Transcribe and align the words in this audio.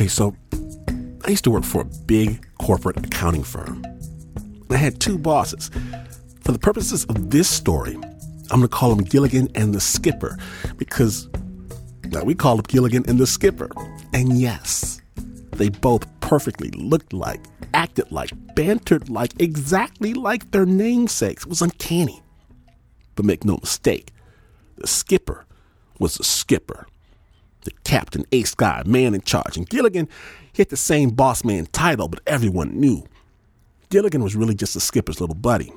Okay, 0.00 0.08
so 0.08 0.34
I 1.26 1.28
used 1.28 1.44
to 1.44 1.50
work 1.50 1.62
for 1.62 1.82
a 1.82 1.84
big 1.84 2.42
corporate 2.58 2.96
accounting 2.96 3.42
firm. 3.42 3.84
I 4.70 4.78
had 4.78 4.98
two 4.98 5.18
bosses. 5.18 5.70
For 6.40 6.52
the 6.52 6.58
purposes 6.58 7.04
of 7.04 7.28
this 7.28 7.50
story, 7.50 7.96
I'm 8.50 8.60
going 8.60 8.62
to 8.62 8.68
call 8.68 8.94
them 8.94 9.04
Gilligan 9.04 9.50
and 9.54 9.74
the 9.74 9.80
Skipper 9.80 10.38
because 10.78 11.28
now 12.04 12.24
we 12.24 12.34
call 12.34 12.56
them 12.56 12.64
Gilligan 12.66 13.04
and 13.08 13.18
the 13.18 13.26
Skipper. 13.26 13.68
And 14.14 14.40
yes, 14.40 15.02
they 15.50 15.68
both 15.68 16.06
perfectly 16.20 16.70
looked 16.70 17.12
like, 17.12 17.44
acted 17.74 18.10
like, 18.10 18.30
bantered 18.54 19.10
like, 19.10 19.38
exactly 19.38 20.14
like 20.14 20.50
their 20.50 20.64
namesakes. 20.64 21.42
It 21.42 21.50
was 21.50 21.60
uncanny. 21.60 22.22
But 23.16 23.26
make 23.26 23.44
no 23.44 23.58
mistake, 23.58 24.14
the 24.78 24.86
skipper 24.86 25.44
was 25.98 26.14
the 26.14 26.24
skipper. 26.24 26.86
The 27.62 27.72
captain, 27.84 28.24
ace 28.32 28.54
guy, 28.54 28.82
man 28.86 29.14
in 29.14 29.20
charge. 29.22 29.56
And 29.56 29.68
Gilligan, 29.68 30.08
he 30.52 30.62
had 30.62 30.70
the 30.70 30.76
same 30.76 31.10
boss 31.10 31.44
man 31.44 31.66
title, 31.66 32.08
but 32.08 32.20
everyone 32.26 32.78
knew. 32.80 33.04
Gilligan 33.90 34.22
was 34.22 34.36
really 34.36 34.54
just 34.54 34.74
the 34.74 34.80
skipper's 34.80 35.20
little 35.20 35.34
buddy. 35.34 35.72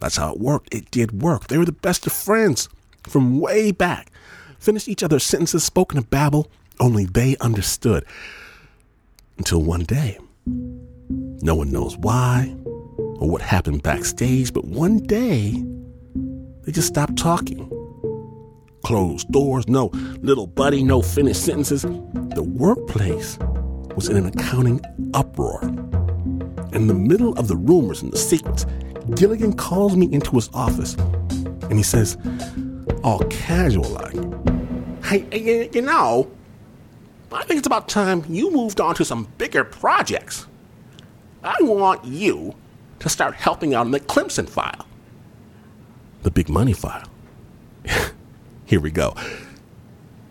That's 0.00 0.16
how 0.16 0.32
it 0.32 0.40
worked. 0.40 0.74
It 0.74 0.90
did 0.90 1.22
work. 1.22 1.48
They 1.48 1.58
were 1.58 1.64
the 1.64 1.72
best 1.72 2.06
of 2.06 2.12
friends 2.12 2.68
from 3.04 3.40
way 3.40 3.72
back. 3.72 4.10
Finished 4.58 4.88
each 4.88 5.02
other's 5.02 5.24
sentences, 5.24 5.64
spoken 5.64 5.98
a 5.98 6.02
babble, 6.02 6.50
only 6.78 7.06
they 7.06 7.36
understood. 7.38 8.04
Until 9.38 9.62
one 9.62 9.84
day. 9.84 10.18
No 10.46 11.54
one 11.54 11.70
knows 11.70 11.96
why 11.96 12.54
or 12.96 13.28
what 13.28 13.42
happened 13.42 13.82
backstage, 13.82 14.52
but 14.52 14.64
one 14.64 14.98
day 14.98 15.62
they 16.62 16.72
just 16.72 16.88
stopped 16.88 17.16
talking. 17.16 17.70
Closed 18.86 19.32
doors, 19.32 19.66
no 19.66 19.86
little 20.22 20.46
buddy, 20.46 20.84
no 20.84 21.02
finished 21.02 21.44
sentences. 21.44 21.82
The 21.82 22.44
workplace 22.44 23.36
was 23.96 24.08
in 24.08 24.16
an 24.16 24.26
accounting 24.26 24.80
uproar. 25.12 25.60
In 26.72 26.86
the 26.86 26.94
middle 26.94 27.36
of 27.36 27.48
the 27.48 27.56
rumors 27.56 28.02
and 28.02 28.12
the 28.12 28.16
secrets, 28.16 28.64
Gilligan 29.16 29.54
calls 29.54 29.96
me 29.96 30.06
into 30.12 30.30
his 30.36 30.48
office 30.54 30.94
and 30.94 31.72
he 31.72 31.82
says, 31.82 32.16
all 33.02 33.18
casual 33.24 33.88
like, 33.88 34.14
Hey, 35.04 35.68
you 35.74 35.82
know, 35.82 36.30
I 37.32 37.42
think 37.42 37.58
it's 37.58 37.66
about 37.66 37.88
time 37.88 38.24
you 38.28 38.52
moved 38.52 38.80
on 38.80 38.94
to 38.94 39.04
some 39.04 39.26
bigger 39.36 39.64
projects. 39.64 40.46
I 41.42 41.56
want 41.58 42.04
you 42.04 42.54
to 43.00 43.08
start 43.08 43.34
helping 43.34 43.74
out 43.74 43.86
on 43.86 43.90
the 43.90 43.98
Clemson 43.98 44.48
file. 44.48 44.86
The 46.22 46.30
big 46.30 46.48
money 46.48 46.72
file. 46.72 47.08
Here 48.66 48.80
we 48.80 48.90
go. 48.90 49.14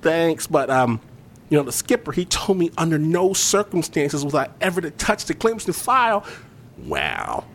Thanks, 0.02 0.46
but 0.46 0.70
um, 0.70 1.00
you 1.50 1.58
know, 1.58 1.64
the 1.64 1.72
skipper, 1.72 2.12
he 2.12 2.26
told 2.26 2.58
me 2.58 2.70
under 2.78 3.00
no 3.00 3.34
circumstances 3.34 4.24
was 4.24 4.36
I 4.36 4.50
ever 4.62 4.82
to 4.82 4.92
touch 4.92 5.26
the 5.26 5.34
Clemson 5.34 5.74
file. 5.74 6.26
Wow. 6.78 7.46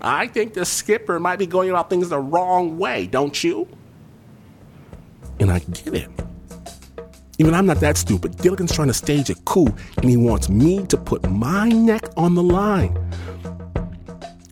I 0.00 0.28
think 0.28 0.54
the 0.54 0.64
skipper 0.64 1.18
might 1.18 1.38
be 1.38 1.46
going 1.46 1.70
about 1.70 1.90
things 1.90 2.08
the 2.08 2.18
wrong 2.18 2.78
way, 2.78 3.06
don't 3.06 3.42
you? 3.42 3.66
And 5.40 5.50
I 5.50 5.58
get 5.58 5.94
it. 5.94 6.10
Even 7.38 7.52
I'm 7.52 7.66
not 7.66 7.80
that 7.80 7.96
stupid. 7.96 8.38
Gilligan's 8.38 8.72
trying 8.72 8.88
to 8.88 8.94
stage 8.94 9.28
a 9.28 9.34
coup, 9.34 9.68
and 9.98 10.08
he 10.08 10.16
wants 10.16 10.48
me 10.48 10.86
to 10.86 10.96
put 10.96 11.28
my 11.30 11.68
neck 11.68 12.02
on 12.16 12.34
the 12.34 12.42
line. 12.42 12.96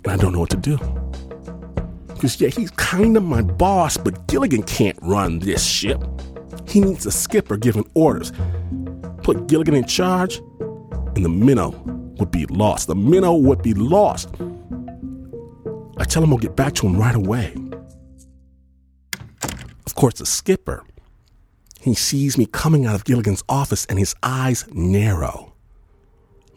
And 0.04 0.08
I 0.08 0.16
don't 0.16 0.32
know 0.32 0.40
what 0.40 0.50
to 0.50 0.56
do. 0.56 0.78
Because, 2.24 2.40
yeah, 2.40 2.48
he's 2.48 2.70
kind 2.70 3.18
of 3.18 3.22
my 3.22 3.42
boss, 3.42 3.98
but 3.98 4.28
Gilligan 4.28 4.62
can't 4.62 4.98
run 5.02 5.40
this 5.40 5.62
ship. 5.62 6.02
He 6.66 6.80
needs 6.80 7.04
a 7.04 7.10
skipper 7.10 7.58
giving 7.58 7.86
orders. 7.92 8.32
Put 9.22 9.46
Gilligan 9.46 9.74
in 9.74 9.84
charge, 9.84 10.38
and 10.38 11.22
the 11.22 11.28
minnow 11.28 11.72
would 12.18 12.30
be 12.30 12.46
lost. 12.46 12.86
The 12.86 12.94
minnow 12.94 13.34
would 13.34 13.60
be 13.60 13.74
lost. 13.74 14.30
I 15.98 16.04
tell 16.04 16.22
him 16.24 16.32
I'll 16.32 16.38
get 16.38 16.56
back 16.56 16.72
to 16.76 16.86
him 16.86 16.96
right 16.96 17.14
away. 17.14 17.54
Of 19.84 19.94
course, 19.94 20.14
the 20.14 20.24
skipper, 20.24 20.82
he 21.82 21.92
sees 21.92 22.38
me 22.38 22.46
coming 22.46 22.86
out 22.86 22.94
of 22.94 23.04
Gilligan's 23.04 23.44
office 23.50 23.84
and 23.84 23.98
his 23.98 24.14
eyes 24.22 24.64
narrow. 24.72 25.52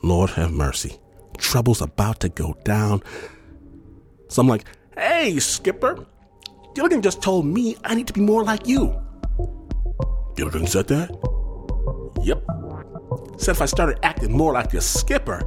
Lord 0.02 0.30
have 0.30 0.54
mercy. 0.54 0.96
Trouble's 1.38 1.82
about 1.82 2.22
to 2.22 2.30
go 2.30 2.56
down. 2.64 3.04
So 4.30 4.42
I'm 4.42 4.48
like, 4.48 4.64
hey, 4.98 5.40
skipper, 5.40 6.06
Gilligan 6.74 7.02
just 7.02 7.22
told 7.22 7.46
me 7.46 7.76
I 7.84 7.96
need 7.96 8.08
to 8.08 8.14
be 8.14 8.22
more 8.22 8.44
like 8.44 8.68
you. 8.68 8.96
Gilligan 10.36 10.68
said 10.68 10.88
that? 10.88 11.10
Yep. 12.24 12.44
Said 13.40 13.52
if 13.56 13.62
I 13.62 13.66
started 13.66 14.00
acting 14.04 14.32
more 14.36 14.54
like 14.54 14.72
the 14.72 14.82
skipper, 14.82 15.42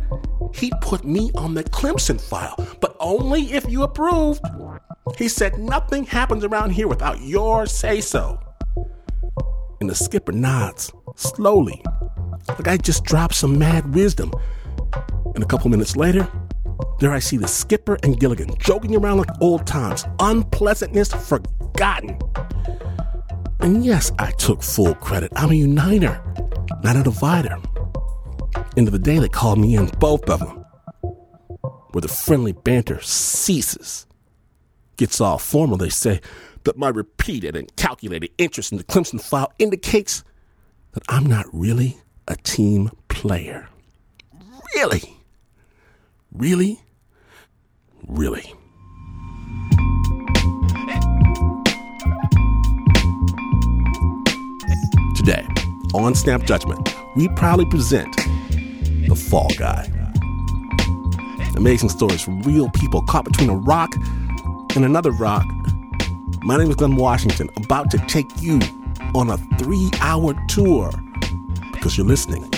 he'd 0.54 0.72
put 0.80 1.04
me 1.04 1.30
on 1.36 1.54
the 1.54 1.64
Clemson 1.64 2.20
file, 2.20 2.56
but 2.80 2.96
only 3.00 3.52
if 3.52 3.68
you 3.68 3.82
approved. 3.82 4.44
He 5.16 5.28
said 5.28 5.58
nothing 5.58 6.04
happens 6.04 6.44
around 6.44 6.70
here 6.70 6.88
without 6.88 7.20
your 7.20 7.66
say 7.66 8.00
so. 8.00 8.40
And 9.80 9.88
the 9.88 9.94
skipper 9.94 10.32
nods, 10.32 10.92
slowly, 11.16 11.82
like 12.48 12.68
I 12.68 12.76
just 12.76 13.04
dropped 13.04 13.34
some 13.34 13.58
mad 13.58 13.94
wisdom. 13.94 14.32
And 15.34 15.42
a 15.42 15.46
couple 15.46 15.70
minutes 15.70 15.96
later, 15.96 16.28
there 17.00 17.12
I 17.12 17.18
see 17.18 17.38
the 17.38 17.48
skipper 17.48 17.98
and 18.02 18.20
Gilligan 18.20 18.54
joking 18.58 18.94
around 18.94 19.18
like 19.18 19.30
old 19.40 19.66
times, 19.66 20.04
unpleasantness 20.20 21.12
forgotten. 21.12 22.18
And 23.60 23.84
yes, 23.84 24.12
I 24.18 24.30
took 24.32 24.62
full 24.62 24.94
credit. 24.94 25.32
I'm 25.34 25.50
a 25.50 25.54
uniter, 25.54 26.22
not 26.84 26.96
a 26.96 27.02
divider. 27.02 27.56
End 28.76 28.86
of 28.86 28.92
the 28.92 28.98
day, 28.98 29.18
they 29.18 29.28
called 29.28 29.58
me 29.58 29.76
in, 29.76 29.86
both 29.98 30.28
of 30.28 30.40
them. 30.40 30.64
Where 31.92 32.02
the 32.02 32.08
friendly 32.08 32.52
banter 32.52 33.00
ceases. 33.00 34.06
Gets 34.96 35.20
all 35.20 35.38
formal, 35.38 35.78
they 35.78 35.88
say 35.88 36.20
that 36.64 36.76
my 36.76 36.88
repeated 36.88 37.56
and 37.56 37.74
calculated 37.76 38.30
interest 38.36 38.72
in 38.72 38.78
the 38.78 38.84
Clemson 38.84 39.20
file 39.20 39.52
indicates 39.58 40.22
that 40.92 41.02
I'm 41.08 41.24
not 41.24 41.46
really 41.52 41.98
a 42.28 42.36
team 42.36 42.90
player. 43.08 43.68
Really? 44.74 45.16
Really? 46.32 46.80
Really? 48.08 48.54
Today, 55.16 55.46
on 55.94 56.14
Snap 56.14 56.44
Judgment, 56.44 56.94
we 57.16 57.28
proudly 57.28 57.66
present 57.66 58.14
The 59.08 59.14
Fall 59.28 59.50
Guy. 59.58 59.88
Amazing 61.56 61.90
stories 61.90 62.22
from 62.22 62.40
real 62.42 62.70
people 62.70 63.02
caught 63.02 63.24
between 63.24 63.50
a 63.50 63.56
rock 63.56 63.94
and 64.74 64.84
another 64.84 65.10
rock. 65.10 65.46
My 66.42 66.56
name 66.56 66.70
is 66.70 66.76
Glynn 66.76 66.96
Washington, 66.96 67.50
about 67.56 67.90
to 67.90 67.98
take 68.06 68.26
you 68.40 68.60
on 69.14 69.28
a 69.30 69.36
three 69.58 69.90
hour 70.00 70.34
tour 70.48 70.90
because 71.72 71.98
you're 71.98 72.06
listening 72.06 72.48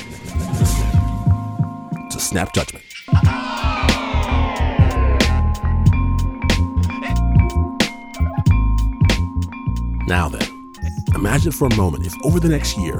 to 2.11 2.21
Snap 2.21 2.53
Judgment. 2.55 2.85
Now 10.07 10.29
then, 10.29 10.47
imagine 11.15 11.53
for 11.53 11.69
a 11.69 11.77
moment 11.77 12.07
if 12.07 12.15
over 12.25 12.41
the 12.41 12.49
next 12.49 12.77
year, 12.77 12.99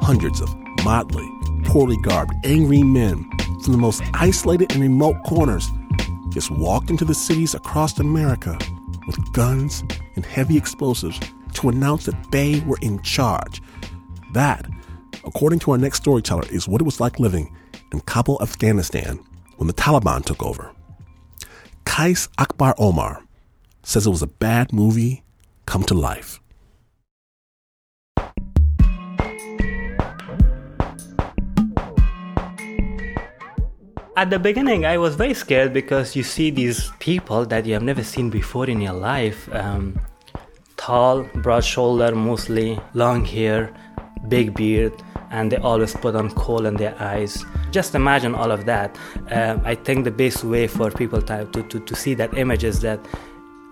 hundreds 0.00 0.40
of 0.40 0.48
motley, 0.82 1.28
poorly 1.64 1.96
garbed, 1.98 2.32
angry 2.44 2.82
men 2.82 3.28
from 3.62 3.72
the 3.72 3.78
most 3.78 4.02
isolated 4.14 4.72
and 4.72 4.80
remote 4.80 5.22
corners 5.24 5.68
just 6.30 6.50
walked 6.50 6.90
into 6.90 7.04
the 7.04 7.14
cities 7.14 7.54
across 7.54 7.98
America 7.98 8.56
with 9.06 9.32
guns 9.32 9.82
and 10.16 10.24
heavy 10.24 10.56
explosives 10.56 11.20
to 11.54 11.68
announce 11.68 12.06
that 12.06 12.30
they 12.30 12.60
were 12.60 12.78
in 12.80 13.00
charge. 13.02 13.60
That, 14.32 14.66
according 15.24 15.58
to 15.60 15.72
our 15.72 15.78
next 15.78 15.98
storyteller, 15.98 16.46
is 16.50 16.68
what 16.68 16.80
it 16.80 16.84
was 16.84 17.00
like 17.00 17.18
living 17.18 17.54
in 17.92 18.00
Kabul, 18.00 18.38
Afghanistan 18.42 19.18
when 19.56 19.66
the 19.66 19.74
Taliban 19.74 20.24
took 20.24 20.42
over. 20.42 20.70
Kais 21.84 22.28
Akbar 22.38 22.74
Omar 22.78 23.22
says 23.82 24.06
it 24.06 24.10
was 24.10 24.22
a 24.22 24.26
bad 24.26 24.72
movie 24.72 25.22
come 25.68 25.82
to 25.84 25.94
life. 25.94 26.40
At 34.16 34.30
the 34.30 34.38
beginning, 34.40 34.84
I 34.84 34.98
was 34.98 35.14
very 35.14 35.34
scared 35.34 35.72
because 35.72 36.16
you 36.16 36.24
see 36.24 36.50
these 36.50 36.90
people 36.98 37.46
that 37.46 37.66
you 37.66 37.74
have 37.74 37.84
never 37.84 38.02
seen 38.02 38.30
before 38.30 38.68
in 38.68 38.80
your 38.80 38.94
life 38.94 39.48
um, 39.54 40.00
tall, 40.76 41.22
broad 41.44 41.64
shoulder, 41.64 42.12
mostly, 42.16 42.80
long 42.94 43.24
hair, 43.24 43.72
big 44.26 44.54
beard, 44.54 44.92
and 45.30 45.52
they 45.52 45.58
always 45.58 45.94
put 45.94 46.16
on 46.16 46.30
kohl 46.30 46.66
in 46.66 46.74
their 46.76 47.00
eyes. 47.00 47.44
Just 47.70 47.94
imagine 47.94 48.34
all 48.34 48.50
of 48.50 48.64
that. 48.64 48.98
Um, 49.30 49.60
I 49.64 49.74
think 49.76 50.04
the 50.04 50.10
best 50.10 50.42
way 50.42 50.66
for 50.66 50.90
people 50.90 51.22
to, 51.22 51.44
to, 51.44 51.78
to 51.78 51.94
see 51.94 52.14
that 52.14 52.36
image 52.36 52.64
is 52.64 52.80
that 52.80 52.98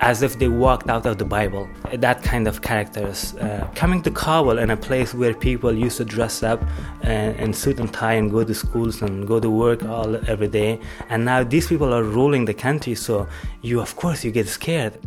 as 0.00 0.22
if 0.22 0.38
they 0.38 0.48
walked 0.48 0.90
out 0.90 1.06
of 1.06 1.18
the 1.18 1.24
Bible. 1.24 1.68
That 1.92 2.22
kind 2.22 2.46
of 2.46 2.62
characters. 2.62 3.34
Uh, 3.36 3.68
coming 3.74 4.02
to 4.02 4.10
Kabul 4.10 4.58
in 4.58 4.70
a 4.70 4.76
place 4.76 5.14
where 5.14 5.32
people 5.32 5.72
used 5.72 5.96
to 5.96 6.04
dress 6.04 6.42
up 6.42 6.62
uh, 7.04 7.08
in 7.10 7.52
suit 7.52 7.80
and 7.80 7.92
tie 7.92 8.14
and 8.14 8.30
go 8.30 8.44
to 8.44 8.54
schools 8.54 9.00
and 9.00 9.26
go 9.26 9.40
to 9.40 9.50
work 9.50 9.82
all 9.84 10.16
every 10.28 10.48
day, 10.48 10.78
and 11.08 11.24
now 11.24 11.42
these 11.42 11.66
people 11.66 11.92
are 11.94 12.02
ruling 12.02 12.44
the 12.44 12.54
country. 12.54 12.94
So 12.94 13.26
you, 13.62 13.80
of 13.80 13.96
course, 13.96 14.24
you 14.24 14.30
get 14.30 14.48
scared. 14.48 14.98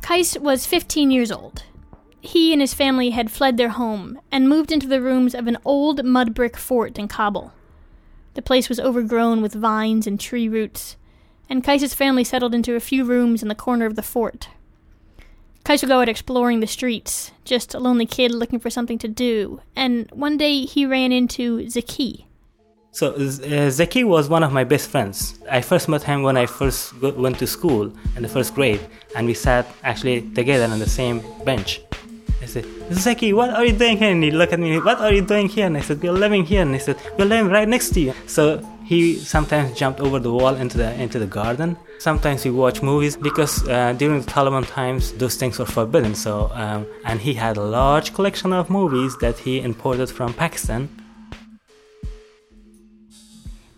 Kais 0.00 0.38
was 0.38 0.64
15 0.64 1.10
years 1.10 1.30
old. 1.30 1.64
He 2.20 2.52
and 2.52 2.60
his 2.60 2.74
family 2.74 3.10
had 3.10 3.30
fled 3.30 3.56
their 3.56 3.68
home 3.68 4.18
and 4.32 4.48
moved 4.48 4.72
into 4.72 4.86
the 4.86 5.00
rooms 5.00 5.34
of 5.34 5.46
an 5.46 5.58
old 5.64 6.04
mud 6.04 6.34
brick 6.34 6.56
fort 6.56 6.98
in 6.98 7.08
Kabul. 7.08 7.52
The 8.34 8.42
place 8.42 8.68
was 8.68 8.80
overgrown 8.80 9.42
with 9.42 9.52
vines 9.52 10.06
and 10.06 10.18
tree 10.18 10.48
roots 10.48 10.96
and 11.48 11.64
Kais's 11.64 11.94
family 11.94 12.24
settled 12.24 12.54
into 12.54 12.74
a 12.74 12.80
few 12.80 13.04
rooms 13.04 13.42
in 13.42 13.48
the 13.48 13.54
corner 13.54 13.86
of 13.86 13.96
the 13.96 14.02
fort. 14.02 14.48
Kais 15.64 15.82
would 15.82 15.88
go 15.88 16.00
out 16.00 16.08
exploring 16.08 16.60
the 16.60 16.66
streets, 16.66 17.30
just 17.44 17.74
a 17.74 17.78
lonely 17.78 18.06
kid 18.06 18.32
looking 18.32 18.58
for 18.58 18.70
something 18.70 18.98
to 18.98 19.08
do, 19.08 19.60
and 19.76 20.10
one 20.12 20.36
day 20.38 20.64
he 20.64 20.86
ran 20.86 21.12
into 21.12 21.68
Zaki. 21.68 22.26
So 22.90 23.12
uh, 23.12 23.70
Zaki 23.70 24.02
was 24.02 24.28
one 24.28 24.42
of 24.42 24.52
my 24.52 24.64
best 24.64 24.88
friends. 24.88 25.38
I 25.50 25.60
first 25.60 25.88
met 25.88 26.02
him 26.02 26.22
when 26.22 26.36
I 26.36 26.46
first 26.46 26.98
go- 27.00 27.12
went 27.12 27.38
to 27.40 27.46
school 27.46 27.92
in 28.16 28.22
the 28.22 28.28
first 28.28 28.54
grade, 28.54 28.80
and 29.14 29.26
we 29.26 29.34
sat 29.34 29.66
actually 29.84 30.22
together 30.30 30.64
on 30.72 30.78
the 30.78 30.88
same 30.88 31.22
bench. 31.44 31.82
Said, 32.48 32.66
Zaki, 32.92 33.32
what 33.32 33.50
are 33.50 33.64
you 33.64 33.72
doing 33.72 33.98
here? 33.98 34.10
And 34.10 34.24
he 34.24 34.30
looked 34.30 34.52
at 34.52 34.58
me, 34.58 34.80
what 34.80 34.98
are 35.00 35.12
you 35.12 35.22
doing 35.22 35.48
here? 35.48 35.66
And 35.66 35.76
I 35.76 35.80
said, 35.80 36.02
we're 36.02 36.12
living 36.12 36.44
here. 36.44 36.62
And 36.62 36.72
he 36.74 36.80
said, 36.80 36.96
we're 37.18 37.26
living 37.26 37.50
right 37.52 37.68
next 37.68 37.90
to 37.90 38.00
you. 38.00 38.14
So 38.26 38.66
he 38.88 39.16
sometimes 39.16 39.78
jumped 39.78 40.00
over 40.00 40.18
the 40.18 40.32
wall 40.32 40.54
into 40.54 40.78
the 40.78 40.90
into 40.94 41.18
the 41.18 41.26
garden. 41.26 41.76
Sometimes 41.98 42.44
we 42.46 42.50
watch 42.50 42.82
movies 42.82 43.16
because 43.16 43.68
uh, 43.68 43.92
during 43.92 44.22
the 44.22 44.26
Taliban 44.26 44.66
times 44.66 45.12
those 45.12 45.36
things 45.36 45.58
were 45.58 45.66
forbidden. 45.66 46.14
So 46.14 46.50
um, 46.54 46.86
and 47.04 47.20
he 47.20 47.34
had 47.34 47.58
a 47.58 47.62
large 47.62 48.14
collection 48.14 48.54
of 48.54 48.70
movies 48.70 49.14
that 49.18 49.38
he 49.38 49.60
imported 49.60 50.08
from 50.08 50.32
Pakistan. 50.32 50.88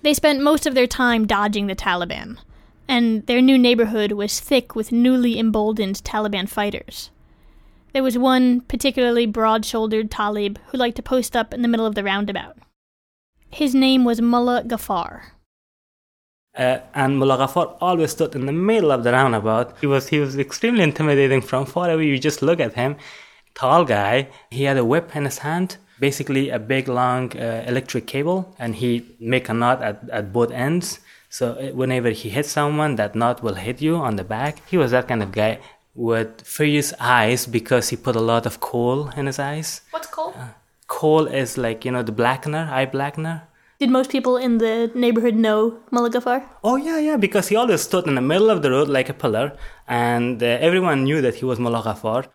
They 0.03 0.15
spent 0.15 0.43
most 0.43 0.65
of 0.65 0.75
their 0.75 0.87
time 0.87 1.27
dodging 1.27 1.67
the 1.67 1.77
Taliban, 1.77 2.39
and 2.87 3.27
their 3.27 3.43
new 3.43 3.59
neighborhood 3.59 4.13
was 4.13 4.39
thick 4.39 4.77
with 4.77 4.93
newly 4.93 5.39
emboldened 5.39 5.97
Taliban 6.05 6.49
fighters. 6.49 7.11
There 7.93 8.03
was 8.03 8.17
one 8.17 8.61
particularly 8.63 9.27
broad 9.27 9.65
shouldered 9.65 10.11
Talib 10.11 10.59
who 10.69 10.79
liked 10.79 10.97
to 10.97 11.03
post 11.03 11.35
up 11.35 11.53
in 11.53 11.63
the 11.63 11.69
middle 11.69 11.87
of 11.87 11.95
the 11.95 12.05
roundabout. 12.05 12.57
His 13.51 13.75
name 13.75 14.05
was 14.05 14.21
Mullah 14.21 14.63
Ghaffar. 14.65 15.23
Uh, 16.57 16.79
and 16.95 17.19
Mullah 17.19 17.39
Ghaffar 17.39 17.77
always 17.81 18.13
stood 18.13 18.35
in 18.35 18.47
the 18.47 18.53
middle 18.53 18.93
of 18.93 19.03
the 19.03 19.13
roundabout. 19.13 19.77
He 19.81 19.87
was 19.87 20.09
he 20.09 20.21
was 20.21 20.39
extremely 20.39 20.83
intimidating 20.83 21.41
from 21.41 21.67
far 21.67 21.91
away. 21.91 22.07
You 22.07 22.19
just 22.19 22.43
look 22.43 22.61
at 22.61 22.75
him, 22.75 22.97
tall 23.55 23.85
guy. 23.85 24.29
He 24.51 24.65
had 24.65 24.77
a 24.77 24.85
whip 24.85 25.15
in 25.17 25.25
his 25.25 25.39
hand, 25.39 25.77
basically 25.99 26.51
a 26.51 26.59
big 26.59 26.89
long 26.89 27.37
uh, 27.37 27.65
electric 27.67 28.07
cable, 28.07 28.55
and 28.59 28.77
he 28.77 29.17
make 29.19 29.49
a 29.49 29.55
knot 29.55 29.83
at, 29.83 30.09
at 30.11 30.33
both 30.33 30.51
ends. 30.53 31.01
So 31.29 31.53
uh, 31.53 31.71
whenever 31.75 32.11
he 32.11 32.29
hits 32.29 32.51
someone, 32.51 32.97
that 32.97 33.15
knot 33.15 33.43
will 33.43 33.55
hit 33.55 33.81
you 33.81 33.97
on 33.97 34.17
the 34.17 34.25
back. 34.25 34.63
He 34.69 34.77
was 34.77 34.91
that 34.91 35.09
kind 35.09 35.23
of 35.23 35.33
guy 35.33 35.59
with 36.01 36.41
furious 36.41 36.95
eyes 36.99 37.47
because 37.47 37.91
he 37.91 37.97
put 37.97 38.17
a 38.17 38.21
lot 38.33 38.47
of 38.47 38.59
kohl 38.61 39.11
in 39.11 39.27
his 39.27 39.39
eyes. 39.39 39.83
What's 39.91 40.07
kohl? 40.07 40.33
Uh, 40.35 40.49
kohl 40.87 41.27
is 41.27 41.59
like 41.59 41.85
you 41.85 41.93
know 41.93 42.03
the 42.03 42.13
blackener, 42.13 42.69
eye 42.71 42.87
blackener. 42.87 43.43
Did 43.79 43.91
most 43.91 44.11
people 44.11 44.37
in 44.37 44.59
the 44.59 44.91
neighborhood 44.95 45.35
know 45.35 45.79
Mullah 45.91 46.11
Ghaffar? 46.11 46.43
Oh 46.65 46.77
yeah, 46.77 46.99
yeah, 46.99 47.17
because 47.17 47.49
he 47.49 47.57
always 47.57 47.83
stood 47.83 48.07
in 48.07 48.15
the 48.15 48.21
middle 48.21 48.51
of 48.51 48.63
the 48.63 48.71
road 48.71 48.89
like 48.89 49.09
a 49.09 49.15
pillar, 49.15 49.53
and 49.89 50.43
uh, 50.43 50.47
everyone 50.69 51.05
knew 51.05 51.21
that 51.21 51.35
he 51.35 51.45
was 51.45 51.59
Mullah 51.59 51.83
Ghaffar. 51.83 52.27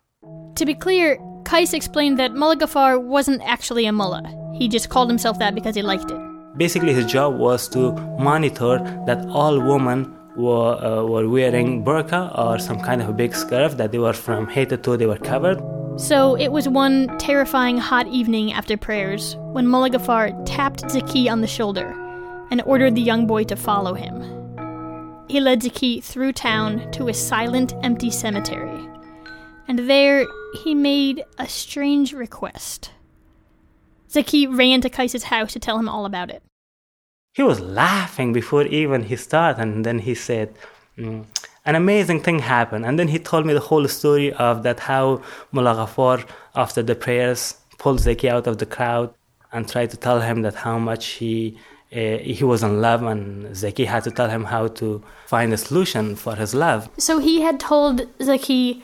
To 0.56 0.64
be 0.64 0.74
clear, 0.74 1.18
Kais 1.44 1.72
explained 1.74 2.18
that 2.18 2.34
Mullah 2.34 2.56
Ghaffar 2.56 3.02
wasn't 3.02 3.42
actually 3.44 3.86
a 3.86 3.92
mullah. 3.92 4.24
He 4.54 4.68
just 4.68 4.88
called 4.88 5.10
himself 5.10 5.38
that 5.40 5.54
because 5.54 5.74
he 5.74 5.82
liked 5.82 6.10
it. 6.10 6.20
Basically, 6.56 6.94
his 6.94 7.06
job 7.06 7.36
was 7.38 7.68
to 7.68 7.92
monitor 8.18 8.78
that 9.06 9.26
all 9.28 9.60
women 9.60 10.15
were, 10.36 10.76
uh, 10.84 11.02
were 11.02 11.28
wearing 11.28 11.84
burqa 11.84 12.36
or 12.38 12.58
some 12.58 12.80
kind 12.80 13.02
of 13.02 13.08
a 13.08 13.12
big 13.12 13.34
scarf, 13.34 13.76
that 13.76 13.92
they 13.92 13.98
were 13.98 14.12
from 14.12 14.46
head 14.46 14.68
to 14.70 14.76
toe, 14.76 14.96
they 14.96 15.06
were 15.06 15.18
covered. 15.18 15.60
So 15.98 16.34
it 16.34 16.52
was 16.52 16.68
one 16.68 17.16
terrifying 17.18 17.78
hot 17.78 18.06
evening 18.08 18.52
after 18.52 18.76
prayers 18.76 19.36
when 19.52 19.66
Mullah 19.66 20.44
tapped 20.44 20.90
Zaki 20.90 21.28
on 21.28 21.40
the 21.40 21.46
shoulder 21.46 21.88
and 22.50 22.62
ordered 22.66 22.94
the 22.94 23.00
young 23.00 23.26
boy 23.26 23.44
to 23.44 23.56
follow 23.56 23.94
him. 23.94 24.20
He 25.28 25.40
led 25.40 25.62
Zaki 25.62 26.00
through 26.00 26.34
town 26.34 26.90
to 26.92 27.08
a 27.08 27.14
silent, 27.14 27.74
empty 27.82 28.10
cemetery, 28.10 28.88
and 29.66 29.90
there 29.90 30.26
he 30.62 30.74
made 30.74 31.24
a 31.38 31.48
strange 31.48 32.12
request. 32.12 32.90
Zaki 34.10 34.46
ran 34.46 34.80
to 34.82 34.90
Kais's 34.90 35.24
house 35.24 35.52
to 35.54 35.58
tell 35.58 35.78
him 35.78 35.88
all 35.88 36.04
about 36.04 36.30
it. 36.30 36.42
He 37.36 37.42
was 37.42 37.60
laughing 37.60 38.32
before 38.32 38.64
even 38.64 39.02
he 39.02 39.16
started, 39.16 39.60
and 39.60 39.84
then 39.84 39.98
he 39.98 40.14
said, 40.14 40.48
mm, 40.96 41.26
an 41.66 41.74
amazing 41.74 42.20
thing 42.22 42.38
happened. 42.38 42.86
And 42.86 42.98
then 42.98 43.08
he 43.08 43.18
told 43.18 43.44
me 43.44 43.52
the 43.52 43.66
whole 43.68 43.86
story 43.88 44.32
of 44.32 44.62
that 44.62 44.80
how 44.80 45.20
Mullah 45.52 45.74
Ghaffar, 45.74 46.26
after 46.54 46.82
the 46.82 46.94
prayers, 46.94 47.56
pulled 47.76 48.00
Zaki 48.00 48.30
out 48.30 48.46
of 48.46 48.56
the 48.56 48.64
crowd 48.64 49.12
and 49.52 49.68
tried 49.68 49.90
to 49.90 49.98
tell 49.98 50.20
him 50.20 50.40
that 50.46 50.54
how 50.54 50.78
much 50.78 51.04
he 51.18 51.58
uh, 51.92 52.18
he 52.38 52.42
was 52.42 52.62
in 52.62 52.80
love, 52.80 53.02
and 53.02 53.54
Zaki 53.54 53.84
had 53.84 54.02
to 54.04 54.10
tell 54.10 54.30
him 54.30 54.44
how 54.44 54.68
to 54.68 55.02
find 55.26 55.52
a 55.52 55.56
solution 55.58 56.16
for 56.16 56.34
his 56.36 56.54
love. 56.54 56.88
So 56.96 57.18
he 57.18 57.42
had 57.42 57.60
told 57.60 58.06
Zaki, 58.22 58.82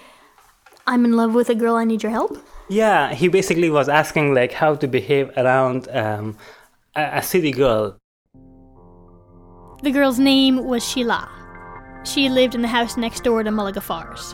"I'm 0.86 1.06
in 1.06 1.12
love 1.12 1.32
with 1.34 1.48
a 1.48 1.54
girl. 1.54 1.76
I 1.76 1.84
need 1.84 2.02
your 2.02 2.12
help." 2.12 2.36
Yeah, 2.68 3.14
he 3.14 3.28
basically 3.28 3.70
was 3.70 3.88
asking 3.88 4.34
like 4.34 4.52
how 4.52 4.74
to 4.74 4.86
behave 4.86 5.30
around 5.38 5.88
um, 5.88 6.36
a, 6.94 7.02
a 7.20 7.22
city 7.22 7.50
girl. 7.50 7.96
The 9.82 9.90
girl's 9.90 10.20
name 10.20 10.64
was 10.64 10.88
Sheila. 10.88 11.28
She 12.04 12.28
lived 12.28 12.54
in 12.54 12.62
the 12.62 12.68
house 12.68 12.96
next 12.96 13.24
door 13.24 13.42
to. 13.42 14.32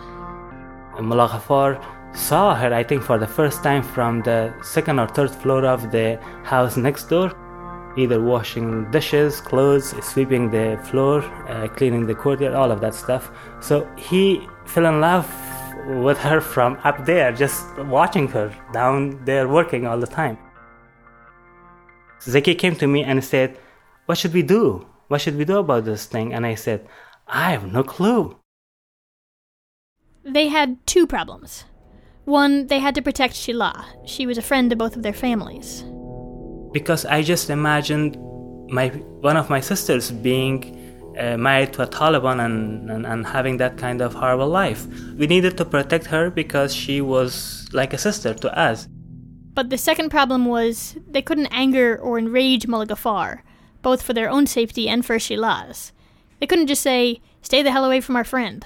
Mullah 1.00 1.28
Ghaffar 1.30 1.82
saw 2.14 2.54
her, 2.54 2.74
I 2.74 2.84
think, 2.84 3.02
for 3.02 3.16
the 3.16 3.26
first 3.26 3.62
time 3.62 3.82
from 3.82 4.20
the 4.20 4.52
second 4.62 4.98
or 4.98 5.08
third 5.08 5.30
floor 5.30 5.64
of 5.64 5.90
the 5.90 6.20
house 6.44 6.76
next 6.76 7.04
door, 7.04 7.32
either 7.96 8.20
washing 8.20 8.90
dishes, 8.90 9.40
clothes, 9.40 9.94
sweeping 10.04 10.50
the 10.50 10.78
floor, 10.84 11.22
uh, 11.48 11.66
cleaning 11.68 12.06
the 12.06 12.14
courtyard, 12.14 12.52
all 12.52 12.70
of 12.70 12.82
that 12.82 12.94
stuff. 12.94 13.30
So 13.60 13.88
he 13.96 14.46
fell 14.66 14.84
in 14.84 15.00
love 15.00 15.26
with 15.86 16.18
her 16.18 16.42
from 16.42 16.78
up 16.84 17.06
there, 17.06 17.32
just 17.32 17.74
watching 17.78 18.28
her 18.28 18.54
down 18.74 19.24
there 19.24 19.48
working 19.48 19.86
all 19.86 19.98
the 19.98 20.06
time. 20.06 20.36
Zaki 22.20 22.54
came 22.54 22.76
to 22.76 22.86
me 22.86 23.02
and 23.02 23.24
said, 23.24 23.58
What 24.04 24.18
should 24.18 24.34
we 24.34 24.42
do? 24.42 24.87
What 25.08 25.20
should 25.20 25.36
we 25.36 25.44
do 25.44 25.58
about 25.58 25.84
this 25.84 26.06
thing? 26.06 26.32
And 26.32 26.46
I 26.46 26.54
said, 26.54 26.86
I 27.26 27.50
have 27.52 27.72
no 27.72 27.82
clue. 27.82 28.36
They 30.22 30.48
had 30.48 30.86
two 30.86 31.06
problems. 31.06 31.64
One, 32.24 32.66
they 32.66 32.78
had 32.78 32.94
to 32.94 33.02
protect 33.02 33.34
Sheila. 33.34 33.86
She 34.04 34.26
was 34.26 34.36
a 34.36 34.42
friend 34.42 34.68
to 34.68 34.76
both 34.76 34.96
of 34.96 35.02
their 35.02 35.14
families. 35.14 35.82
Because 36.72 37.06
I 37.06 37.22
just 37.22 37.48
imagined 37.48 38.18
my 38.70 38.88
one 38.88 39.38
of 39.38 39.48
my 39.48 39.60
sisters 39.60 40.10
being 40.10 40.58
uh, 41.18 41.38
married 41.38 41.72
to 41.72 41.82
a 41.82 41.86
Taliban 41.86 42.44
and, 42.44 42.90
and, 42.90 43.06
and 43.06 43.26
having 43.26 43.56
that 43.56 43.78
kind 43.78 44.02
of 44.02 44.12
horrible 44.12 44.48
life. 44.48 44.86
We 45.16 45.26
needed 45.26 45.56
to 45.56 45.64
protect 45.64 46.04
her 46.06 46.28
because 46.30 46.74
she 46.74 47.00
was 47.00 47.66
like 47.72 47.94
a 47.94 47.98
sister 47.98 48.34
to 48.34 48.58
us. 48.58 48.86
But 49.54 49.70
the 49.70 49.78
second 49.78 50.10
problem 50.10 50.44
was 50.44 50.96
they 51.08 51.22
couldn't 51.22 51.46
anger 51.46 51.98
or 51.98 52.18
enrage 52.18 52.66
Mullah 52.66 52.86
Ghaffar, 52.86 53.40
both 53.82 54.02
for 54.02 54.12
their 54.12 54.30
own 54.30 54.46
safety 54.46 54.88
and 54.88 55.04
for 55.04 55.18
Sheila's. 55.18 55.92
They 56.40 56.46
couldn't 56.46 56.68
just 56.68 56.82
say, 56.82 57.20
stay 57.42 57.62
the 57.62 57.72
hell 57.72 57.84
away 57.84 58.00
from 58.00 58.16
our 58.16 58.24
friend. 58.24 58.64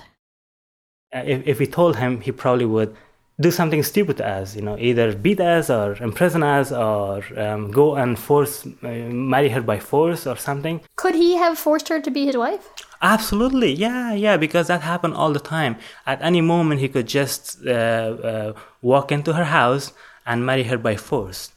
Uh, 1.15 1.23
if, 1.27 1.47
if 1.47 1.59
we 1.59 1.67
told 1.67 1.97
him, 1.97 2.21
he 2.21 2.33
probably 2.33 2.67
would 2.67 2.97
do 3.41 3.51
something 3.51 3.83
stupid 3.83 4.19
to 4.19 4.29
us, 4.29 4.55
you 4.55 4.63
know, 4.63 4.77
either 4.79 5.15
beat 5.15 5.41
us 5.41 5.71
or 5.71 5.95
imprison 6.03 6.43
us 6.43 6.71
or 6.71 7.23
um, 7.39 7.71
go 7.71 7.97
and 7.97 8.19
force, 8.19 8.67
uh, 8.67 8.89
marry 8.89 9.49
her 9.49 9.61
by 9.61 9.79
force 9.79 10.27
or 10.27 10.37
something. 10.37 10.81
Could 10.97 11.15
he 11.15 11.37
have 11.37 11.59
forced 11.59 11.89
her 11.89 12.01
to 12.01 12.11
be 12.11 12.27
his 12.27 12.37
wife? 12.37 12.69
Absolutely, 13.01 13.73
yeah, 13.73 14.13
yeah, 14.13 14.37
because 14.37 14.69
that 14.69 14.83
happened 14.83 15.15
all 15.15 15.33
the 15.33 15.41
time. 15.41 15.77
At 16.07 16.23
any 16.23 16.41
moment, 16.41 16.81
he 16.81 16.89
could 16.89 17.09
just 17.09 17.67
uh, 17.67 17.71
uh 17.71 18.53
walk 18.81 19.11
into 19.11 19.33
her 19.33 19.45
house 19.45 19.93
and 20.25 20.47
marry 20.47 20.65
her 20.65 20.79
by 20.79 20.97
force. 20.97 21.52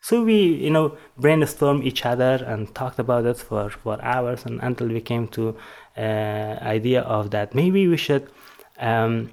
So 0.00 0.22
we, 0.22 0.36
you 0.36 0.70
know, 0.70 0.96
brainstormed 1.20 1.84
each 1.84 2.06
other 2.06 2.42
and 2.46 2.74
talked 2.74 2.98
about 2.98 3.26
it 3.26 3.36
for, 3.36 3.70
for 3.70 4.00
hours 4.02 4.44
and 4.46 4.60
until 4.62 4.88
we 4.88 5.00
came 5.00 5.28
to 5.28 5.56
uh, 5.96 6.00
idea 6.00 7.02
of 7.02 7.30
that. 7.32 7.54
Maybe 7.54 7.88
we 7.88 7.96
should 7.96 8.30
um, 8.78 9.30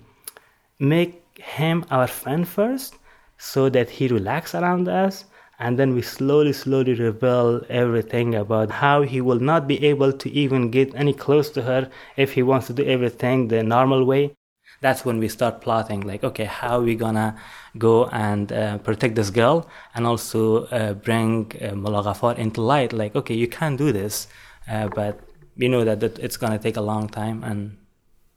make 0.79 1.21
him 1.39 1.85
our 1.91 2.07
friend 2.07 2.47
first 2.47 2.95
so 3.37 3.69
that 3.69 3.89
he 3.89 4.07
relax 4.07 4.55
around 4.55 4.87
us 4.87 5.25
and 5.59 5.79
then 5.79 5.93
we 5.93 6.01
slowly 6.01 6.51
slowly 6.51 6.93
reveal 6.93 7.61
everything 7.69 8.35
about 8.35 8.71
how 8.71 9.01
he 9.01 9.21
will 9.21 9.39
not 9.39 9.67
be 9.67 9.83
able 9.85 10.11
to 10.11 10.29
even 10.31 10.69
get 10.69 10.93
any 10.95 11.13
close 11.13 11.49
to 11.49 11.61
her 11.61 11.89
if 12.17 12.33
he 12.33 12.43
wants 12.43 12.67
to 12.67 12.73
do 12.73 12.83
everything 12.85 13.47
the 13.47 13.63
normal 13.63 14.03
way 14.05 14.35
that's 14.81 15.05
when 15.05 15.19
we 15.19 15.27
start 15.27 15.61
plotting 15.61 16.01
like 16.01 16.23
okay 16.23 16.45
how 16.45 16.79
are 16.79 16.81
we 16.81 16.95
gonna 16.95 17.35
go 17.77 18.05
and 18.07 18.51
uh, 18.51 18.77
protect 18.79 19.15
this 19.15 19.29
girl 19.29 19.67
and 19.93 20.05
also 20.05 20.65
uh, 20.65 20.93
bring 20.93 21.51
uh, 21.61 21.75
Mullah 21.75 22.03
Ghaffar 22.03 22.37
into 22.37 22.61
light 22.61 22.93
like 22.93 23.15
okay 23.15 23.33
you 23.35 23.47
can 23.47 23.75
do 23.75 23.91
this 23.91 24.27
uh, 24.69 24.87
but 24.89 25.19
we 25.57 25.67
know 25.67 25.83
that, 25.83 25.99
that 25.99 26.19
it's 26.19 26.37
gonna 26.37 26.59
take 26.59 26.77
a 26.77 26.81
long 26.81 27.07
time 27.07 27.43
and 27.43 27.77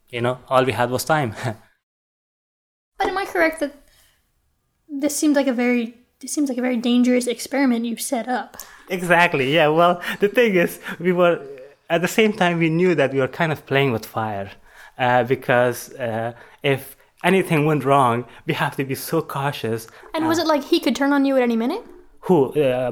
you 0.09 0.21
know 0.21 0.39
all 0.49 0.65
we 0.65 0.73
had 0.73 0.91
was 0.91 1.05
time 1.05 1.35
but 2.99 3.09
am 3.09 3.19
i 3.19 3.25
correct 3.25 3.61
that 3.61 3.75
this 4.89 5.17
seems 5.17 5.37
like 5.37 5.47
a 5.47 5.53
very 5.53 5.95
this 6.21 6.33
seems 6.33 6.49
like 6.49 6.59
a 6.59 6.63
very 6.63 6.77
dangerous 6.77 7.27
experiment 7.27 7.85
you 7.85 7.97
set 7.97 8.29
up. 8.29 8.57
Exactly. 8.89 9.55
Yeah. 9.55 9.69
Well, 9.69 10.03
the 10.21 10.29
thing 10.29 10.57
is, 10.57 10.81
we 10.99 11.13
were 11.13 11.41
at 11.89 12.03
the 12.03 12.09
same 12.09 12.33
time 12.33 12.59
we 12.59 12.71
knew 12.71 12.95
that 12.95 13.13
we 13.13 13.21
were 13.21 13.29
kind 13.29 13.53
of 13.53 13.65
playing 13.67 13.93
with 13.93 14.05
fire, 14.05 14.51
uh, 14.99 15.25
because 15.25 15.93
uh, 15.95 16.33
if 16.63 16.97
anything 17.25 17.67
went 17.67 17.85
wrong, 17.85 18.25
we 18.47 18.55
have 18.55 18.77
to 18.77 18.85
be 18.85 18.95
so 18.95 19.23
cautious. 19.23 19.87
And 20.15 20.27
was 20.27 20.39
it 20.39 20.47
like 20.47 20.65
he 20.65 20.81
could 20.81 20.97
turn 20.97 21.13
on 21.13 21.25
you 21.25 21.37
at 21.37 21.43
any 21.43 21.57
minute? 21.57 21.85
Who? 22.23 22.53
Uh? 22.53 22.91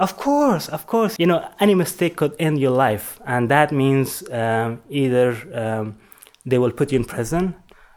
Of 0.00 0.16
course, 0.16 0.68
of 0.68 0.86
course. 0.86 1.16
You 1.18 1.26
know, 1.26 1.48
any 1.60 1.74
mistake 1.74 2.16
could 2.16 2.34
end 2.38 2.58
your 2.58 2.72
life, 2.72 3.20
and 3.26 3.48
that 3.48 3.72
means 3.72 4.28
um, 4.30 4.82
either 4.90 5.36
um, 5.54 5.98
they 6.44 6.58
will 6.58 6.72
put 6.72 6.92
you 6.92 6.98
in 6.98 7.04
prison, 7.04 7.54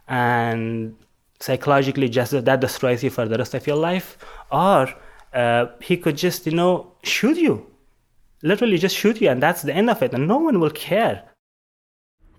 and 0.07 0.95
psychologically 1.39 2.07
just 2.07 2.31
that 2.31 2.59
destroys 2.61 3.03
you 3.03 3.09
for 3.09 3.25
the 3.27 3.37
rest 3.37 3.53
of 3.53 3.67
your 3.67 3.75
life 3.75 4.17
or 4.49 4.81
uh, 5.33 5.65
he 5.81 5.97
could 5.97 6.15
just 6.15 6.45
you 6.45 6.53
know 6.53 6.93
shoot 7.03 7.37
you 7.37 7.65
literally 8.43 8.77
just 8.77 8.95
shoot 8.95 9.19
you 9.19 9.29
and 9.29 9.43
that's 9.43 9.61
the 9.63 9.73
end 9.73 9.89
of 9.89 10.01
it 10.01 10.13
and 10.13 10.25
no 10.25 10.37
one 10.37 10.59
will 10.61 10.69
care 10.69 11.23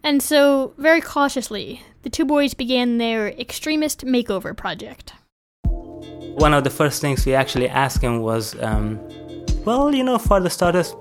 and 0.04 0.22
so 0.22 0.72
very 0.78 1.00
cautiously 1.00 1.82
the 2.02 2.10
two 2.10 2.24
boys 2.24 2.54
began 2.54 2.98
their 2.98 3.28
extremist 3.30 4.04
makeover 4.04 4.56
project 4.56 5.12
one 6.44 6.54
of 6.54 6.62
the 6.62 6.70
first 6.70 7.00
things 7.00 7.26
we 7.26 7.34
actually 7.34 7.68
asked 7.68 8.02
him 8.02 8.20
was 8.20 8.54
um, 8.62 9.00
well 9.64 9.94
you 9.94 10.04
know 10.04 10.18
for 10.18 10.38
the 10.40 10.50
starters 10.50 10.94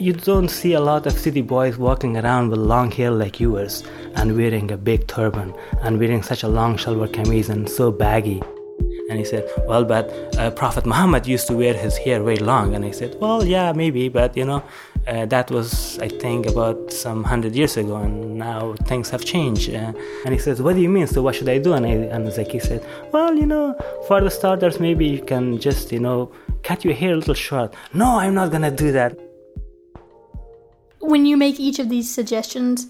you 0.00 0.12
don't 0.12 0.48
see 0.48 0.74
a 0.74 0.80
lot 0.80 1.06
of 1.06 1.12
city 1.18 1.42
boys 1.42 1.76
walking 1.76 2.16
around 2.16 2.50
with 2.50 2.60
long 2.60 2.90
hair 2.90 3.10
like 3.10 3.40
yours 3.40 3.82
and 4.14 4.36
wearing 4.36 4.70
a 4.70 4.76
big 4.76 5.06
turban 5.08 5.52
and 5.82 5.98
wearing 5.98 6.22
such 6.22 6.42
a 6.44 6.48
long 6.48 6.76
shalwar 6.76 7.08
kameez 7.08 7.48
and 7.48 7.68
so 7.68 7.90
baggy. 7.90 8.40
And 9.10 9.18
he 9.18 9.24
said, 9.24 9.48
Well, 9.66 9.84
but 9.84 10.08
uh, 10.38 10.50
Prophet 10.52 10.86
Muhammad 10.86 11.26
used 11.26 11.46
to 11.48 11.54
wear 11.54 11.74
his 11.74 11.96
hair 11.96 12.22
very 12.22 12.36
long. 12.36 12.74
And 12.74 12.84
I 12.84 12.92
said, 12.92 13.16
Well, 13.20 13.44
yeah, 13.44 13.72
maybe, 13.72 14.08
but 14.08 14.36
you 14.36 14.44
know, 14.44 14.62
uh, 15.08 15.26
that 15.26 15.50
was, 15.50 15.98
I 15.98 16.08
think, 16.08 16.46
about 16.46 16.92
some 16.92 17.24
hundred 17.24 17.54
years 17.56 17.76
ago, 17.76 17.96
and 17.96 18.36
now 18.36 18.74
things 18.84 19.10
have 19.10 19.24
changed. 19.24 19.70
Uh, 19.70 19.92
and 20.24 20.34
he 20.34 20.38
says, 20.38 20.60
What 20.60 20.74
do 20.76 20.80
you 20.82 20.88
mean? 20.88 21.06
So, 21.06 21.22
what 21.22 21.34
should 21.34 21.48
I 21.48 21.58
do? 21.58 21.72
And, 21.72 21.86
I, 21.86 21.90
and 21.90 22.32
Zaki 22.32 22.58
said, 22.58 22.84
Well, 23.12 23.34
you 23.34 23.46
know, 23.46 23.76
for 24.06 24.20
the 24.20 24.30
starters, 24.30 24.78
maybe 24.78 25.06
you 25.06 25.22
can 25.22 25.58
just, 25.58 25.92
you 25.92 26.00
know, 26.00 26.30
cut 26.62 26.84
your 26.84 26.94
hair 26.94 27.12
a 27.12 27.16
little 27.16 27.34
short. 27.34 27.74
No, 27.94 28.18
I'm 28.18 28.34
not 28.34 28.52
gonna 28.52 28.70
do 28.70 28.92
that 28.92 29.18
when 31.08 31.26
you 31.26 31.36
make 31.36 31.58
each 31.58 31.78
of 31.78 31.88
these 31.88 32.12
suggestions, 32.12 32.86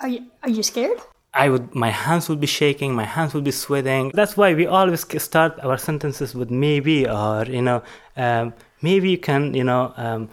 are 0.00 0.08
you 0.08 0.26
are 0.42 0.50
you 0.50 0.62
scared? 0.62 0.98
I 1.36 1.48
would, 1.48 1.74
my 1.74 1.90
hands 1.90 2.28
would 2.28 2.38
be 2.38 2.46
shaking, 2.46 2.94
my 2.94 3.04
hands 3.04 3.34
would 3.34 3.42
be 3.42 3.50
sweating. 3.50 4.12
That's 4.14 4.36
why 4.36 4.54
we 4.54 4.66
always 4.66 5.02
start 5.20 5.58
our 5.64 5.76
sentences 5.76 6.32
with 6.32 6.48
maybe 6.48 7.08
or, 7.08 7.44
you 7.46 7.60
know, 7.60 7.82
um, 8.16 8.54
maybe 8.82 9.10
you 9.10 9.18
can, 9.18 9.52
you 9.52 9.64
know, 9.64 9.92
um, 9.96 10.28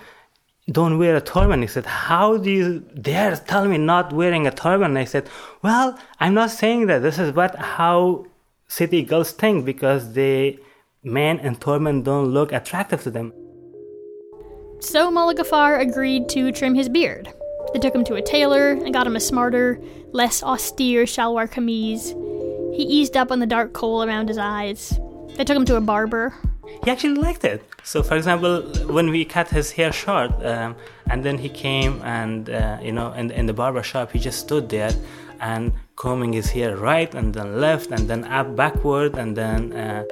don't 0.70 0.98
wear 0.98 1.16
a 1.16 1.22
turban. 1.22 1.62
He 1.62 1.68
said, 1.68 1.86
how 1.86 2.38
do 2.38 2.50
you 2.52 2.80
dare 3.02 3.36
tell 3.36 3.68
me 3.68 3.78
not 3.78 4.14
wearing 4.14 4.48
a 4.48 4.52
turban? 4.52 4.96
I 4.98 5.06
said, 5.06 5.30
well, 5.62 5.98
I'm 6.20 6.34
not 6.34 6.52
saying 6.52 6.88
that. 6.88 7.02
This 7.02 7.18
is 7.20 7.34
what 7.34 7.56
how 7.56 8.26
city 8.68 9.04
girls 9.04 9.32
think 9.32 9.66
because 9.66 10.14
the 10.14 10.58
men 11.04 11.40
in 11.40 11.56
turban 11.56 12.04
don't 12.04 12.28
look 12.28 12.52
attractive 12.52 13.02
to 13.04 13.12
them. 13.12 13.34
So 14.80 15.12
Mullah 15.12 15.80
agreed 15.80 16.30
to 16.30 16.52
trim 16.52 16.76
his 16.76 16.90
beard. 16.90 17.32
They 17.74 17.80
took 17.80 17.96
him 17.96 18.04
to 18.06 18.16
a 18.16 18.22
tailor 18.22 18.72
and 18.72 18.94
got 18.94 19.08
him 19.08 19.16
a 19.16 19.20
smarter, 19.20 19.80
less 20.12 20.44
austere 20.44 21.04
shalwar 21.04 21.50
kameez. 21.50 22.16
He 22.76 22.84
eased 22.84 23.16
up 23.18 23.32
on 23.32 23.40
the 23.40 23.46
dark 23.46 23.74
kohl 23.74 24.04
around 24.04 24.28
his 24.28 24.38
eyes. 24.38 25.00
They 25.36 25.44
took 25.44 25.56
him 25.56 25.66
to 25.66 25.76
a 25.76 25.82
barber. 25.82 26.34
He 26.84 26.92
actually 26.92 27.16
liked 27.16 27.44
it. 27.44 27.64
So, 27.84 28.04
for 28.04 28.16
example, 28.16 28.62
when 28.88 29.10
we 29.10 29.26
cut 29.26 29.50
his 29.50 29.72
hair 29.72 29.92
short, 29.92 30.32
um, 30.46 30.76
and 31.10 31.24
then 31.24 31.38
he 31.38 31.50
came 31.50 32.02
and, 32.04 32.50
uh, 32.50 32.78
you 32.82 32.92
know, 32.92 33.12
in, 33.14 33.32
in 33.32 33.46
the 33.46 33.54
barber 33.54 33.84
shop, 33.84 34.12
he 34.12 34.20
just 34.20 34.40
stood 34.40 34.70
there 34.70 34.92
and 35.40 35.74
combing 35.96 36.34
his 36.34 36.50
hair 36.50 36.78
right 36.78 37.14
and 37.14 37.34
then 37.34 37.60
left 37.60 37.92
and 37.92 38.08
then 38.08 38.24
up 38.26 38.56
backward 38.56 39.16
and 39.16 39.36
then. 39.36 39.74
Uh, 39.74 40.04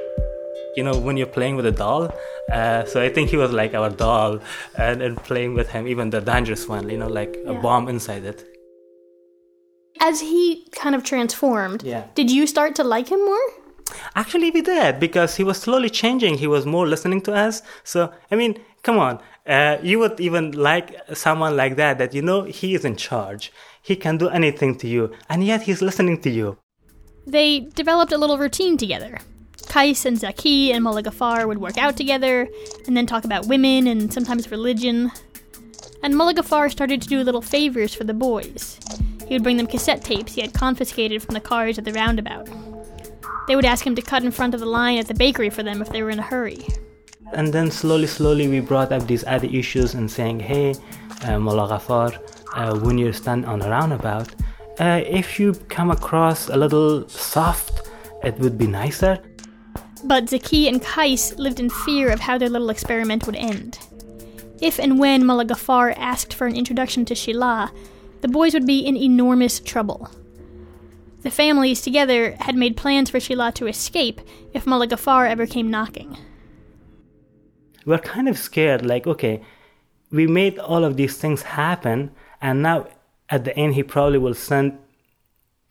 you 0.75 0.83
know 0.83 0.97
when 0.97 1.17
you're 1.17 1.33
playing 1.39 1.55
with 1.55 1.65
a 1.65 1.71
doll 1.71 2.03
uh, 2.51 2.85
so 2.85 3.01
i 3.01 3.09
think 3.09 3.29
he 3.29 3.37
was 3.37 3.51
like 3.51 3.73
our 3.73 3.89
doll 3.89 4.39
and, 4.77 5.01
and 5.01 5.17
playing 5.23 5.53
with 5.53 5.69
him 5.69 5.87
even 5.87 6.09
the 6.09 6.21
dangerous 6.21 6.67
one 6.67 6.89
you 6.89 6.97
know 6.97 7.07
like 7.07 7.35
yeah. 7.35 7.51
a 7.51 7.61
bomb 7.61 7.87
inside 7.87 8.23
it 8.23 8.45
as 9.99 10.21
he 10.21 10.67
kind 10.71 10.95
of 10.95 11.03
transformed 11.03 11.83
yeah. 11.83 12.05
did 12.15 12.29
you 12.29 12.45
start 12.47 12.75
to 12.75 12.83
like 12.83 13.09
him 13.09 13.23
more 13.25 13.49
actually 14.15 14.51
we 14.51 14.62
did 14.62 15.00
because 15.00 15.36
he 15.36 15.43
was 15.43 15.58
slowly 15.58 15.89
changing 15.89 16.38
he 16.38 16.48
was 16.48 16.65
more 16.65 16.88
listening 16.88 17.22
to 17.22 17.34
us 17.34 17.62
so 17.84 18.12
i 18.31 18.36
mean 18.36 18.60
come 18.84 18.98
on 18.98 19.19
uh, 19.48 19.77
you 19.81 19.98
would 19.98 20.19
even 20.19 20.51
like 20.51 20.96
someone 21.13 21.55
like 21.58 21.75
that 21.75 21.98
that 21.98 22.13
you 22.13 22.22
know 22.22 22.43
he 22.43 22.75
is 22.75 22.86
in 22.86 22.96
charge 22.96 23.51
he 23.81 23.96
can 23.96 24.17
do 24.17 24.29
anything 24.29 24.75
to 24.75 24.88
you 24.88 25.12
and 25.29 25.43
yet 25.43 25.63
he's 25.63 25.81
listening 25.81 26.22
to 26.22 26.29
you 26.29 26.58
they 27.25 27.62
developed 27.75 28.12
a 28.12 28.17
little 28.17 28.38
routine 28.38 28.77
together 28.77 29.19
Kais 29.69 30.03
and 30.03 30.17
Zaki 30.17 30.74
and 30.74 30.84
Mullah 30.84 31.48
would 31.48 31.60
work 31.60 31.77
out 31.77 31.96
together, 31.96 32.48
and 32.88 32.98
then 32.98 33.05
talk 33.05 33.24
about 33.24 33.46
women 33.46 33.86
and 33.86 34.12
sometimes 34.12 34.50
religion. 34.50 35.12
And 36.01 36.17
Mullah 36.17 36.43
started 36.69 37.01
to 37.03 37.08
do 37.08 37.22
little 37.24 37.41
favors 37.41 37.93
for 37.93 38.03
the 38.03 38.13
boys. 38.13 38.79
He 39.27 39.36
would 39.36 39.43
bring 39.43 39.58
them 39.58 39.67
cassette 39.67 40.03
tapes 40.03 40.34
he 40.34 40.41
had 40.41 40.55
confiscated 40.55 41.22
from 41.22 41.36
the 41.36 41.39
cars 41.39 41.77
at 41.77 41.86
the 41.86 41.93
roundabout. 41.93 42.50
They 43.48 43.55
would 43.55 43.65
ask 43.65 43.86
him 43.86 43.95
to 43.95 44.01
cut 44.01 44.24
in 44.24 44.31
front 44.31 44.53
of 44.53 44.59
the 44.59 44.65
line 44.65 44.98
at 44.98 45.07
the 45.07 45.13
bakery 45.13 45.50
for 45.50 45.63
them 45.63 45.81
if 45.81 45.89
they 45.89 46.03
were 46.03 46.09
in 46.09 46.19
a 46.19 46.24
hurry. 46.24 46.67
And 47.33 47.53
then 47.53 47.69
slowly, 47.71 48.07
slowly, 48.07 48.48
we 48.48 48.59
brought 48.59 48.91
up 48.91 49.05
these 49.07 49.24
other 49.25 49.48
issues 49.48 49.93
and 49.93 50.09
saying, 50.09 50.39
hey, 50.39 50.75
uh, 51.24 51.39
Mullah 51.39 51.81
uh, 52.53 52.79
when 52.79 52.98
you 52.98 53.13
stand 53.13 53.45
on 53.45 53.62
a 53.62 53.69
roundabout, 53.69 54.29
uh, 54.79 55.01
if 55.05 55.39
you 55.39 55.53
come 55.67 55.91
across 55.91 56.50
a 56.50 56.57
little 56.57 57.07
soft, 57.07 57.89
it 58.24 58.38
would 58.39 58.57
be 58.57 58.67
nicer. 58.67 59.19
But 60.03 60.29
Zaki 60.29 60.67
and 60.67 60.81
Kais 60.81 61.38
lived 61.38 61.59
in 61.59 61.69
fear 61.69 62.09
of 62.09 62.21
how 62.21 62.38
their 62.38 62.50
little 62.50 62.69
experiment 62.69 63.25
would 63.25 63.36
end. 63.36 63.79
If 64.62 64.79
and 64.79 65.00
when 65.00 65.25
Mullah 65.25 65.45
Ghaffar 65.45 65.93
asked 65.98 66.33
for 66.33 66.48
an 66.48 66.55
introduction 66.55 67.05
to 67.05 67.15
Sheila, 67.15 67.71
the 68.21 68.27
boys 68.27 68.53
would 68.53 68.65
be 68.65 68.79
in 68.79 68.98
enormous 68.98 69.59
trouble. 69.59 70.09
The 71.21 71.31
families 71.31 71.81
together 71.81 72.35
had 72.39 72.55
made 72.55 72.77
plans 72.77 73.09
for 73.09 73.19
Sheila 73.19 73.51
to 73.53 73.67
escape 73.67 74.21
if 74.53 74.65
Mullah 74.65 74.88
ever 75.27 75.45
came 75.45 75.69
knocking. 75.69 76.17
We're 77.85 77.99
kind 77.99 78.29
of 78.29 78.38
scared, 78.38 78.85
like, 78.85 79.05
okay, 79.05 79.41
we 80.11 80.27
made 80.27 80.57
all 80.59 80.83
of 80.83 80.95
these 80.95 81.17
things 81.17 81.41
happen, 81.41 82.11
and 82.41 82.61
now 82.61 82.88
at 83.29 83.43
the 83.43 83.55
end, 83.55 83.75
he 83.75 83.83
probably 83.83 84.17
will 84.17 84.33
send 84.33 84.77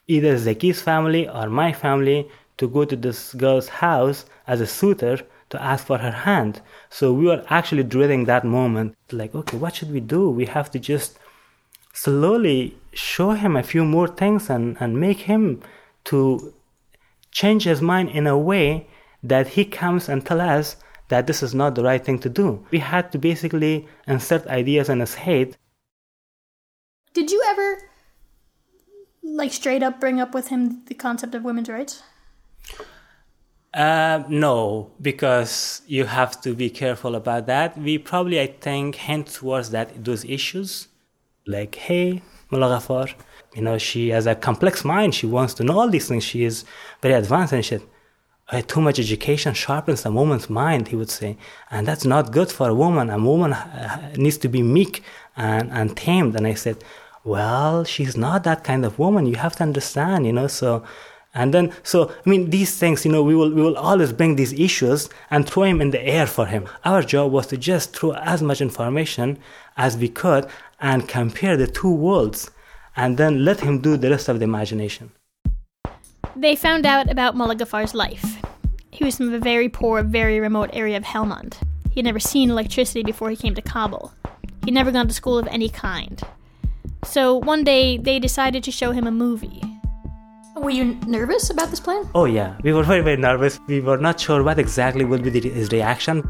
either 0.06 0.36
Zaki's 0.38 0.80
family 0.80 1.28
or 1.28 1.48
my 1.48 1.72
family 1.72 2.28
to 2.56 2.68
go 2.68 2.84
to 2.84 2.96
this 2.96 3.34
girl's 3.34 3.68
house 3.68 4.26
as 4.46 4.60
a 4.60 4.66
suitor 4.66 5.20
to 5.50 5.62
ask 5.62 5.86
for 5.86 5.98
her 5.98 6.10
hand. 6.10 6.60
So 6.90 7.12
we 7.12 7.26
were 7.26 7.44
actually 7.48 7.82
dreading 7.82 8.24
that 8.24 8.44
moment. 8.44 8.96
Like, 9.10 9.34
okay, 9.34 9.56
what 9.56 9.76
should 9.76 9.92
we 9.92 10.00
do? 10.00 10.30
We 10.30 10.46
have 10.46 10.70
to 10.72 10.78
just 10.78 11.18
slowly 11.92 12.76
show 12.98 13.30
him 13.30 13.56
a 13.56 13.62
few 13.62 13.84
more 13.84 14.08
things 14.08 14.50
and, 14.50 14.76
and 14.80 15.00
make 15.00 15.20
him 15.20 15.62
to 16.04 16.52
change 17.30 17.64
his 17.64 17.80
mind 17.80 18.10
in 18.10 18.26
a 18.26 18.36
way 18.36 18.88
that 19.22 19.48
he 19.48 19.64
comes 19.64 20.08
and 20.08 20.26
tell 20.26 20.40
us 20.40 20.76
that 21.08 21.26
this 21.26 21.42
is 21.42 21.54
not 21.54 21.74
the 21.74 21.82
right 21.82 22.04
thing 22.04 22.18
to 22.18 22.28
do. 22.28 22.66
We 22.70 22.80
had 22.80 23.12
to 23.12 23.18
basically 23.18 23.86
insert 24.06 24.46
ideas 24.46 24.88
in 24.88 25.00
his 25.00 25.14
head. 25.14 25.56
Did 27.14 27.30
you 27.30 27.42
ever 27.46 27.78
like 29.22 29.52
straight 29.52 29.82
up 29.82 30.00
bring 30.00 30.20
up 30.20 30.34
with 30.34 30.48
him 30.48 30.84
the 30.86 30.94
concept 30.94 31.34
of 31.34 31.44
women's 31.44 31.68
rights? 31.68 32.02
Uh, 33.74 34.24
no, 34.28 34.90
because 35.00 35.82
you 35.86 36.04
have 36.04 36.40
to 36.40 36.54
be 36.54 36.70
careful 36.70 37.14
about 37.14 37.46
that. 37.46 37.78
We 37.78 37.98
probably, 37.98 38.40
I 38.40 38.48
think, 38.48 38.96
hint 38.96 39.28
towards 39.28 39.70
that 39.70 40.04
those 40.04 40.24
issues, 40.24 40.88
like, 41.46 41.74
hey, 41.74 42.22
Mullah 42.50 42.78
Ghaffar, 42.78 43.14
you 43.54 43.62
know, 43.62 43.78
she 43.78 44.08
has 44.08 44.26
a 44.26 44.34
complex 44.34 44.84
mind. 44.84 45.14
She 45.14 45.26
wants 45.26 45.54
to 45.54 45.64
know 45.64 45.78
all 45.80 45.88
these 45.90 46.08
things. 46.08 46.24
She 46.24 46.44
is 46.44 46.64
very 47.02 47.14
advanced 47.14 47.52
and 47.52 47.64
shit. 47.64 47.82
Uh, 48.50 48.62
too 48.62 48.80
much 48.80 48.98
education 48.98 49.52
sharpens 49.52 50.06
a 50.06 50.10
woman's 50.10 50.48
mind, 50.48 50.88
he 50.88 50.96
would 50.96 51.10
say. 51.10 51.36
And 51.70 51.86
that's 51.86 52.06
not 52.06 52.32
good 52.32 52.50
for 52.50 52.70
a 52.70 52.74
woman. 52.74 53.10
A 53.10 53.18
woman 53.18 53.52
uh, 53.52 54.12
needs 54.16 54.38
to 54.38 54.48
be 54.48 54.62
meek 54.62 55.02
and, 55.36 55.70
and 55.70 55.94
tamed. 55.94 56.34
And 56.34 56.46
I 56.46 56.54
said, 56.54 56.82
well, 57.24 57.84
she's 57.84 58.16
not 58.16 58.44
that 58.44 58.64
kind 58.64 58.86
of 58.86 58.98
woman. 58.98 59.26
You 59.26 59.36
have 59.36 59.56
to 59.56 59.62
understand, 59.62 60.24
you 60.24 60.32
know. 60.32 60.46
So, 60.46 60.82
and 61.34 61.52
then, 61.52 61.74
so 61.82 62.10
I 62.24 62.30
mean, 62.30 62.48
these 62.48 62.78
things, 62.78 63.04
you 63.04 63.12
know, 63.12 63.22
we 63.22 63.34
will 63.34 63.52
we 63.52 63.60
will 63.60 63.76
always 63.76 64.12
bring 64.12 64.36
these 64.36 64.54
issues 64.54 65.10
and 65.30 65.46
throw 65.46 65.64
him 65.64 65.82
in 65.82 65.90
the 65.90 66.02
air 66.02 66.26
for 66.26 66.46
him. 66.46 66.66
Our 66.86 67.02
job 67.02 67.32
was 67.32 67.48
to 67.48 67.58
just 67.58 67.94
throw 67.94 68.12
as 68.14 68.40
much 68.40 68.62
information 68.62 69.38
as 69.76 69.98
we 69.98 70.08
could 70.08 70.46
and 70.80 71.08
compare 71.08 71.56
the 71.56 71.66
two 71.66 71.92
worlds, 71.92 72.50
and 72.96 73.16
then 73.16 73.44
let 73.44 73.60
him 73.60 73.80
do 73.80 73.96
the 73.96 74.10
rest 74.10 74.28
of 74.28 74.38
the 74.38 74.44
imagination. 74.44 75.10
They 76.36 76.54
found 76.54 76.86
out 76.86 77.10
about 77.10 77.36
Mullah 77.36 77.56
Ghaffar's 77.56 77.94
life. 77.94 78.38
He 78.90 79.04
was 79.04 79.16
from 79.16 79.32
a 79.32 79.38
very 79.38 79.68
poor, 79.68 80.02
very 80.02 80.40
remote 80.40 80.70
area 80.72 80.96
of 80.96 81.04
Helmand. 81.04 81.54
He 81.90 82.00
had 82.00 82.04
never 82.04 82.20
seen 82.20 82.50
electricity 82.50 83.02
before 83.02 83.30
he 83.30 83.36
came 83.36 83.54
to 83.54 83.62
Kabul. 83.62 84.12
He'd 84.64 84.74
never 84.74 84.92
gone 84.92 85.08
to 85.08 85.14
school 85.14 85.38
of 85.38 85.46
any 85.48 85.68
kind. 85.68 86.20
So 87.04 87.36
one 87.36 87.64
day, 87.64 87.96
they 87.96 88.18
decided 88.18 88.62
to 88.64 88.70
show 88.70 88.92
him 88.92 89.06
a 89.06 89.10
movie. 89.10 89.62
Were 90.56 90.70
you 90.70 90.98
nervous 91.06 91.50
about 91.50 91.70
this 91.70 91.78
plan? 91.78 92.08
Oh 92.14 92.24
yeah, 92.24 92.56
we 92.64 92.72
were 92.72 92.82
very 92.82 93.00
very 93.00 93.16
nervous. 93.16 93.60
We 93.68 93.80
were 93.80 93.96
not 93.96 94.18
sure 94.18 94.42
what 94.42 94.58
exactly 94.58 95.04
would 95.04 95.22
be 95.22 95.30
the, 95.30 95.48
his 95.48 95.70
reaction. 95.70 96.28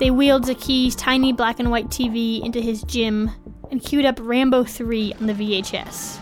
They 0.00 0.10
wheeled 0.10 0.46
Zaki's 0.46 0.96
tiny 0.96 1.30
black 1.30 1.60
and 1.60 1.70
white 1.70 1.90
TV 1.90 2.42
into 2.42 2.58
his 2.58 2.82
gym 2.84 3.30
and 3.70 3.82
queued 3.82 4.06
up 4.06 4.18
Rambo 4.18 4.64
3 4.64 5.12
on 5.20 5.26
the 5.26 5.34
VHS. 5.34 6.18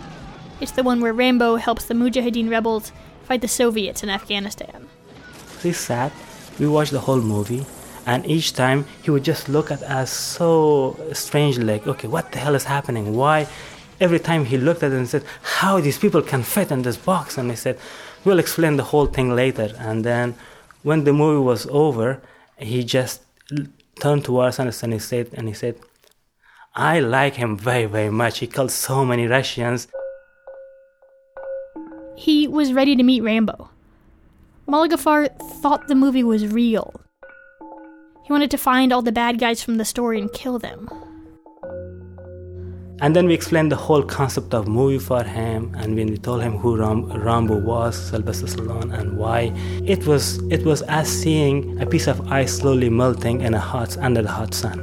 It's 0.60 0.72
the 0.72 0.82
one 0.82 1.00
where 1.00 1.12
Rambo 1.12 1.54
helps 1.54 1.84
the 1.84 1.94
Mujahideen 1.94 2.50
rebels 2.50 2.90
fight 3.22 3.40
the 3.40 3.46
Soviets 3.46 4.02
in 4.02 4.10
Afghanistan. 4.10 4.88
We 5.62 5.70
sat, 5.70 6.10
we 6.58 6.66
watched 6.66 6.90
the 6.90 6.98
whole 6.98 7.20
movie, 7.20 7.66
and 8.04 8.26
each 8.26 8.52
time 8.52 8.84
he 9.04 9.12
would 9.12 9.22
just 9.22 9.48
look 9.48 9.70
at 9.70 9.84
us 9.84 10.10
so 10.10 10.98
strangely, 11.12 11.62
like, 11.62 11.86
okay, 11.86 12.08
what 12.08 12.32
the 12.32 12.38
hell 12.38 12.56
is 12.56 12.64
happening? 12.64 13.14
Why? 13.14 13.46
Every 14.00 14.18
time 14.18 14.44
he 14.44 14.58
looked 14.58 14.82
at 14.82 14.90
it 14.90 14.96
and 14.96 15.08
said, 15.08 15.22
how 15.60 15.80
these 15.80 15.98
people 15.98 16.22
can 16.22 16.42
fit 16.42 16.72
in 16.72 16.82
this 16.82 16.96
box? 16.96 17.38
And 17.38 17.52
I 17.52 17.54
said, 17.54 17.78
we'll 18.24 18.40
explain 18.40 18.76
the 18.76 18.90
whole 18.90 19.06
thing 19.06 19.36
later. 19.36 19.72
And 19.78 20.04
then 20.04 20.34
when 20.82 21.04
the 21.04 21.12
movie 21.12 21.44
was 21.44 21.68
over, 21.68 22.20
he 22.56 22.82
just 22.82 23.22
turned 24.00 24.24
towards 24.24 24.58
us 24.60 24.82
and 24.82 24.92
he 24.92 24.98
said, 24.98 25.30
and 25.34 25.48
he 25.48 25.54
said, 25.54 25.76
I 26.74 27.00
like 27.00 27.34
him 27.34 27.58
very, 27.58 27.86
very 27.86 28.10
much. 28.10 28.38
He 28.38 28.46
killed 28.46 28.70
so 28.70 29.04
many 29.04 29.26
Russians. 29.26 29.88
He 32.16 32.46
was 32.46 32.72
ready 32.72 32.94
to 32.96 33.02
meet 33.02 33.22
Rambo. 33.22 33.70
Mullah 34.66 34.96
thought 34.96 35.88
the 35.88 35.94
movie 35.94 36.24
was 36.24 36.46
real. 36.46 37.00
He 38.24 38.32
wanted 38.32 38.50
to 38.50 38.58
find 38.58 38.92
all 38.92 39.02
the 39.02 39.12
bad 39.12 39.38
guys 39.38 39.62
from 39.62 39.78
the 39.78 39.84
story 39.84 40.20
and 40.20 40.32
kill 40.32 40.58
them. 40.58 41.07
And 43.00 43.14
then 43.14 43.26
we 43.26 43.34
explained 43.34 43.70
the 43.70 43.76
whole 43.76 44.02
concept 44.02 44.54
of 44.54 44.66
movie 44.66 44.98
for 44.98 45.22
him, 45.22 45.72
and 45.76 45.94
when 45.94 46.08
we 46.08 46.18
told 46.18 46.42
him 46.42 46.56
who 46.58 46.76
Ram- 46.76 47.06
Rambo 47.06 47.58
was, 47.60 47.96
Sylvester 47.96 48.46
Stallone, 48.46 48.92
and 48.92 49.16
why, 49.16 49.52
it 49.84 50.04
was 50.04 50.38
it 50.50 50.64
was 50.64 50.82
as 50.82 51.08
seeing 51.08 51.80
a 51.80 51.86
piece 51.86 52.08
of 52.08 52.20
ice 52.32 52.56
slowly 52.58 52.90
melting 52.90 53.40
in 53.42 53.54
a 53.54 53.60
hot 53.60 53.96
under 53.98 54.20
the 54.20 54.28
hot 54.28 54.52
sun. 54.52 54.78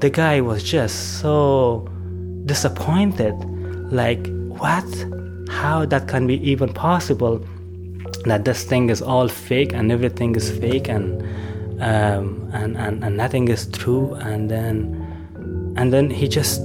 The 0.00 0.10
guy 0.10 0.40
was 0.40 0.64
just 0.64 1.20
so 1.20 1.88
disappointed, 2.46 3.34
like 3.92 4.26
what? 4.48 4.84
How 5.48 5.86
that 5.86 6.08
can 6.08 6.26
be 6.26 6.42
even 6.50 6.72
possible? 6.72 7.44
That 8.24 8.44
this 8.44 8.64
thing 8.64 8.90
is 8.90 9.00
all 9.00 9.28
fake 9.28 9.72
and 9.72 9.92
everything 9.92 10.34
is 10.34 10.50
fake 10.50 10.88
and 10.88 11.22
um, 11.80 12.50
and, 12.52 12.76
and 12.76 13.04
and 13.04 13.16
nothing 13.16 13.46
is 13.46 13.66
true, 13.66 14.14
and 14.14 14.50
then 14.50 15.74
and 15.76 15.92
then 15.92 16.10
he 16.10 16.26
just 16.26 16.60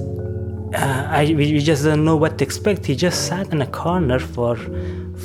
uh, 0.74 1.06
I, 1.10 1.24
we, 1.26 1.52
we 1.52 1.58
just 1.60 1.82
didn't 1.82 2.04
know 2.04 2.16
what 2.16 2.38
to 2.38 2.44
expect. 2.44 2.86
He 2.86 2.94
just 2.96 3.26
sat 3.26 3.52
in 3.52 3.62
a 3.62 3.66
corner 3.66 4.18
for 4.18 4.56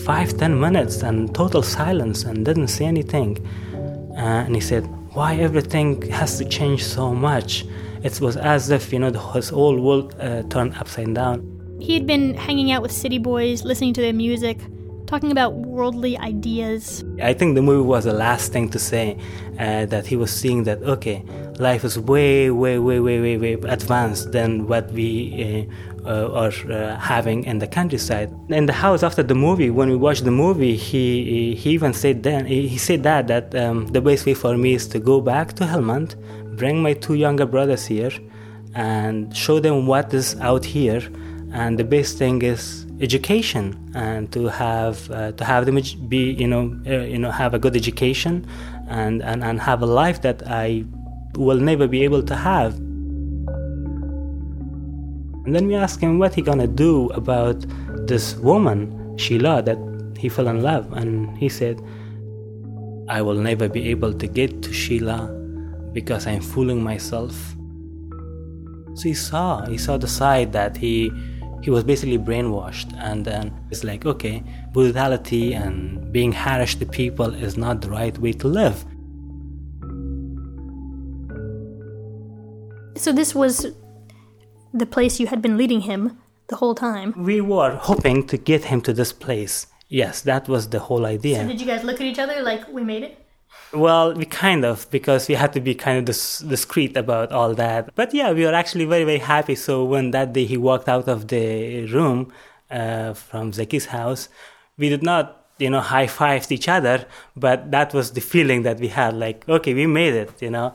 five, 0.05 0.37
ten 0.37 0.59
minutes 0.59 1.03
and 1.03 1.33
total 1.33 1.63
silence 1.63 2.23
and 2.23 2.45
didn't 2.45 2.67
say 2.67 2.85
anything. 2.85 3.37
Uh, 4.17 4.45
and 4.45 4.55
he 4.55 4.61
said, 4.61 4.85
Why 5.13 5.35
everything 5.35 6.01
has 6.11 6.37
to 6.39 6.45
change 6.45 6.83
so 6.83 7.13
much? 7.13 7.65
It 8.03 8.19
was 8.21 8.37
as 8.37 8.69
if, 8.69 8.93
you 8.93 8.99
know, 8.99 9.09
the, 9.09 9.19
his 9.19 9.49
whole 9.49 9.79
world 9.79 10.15
uh, 10.19 10.43
turned 10.43 10.75
upside 10.75 11.13
down. 11.13 11.53
He 11.79 11.93
had 11.93 12.07
been 12.07 12.33
hanging 12.33 12.71
out 12.71 12.81
with 12.81 12.91
city 12.91 13.17
boys, 13.17 13.63
listening 13.63 13.93
to 13.93 14.01
their 14.01 14.13
music, 14.13 14.59
talking 15.07 15.31
about 15.31 15.53
worldly 15.53 16.17
ideas. 16.17 17.03
I 17.21 17.33
think 17.33 17.55
the 17.55 17.61
movie 17.61 17.87
was 17.87 18.03
the 18.05 18.13
last 18.13 18.51
thing 18.51 18.69
to 18.69 18.79
say 18.79 19.17
uh, 19.59 19.85
that 19.87 20.05
he 20.05 20.15
was 20.15 20.31
seeing 20.31 20.63
that, 20.63 20.81
okay, 20.83 21.23
life 21.59 21.83
is 21.83 21.97
way, 21.99 22.49
way, 22.51 22.79
way, 22.79 22.99
way, 22.99 23.19
way, 23.19 23.37
way 23.37 23.53
advanced 23.53 24.31
than 24.31 24.67
what 24.67 24.91
we 24.91 25.67
uh, 26.05 26.07
uh, 26.07 26.31
are 26.31 26.71
uh, 26.71 26.97
having 26.97 27.43
in 27.43 27.59
the 27.59 27.67
countryside. 27.67 28.33
In 28.49 28.65
the 28.65 28.73
house 28.73 29.03
after 29.03 29.23
the 29.23 29.35
movie, 29.35 29.69
when 29.69 29.89
we 29.89 29.95
watched 29.95 30.23
the 30.23 30.31
movie, 30.31 30.75
he 30.75 31.55
he 31.55 31.71
even 31.71 31.93
said 31.93 32.23
then 32.23 32.45
he 32.45 32.77
said 32.77 33.03
that 33.03 33.27
that 33.27 33.53
um, 33.55 33.87
the 33.87 34.01
best 34.01 34.25
way 34.25 34.33
for 34.33 34.57
me 34.57 34.73
is 34.73 34.87
to 34.87 34.99
go 34.99 35.19
back 35.19 35.53
to 35.53 35.65
Helmand, 35.65 36.15
bring 36.55 36.81
my 36.81 36.93
two 36.93 37.15
younger 37.15 37.45
brothers 37.45 37.85
here, 37.85 38.11
and 38.73 39.35
show 39.35 39.59
them 39.59 39.87
what 39.87 40.13
is 40.13 40.39
out 40.39 40.63
here. 40.65 41.01
And 41.53 41.79
the 41.79 41.85
best 41.85 42.17
thing 42.17 42.41
is 42.41 42.85
education, 42.99 43.91
and 43.95 44.31
to 44.33 44.47
have 44.47 45.09
uh, 45.11 45.31
to 45.33 45.43
have 45.43 45.65
them 45.65 45.79
be 46.07 46.31
you 46.31 46.47
know 46.47 46.63
uh, 46.85 47.05
you 47.13 47.17
know 47.17 47.31
have 47.31 47.53
a 47.53 47.59
good 47.59 47.75
education, 47.75 48.45
and, 48.87 49.21
and 49.23 49.43
and 49.43 49.59
have 49.59 49.81
a 49.81 49.85
life 49.85 50.21
that 50.21 50.43
I 50.47 50.85
will 51.37 51.59
never 51.59 51.87
be 51.87 52.03
able 52.03 52.23
to 52.23 52.35
have. 52.35 52.75
And 55.45 55.55
then 55.55 55.67
we 55.67 55.75
asked 55.75 56.01
him 56.01 56.19
what 56.19 56.33
he 56.33 56.41
gonna 56.41 56.67
do 56.67 57.07
about 57.09 57.65
this 58.07 58.35
woman, 58.35 59.15
Sheila, 59.17 59.61
that 59.63 59.77
he 60.17 60.29
fell 60.29 60.47
in 60.47 60.61
love, 60.61 60.91
and 60.93 61.37
he 61.37 61.47
said, 61.47 61.81
I 63.07 63.21
will 63.21 63.35
never 63.35 63.69
be 63.69 63.89
able 63.89 64.13
to 64.13 64.27
get 64.27 64.61
to 64.63 64.73
Sheila 64.73 65.27
because 65.93 66.27
I'm 66.27 66.41
fooling 66.41 66.83
myself. 66.83 67.55
So 68.95 69.03
he 69.03 69.13
saw, 69.13 69.65
he 69.65 69.77
saw 69.77 69.97
the 69.97 70.07
side 70.07 70.51
that 70.53 70.75
he 70.75 71.11
he 71.61 71.71
was 71.71 71.83
basically 71.83 72.17
brainwashed 72.17 72.93
and 72.97 73.25
then 73.25 73.51
it's 73.71 73.83
like 73.83 74.05
okay 74.05 74.43
brutality 74.73 75.53
and 75.53 76.11
being 76.11 76.31
harsh 76.31 76.75
to 76.75 76.85
people 76.85 77.33
is 77.33 77.57
not 77.57 77.81
the 77.81 77.89
right 77.89 78.17
way 78.19 78.31
to 78.31 78.47
live 78.47 78.85
So 82.97 83.11
this 83.11 83.33
was 83.35 83.67
the 84.73 84.85
place 84.85 85.19
you 85.19 85.27
had 85.27 85.41
been 85.41 85.57
leading 85.57 85.81
him 85.81 86.17
the 86.47 86.55
whole 86.57 86.75
time. 86.75 87.13
we 87.31 87.41
were 87.41 87.75
hoping 87.75 88.25
to 88.27 88.37
get 88.37 88.61
him 88.71 88.79
to 88.81 88.93
this 88.93 89.11
place 89.25 89.67
yes 89.89 90.21
that 90.21 90.47
was 90.47 90.63
the 90.69 90.79
whole 90.87 91.05
idea 91.05 91.37
So 91.41 91.47
did 91.47 91.59
you 91.61 91.67
guys 91.67 91.83
look 91.83 91.99
at 92.01 92.07
each 92.11 92.19
other 92.19 92.41
like 92.41 92.61
we 92.77 92.83
made 92.83 93.03
it? 93.03 93.13
Well, 93.73 94.13
we 94.13 94.25
kind 94.25 94.63
of 94.63 94.75
because 94.91 95.27
we 95.29 95.35
had 95.35 95.51
to 95.53 95.61
be 95.69 95.73
kind 95.75 95.97
of 95.99 96.05
dis- 96.05 96.39
discreet 96.39 96.95
about 96.95 97.31
all 97.37 97.51
that. 97.55 97.81
But 97.99 98.13
yeah, 98.13 98.29
we 98.37 98.41
were 98.47 98.53
actually 98.61 98.85
very 98.85 99.03
very 99.11 99.23
happy. 99.35 99.55
So 99.55 99.73
when 99.93 100.11
that 100.11 100.31
day 100.37 100.45
he 100.45 100.57
walked 100.69 100.87
out 100.95 101.07
of 101.15 101.19
the 101.33 101.45
room 101.97 102.31
uh, 102.79 103.13
from 103.13 103.51
Zaki's 103.51 103.87
house, 103.97 104.29
we 104.77 104.87
did 104.93 105.03
not 105.11 105.25
you 105.63 105.69
know 105.73 105.81
high 105.81 106.07
five 106.07 106.49
each 106.57 106.69
other, 106.77 106.97
but 107.35 107.57
that 107.75 107.93
was 107.97 108.11
the 108.17 108.21
feeling 108.33 108.59
that 108.67 108.77
we 108.79 108.89
had. 108.99 109.11
Like 109.25 109.39
okay, 109.57 109.73
we 109.73 109.85
made 110.01 110.13
it. 110.23 110.31
You 110.45 110.51
know, 110.55 110.67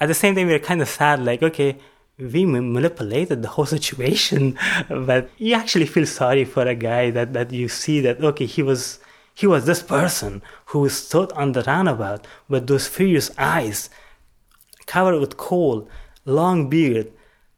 at 0.00 0.08
the 0.08 0.14
same 0.14 0.34
time 0.34 0.46
we 0.46 0.52
were 0.52 0.58
kind 0.58 0.82
of 0.82 0.88
sad. 0.88 1.24
Like 1.24 1.42
okay. 1.42 1.78
We 2.16 2.46
ma- 2.46 2.60
manipulated 2.60 3.42
the 3.42 3.48
whole 3.48 3.66
situation, 3.76 4.56
but 4.88 5.30
you 5.36 5.54
actually 5.54 5.86
feel 5.86 6.06
sorry 6.06 6.44
for 6.44 6.62
a 6.62 6.76
guy 6.76 7.10
that, 7.10 7.32
that 7.32 7.50
you 7.50 7.68
see 7.68 8.00
that 8.02 8.22
okay 8.22 8.46
he 8.46 8.62
was 8.62 9.00
he 9.34 9.48
was 9.48 9.66
this 9.66 9.82
person 9.82 10.42
who 10.66 10.88
stood 10.88 11.32
on 11.32 11.52
the 11.52 11.62
roundabout 11.64 12.26
with 12.48 12.68
those 12.68 12.86
furious 12.86 13.32
eyes, 13.36 13.90
covered 14.86 15.18
with 15.18 15.36
kohl, 15.36 15.88
long 16.24 16.70
beard, 16.70 17.10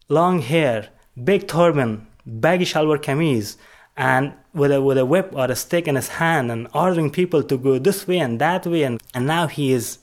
long 0.09 0.41
hair, 0.41 0.89
big 1.23 1.47
turban, 1.47 2.07
baggy 2.25 2.65
shalwar 2.65 2.99
kameez, 2.99 3.57
and 3.97 4.33
with 4.55 4.73
a, 4.73 4.81
with 4.81 4.99
a 4.99 5.05
whip 5.05 5.31
or 5.35 5.47
a 5.47 5.57
stick 5.57 5.87
in 5.87 5.97
his 5.97 6.09
hand 6.09 6.51
and 6.51 6.69
ordering 6.75 7.11
people 7.11 7.43
to 7.43 7.57
go 7.59 7.79
this 7.79 8.07
way 8.07 8.19
and 8.19 8.41
that 8.41 8.67
way. 8.67 8.83
And, 8.83 9.01
and 9.15 9.27
now 9.27 9.47
he 9.47 9.73
is, 9.73 9.99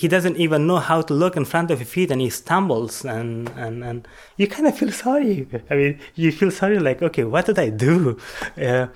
he 0.00 0.08
doesn't 0.08 0.36
even 0.36 0.66
know 0.66 0.80
how 0.90 1.00
to 1.00 1.14
look 1.14 1.36
in 1.36 1.44
front 1.44 1.70
of 1.70 1.78
his 1.78 1.88
feet 1.88 2.10
and 2.10 2.20
he 2.20 2.28
stumbles 2.28 3.04
and, 3.04 3.48
and, 3.56 3.82
and 3.82 4.06
you 4.36 4.46
kind 4.46 4.66
of 4.68 4.76
feel 4.76 4.92
sorry. 4.92 5.48
I 5.70 5.74
mean, 5.74 5.98
you 6.14 6.30
feel 6.32 6.50
sorry 6.50 6.78
like, 6.78 7.00
okay, 7.02 7.24
what 7.24 7.46
did 7.46 7.58
I 7.58 7.70
do? 7.70 8.18
Uh, 8.60 8.88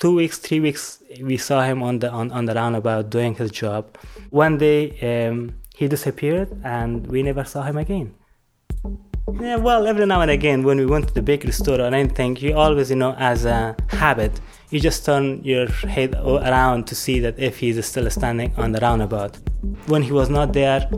two 0.00 0.14
weeks, 0.16 0.38
three 0.38 0.60
weeks, 0.60 1.02
we 1.22 1.36
saw 1.36 1.62
him 1.62 1.82
on 1.82 2.00
the 2.00 2.10
on, 2.10 2.32
on 2.32 2.46
the 2.46 2.54
roundabout 2.54 3.10
doing 3.10 3.34
his 3.36 3.50
job. 3.50 3.96
One 4.30 4.58
day, 4.58 4.80
um, 5.10 5.54
he 5.76 5.86
disappeared, 5.86 6.48
and 6.64 7.06
we 7.06 7.22
never 7.22 7.44
saw 7.44 7.62
him 7.62 7.76
again. 7.76 8.14
Yeah, 9.34 9.56
well, 9.56 9.86
every 9.86 10.06
now 10.06 10.22
and 10.22 10.30
again, 10.30 10.62
when 10.62 10.78
we 10.78 10.86
went 10.86 11.08
to 11.08 11.14
the 11.14 11.20
bakery 11.20 11.52
store 11.52 11.80
or 11.80 11.94
anything, 11.94 12.36
you 12.36 12.56
always, 12.56 12.88
you 12.88 12.96
know, 12.96 13.14
as 13.18 13.44
a 13.44 13.76
habit, 13.88 14.40
you 14.70 14.80
just 14.80 15.04
turn 15.04 15.42
your 15.44 15.66
head 15.66 16.14
around 16.14 16.86
to 16.86 16.94
see 16.94 17.20
that 17.20 17.38
if 17.38 17.58
he's 17.58 17.84
still 17.84 18.08
standing 18.10 18.54
on 18.56 18.72
the 18.72 18.80
roundabout. 18.80 19.36
When 19.86 20.02
he 20.02 20.12
was 20.12 20.30
not 20.30 20.54
there, 20.54 20.88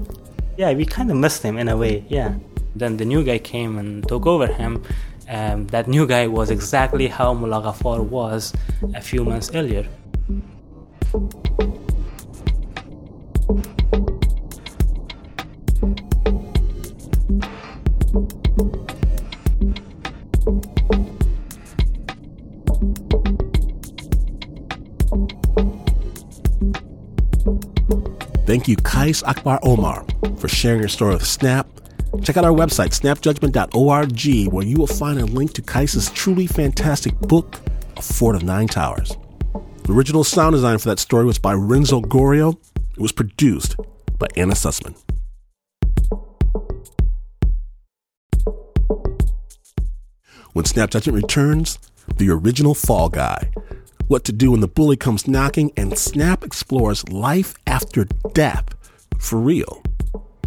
yeah, 0.56 0.72
we 0.74 0.86
kind 0.86 1.10
of 1.10 1.16
missed 1.16 1.42
him 1.42 1.58
in 1.58 1.68
a 1.68 1.76
way, 1.76 2.04
yeah. 2.08 2.34
Then 2.76 2.98
the 2.98 3.04
new 3.04 3.24
guy 3.24 3.38
came 3.38 3.78
and 3.78 4.06
took 4.06 4.26
over 4.26 4.46
him. 4.46 4.84
Um, 5.28 5.66
that 5.68 5.88
new 5.88 6.06
guy 6.06 6.28
was 6.28 6.50
exactly 6.50 7.08
how 7.08 7.34
Mullah 7.34 7.62
Ghaffar 7.62 8.00
was 8.00 8.52
a 8.94 9.00
few 9.00 9.24
months 9.24 9.50
earlier. 9.54 9.88
Thank 28.46 28.68
you, 28.68 28.76
Kais 28.76 29.22
Akbar 29.22 29.60
Omar, 29.62 30.04
for 30.36 30.48
sharing 30.48 30.80
your 30.80 30.88
story 30.88 31.14
with 31.14 31.26
Snap. 31.26 31.68
Check 32.22 32.36
out 32.36 32.44
our 32.44 32.52
website, 32.52 32.90
snapjudgment.org, 32.90 34.52
where 34.52 34.64
you 34.64 34.76
will 34.76 34.86
find 34.86 35.20
a 35.20 35.24
link 35.24 35.52
to 35.54 35.62
Kais's 35.62 36.10
truly 36.10 36.46
fantastic 36.46 37.18
book, 37.20 37.60
A 37.96 38.02
Fort 38.02 38.34
of 38.34 38.42
Nine 38.42 38.66
Towers. 38.66 39.16
The 39.84 39.92
original 39.92 40.24
sound 40.24 40.54
design 40.54 40.78
for 40.78 40.88
that 40.88 40.98
story 40.98 41.24
was 41.24 41.38
by 41.38 41.54
Renzo 41.54 42.00
Gorrio. 42.00 42.56
It 42.92 43.00
was 43.00 43.12
produced 43.12 43.76
by 44.18 44.26
Anna 44.36 44.54
Sussman. 44.54 44.96
When 50.52 50.64
Snap 50.64 50.90
Judgment 50.90 51.16
returns, 51.16 51.78
the 52.16 52.30
original 52.30 52.74
Fall 52.74 53.08
Guy 53.08 53.50
what 54.10 54.24
to 54.24 54.32
do 54.32 54.50
when 54.50 54.60
the 54.60 54.66
bully 54.66 54.96
comes 54.96 55.28
knocking, 55.28 55.70
and 55.76 55.96
Snap 55.96 56.42
explores 56.42 57.08
life 57.10 57.54
after 57.64 58.06
death 58.34 58.74
for 59.20 59.38
real. 59.38 59.84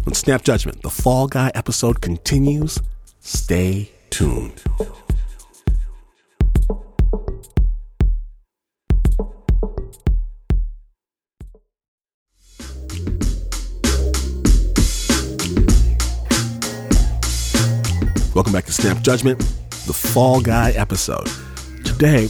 When 0.02 0.12
Snap 0.12 0.42
Judgment, 0.42 0.82
the 0.82 0.90
Fall 0.90 1.28
Guy 1.28 1.50
episode 1.54 2.02
continues, 2.02 2.78
stay 3.20 3.90
tuned. 4.10 4.62
Welcome 18.34 18.52
back 18.52 18.66
to 18.66 18.72
Snap 18.72 19.00
Judgment, 19.00 19.38
the 19.86 19.94
Fall 19.94 20.42
Guy 20.42 20.72
episode. 20.72 21.30
Today, 21.82 22.28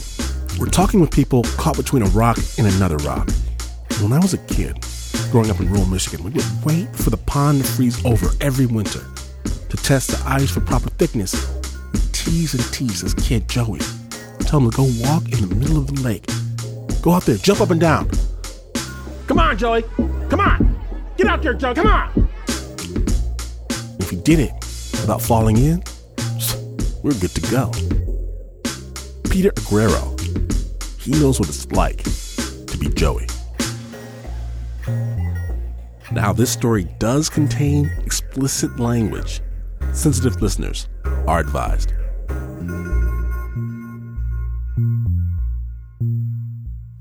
we're 0.59 0.67
talking 0.67 1.01
with 1.01 1.11
people 1.11 1.43
caught 1.57 1.77
between 1.77 2.03
a 2.03 2.07
rock 2.07 2.39
and 2.59 2.67
another 2.67 2.97
rock. 2.99 3.29
When 4.01 4.13
I 4.13 4.19
was 4.19 4.35
a 4.35 4.39
kid, 4.39 4.79
growing 5.31 5.51
up 5.51 5.61
in 5.61 5.69
rural 5.69 5.87
Michigan, 5.87 6.25
we 6.25 6.31
would 6.31 6.45
wait 6.65 6.95
for 6.95 7.11
the 7.11 7.17
pond 7.17 7.63
to 7.63 7.71
freeze 7.71 8.05
over 8.05 8.29
every 8.41 8.67
winter 8.67 9.01
to 9.69 9.77
test 9.77 10.11
the 10.11 10.23
ice 10.27 10.51
for 10.51 10.61
proper 10.61 10.91
thickness. 10.91 11.35
We 11.93 11.99
tease 12.13 12.55
and 12.55 12.63
tease 12.73 13.03
this 13.03 13.15
kid 13.15 13.49
Joey. 13.49 13.81
Tell 14.41 14.61
him 14.61 14.71
to 14.71 14.77
go 14.77 14.85
walk 15.01 15.25
in 15.33 15.49
the 15.49 15.55
middle 15.55 15.79
of 15.79 15.89
the 15.89 16.01
lake. 16.03 16.27
Go 17.03 17.13
out 17.13 17.23
there, 17.25 17.37
jump 17.37 17.61
up 17.61 17.71
and 17.71 17.81
down. 17.81 18.11
Come 19.27 19.39
on, 19.39 19.59
Joey. 19.59 19.83
Come 20.29 20.41
on. 20.41 20.81
Get 21.17 21.27
out 21.27 21.43
there, 21.43 21.55
Joey. 21.55 21.75
Come 21.75 21.87
on. 21.87 22.29
If 23.99 24.11
he 24.11 24.17
did 24.17 24.39
it 24.39 24.53
without 24.93 25.21
falling 25.21 25.57
in, 25.57 25.83
we're 27.03 27.15
good 27.15 27.35
to 27.35 27.51
go. 27.51 27.71
Peter 29.31 29.51
Aguero 29.51 30.14
he 31.05 31.13
knows 31.13 31.39
what 31.39 31.51
it's 31.51 31.71
like 31.73 32.03
to 32.67 32.79
be 32.79 32.89
Joey. 32.89 33.27
Now, 36.13 36.33
this 36.33 36.51
story 36.51 36.85
does 36.99 37.29
contain 37.29 37.91
explicit 38.05 38.79
language. 38.81 39.43
Sensitive 39.93 40.41
listeners 40.41 40.89
are 41.27 41.41
advised. 41.41 41.93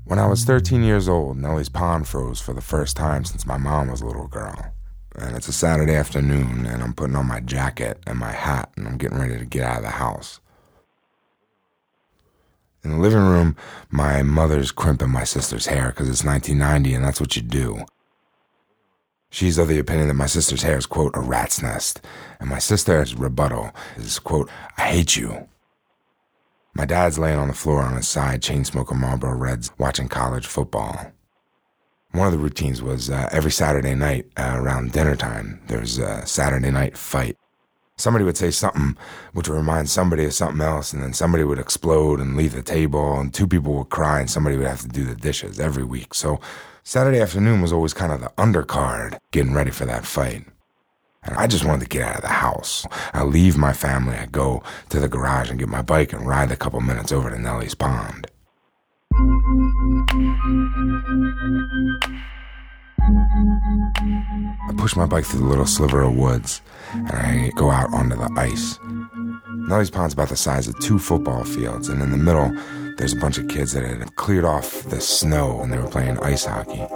When 0.04 0.18
I 0.18 0.26
was 0.26 0.44
13 0.44 0.82
years 0.82 1.08
old, 1.08 1.38
Nellie's 1.38 1.70
pond 1.70 2.06
froze 2.06 2.40
for 2.40 2.52
the 2.52 2.60
first 2.60 2.96
time 2.96 3.24
since 3.24 3.46
my 3.46 3.56
mom 3.56 3.88
was 3.88 4.02
a 4.02 4.06
little 4.06 4.28
girl. 4.28 4.72
And 5.16 5.34
it's 5.34 5.48
a 5.48 5.52
Saturday 5.52 5.94
afternoon, 5.94 6.66
and 6.66 6.82
I'm 6.82 6.92
putting 6.92 7.16
on 7.16 7.26
my 7.26 7.40
jacket 7.40 8.02
and 8.06 8.18
my 8.18 8.32
hat, 8.32 8.70
and 8.76 8.86
I'm 8.86 8.98
getting 8.98 9.18
ready 9.18 9.38
to 9.38 9.46
get 9.46 9.62
out 9.62 9.78
of 9.78 9.82
the 9.84 9.90
house. 9.90 10.40
In 12.84 12.90
the 12.90 12.98
living 12.98 13.20
room, 13.20 13.56
my 13.90 14.22
mother's 14.22 14.70
crimping 14.70 15.08
my 15.08 15.24
sister's 15.24 15.66
hair 15.66 15.88
because 15.88 16.08
it's 16.08 16.22
1990 16.22 16.94
and 16.94 17.04
that's 17.04 17.20
what 17.20 17.34
you 17.34 17.40
do. 17.40 17.86
She's 19.30 19.56
of 19.56 19.68
the 19.68 19.78
opinion 19.78 20.08
that 20.08 20.14
my 20.14 20.26
sister's 20.26 20.62
hair 20.62 20.76
is, 20.76 20.86
quote, 20.86 21.16
a 21.16 21.20
rat's 21.20 21.60
nest, 21.60 22.00
and 22.38 22.48
my 22.48 22.60
sister's 22.60 23.16
rebuttal 23.16 23.72
is, 23.96 24.20
quote, 24.20 24.48
I 24.76 24.82
hate 24.82 25.16
you. 25.16 25.48
My 26.74 26.84
dad's 26.84 27.18
laying 27.18 27.38
on 27.38 27.48
the 27.48 27.54
floor 27.54 27.82
on 27.82 27.96
his 27.96 28.06
side, 28.06 28.42
chain 28.42 28.64
smoking 28.64 29.00
Marlboro 29.00 29.34
Reds, 29.34 29.72
watching 29.76 30.06
college 30.06 30.46
football. 30.46 31.12
One 32.12 32.28
of 32.28 32.32
the 32.32 32.38
routines 32.38 32.80
was 32.80 33.10
uh, 33.10 33.28
every 33.32 33.50
Saturday 33.50 33.96
night 33.96 34.26
uh, 34.36 34.54
around 34.56 34.92
dinner 34.92 35.16
time, 35.16 35.62
there's 35.66 35.98
a 35.98 36.24
Saturday 36.26 36.70
night 36.70 36.96
fight 36.96 37.36
somebody 37.96 38.24
would 38.24 38.36
say 38.36 38.50
something 38.50 38.96
which 39.32 39.48
would 39.48 39.56
remind 39.56 39.88
somebody 39.88 40.24
of 40.24 40.34
something 40.34 40.60
else, 40.60 40.92
and 40.92 41.02
then 41.02 41.12
somebody 41.12 41.44
would 41.44 41.58
explode 41.58 42.20
and 42.20 42.36
leave 42.36 42.52
the 42.52 42.62
table, 42.62 43.18
and 43.18 43.32
two 43.32 43.46
people 43.46 43.74
would 43.74 43.90
cry, 43.90 44.20
and 44.20 44.30
somebody 44.30 44.56
would 44.56 44.66
have 44.66 44.80
to 44.80 44.88
do 44.88 45.04
the 45.04 45.14
dishes 45.14 45.60
every 45.60 45.84
week. 45.84 46.14
So 46.14 46.40
Saturday 46.82 47.20
afternoon 47.20 47.62
was 47.62 47.72
always 47.72 47.94
kind 47.94 48.12
of 48.12 48.20
the 48.20 48.32
undercard, 48.36 49.18
getting 49.30 49.54
ready 49.54 49.70
for 49.70 49.86
that 49.86 50.04
fight. 50.04 50.44
And 51.22 51.36
I 51.36 51.46
just 51.46 51.64
wanted 51.64 51.82
to 51.82 51.88
get 51.88 52.02
out 52.02 52.16
of 52.16 52.22
the 52.22 52.28
house. 52.28 52.86
I 53.14 53.24
leave 53.24 53.56
my 53.56 53.72
family, 53.72 54.16
I 54.16 54.26
go 54.26 54.62
to 54.90 55.00
the 55.00 55.08
garage 55.08 55.48
and 55.48 55.58
get 55.58 55.68
my 55.68 55.80
bike 55.80 56.12
and 56.12 56.26
ride 56.26 56.52
a 56.52 56.56
couple 56.56 56.80
minutes 56.80 57.12
over 57.12 57.30
to 57.30 57.38
Nellie's 57.38 57.74
Pond. 57.74 58.26
I 64.66 64.72
push 64.76 64.96
my 64.96 65.06
bike 65.06 65.24
through 65.24 65.40
the 65.40 65.46
little 65.46 65.66
sliver 65.66 66.02
of 66.02 66.16
woods 66.16 66.62
and 66.92 67.10
I 67.10 67.50
go 67.56 67.70
out 67.70 67.92
onto 67.92 68.16
the 68.16 68.30
ice. 68.36 68.78
Now 68.82 69.76
Nellie's 69.76 69.90
Pond's 69.90 70.14
about 70.14 70.28
the 70.28 70.36
size 70.36 70.68
of 70.68 70.78
two 70.78 70.98
football 70.98 71.44
fields, 71.44 71.88
and 71.88 72.02
in 72.02 72.10
the 72.10 72.18
middle, 72.18 72.54
there's 72.96 73.14
a 73.14 73.16
bunch 73.16 73.38
of 73.38 73.48
kids 73.48 73.72
that 73.72 73.84
had 73.84 74.16
cleared 74.16 74.44
off 74.44 74.82
the 74.84 75.00
snow 75.00 75.60
and 75.60 75.72
they 75.72 75.78
were 75.78 75.88
playing 75.88 76.18
ice 76.18 76.44
hockey. 76.44 76.86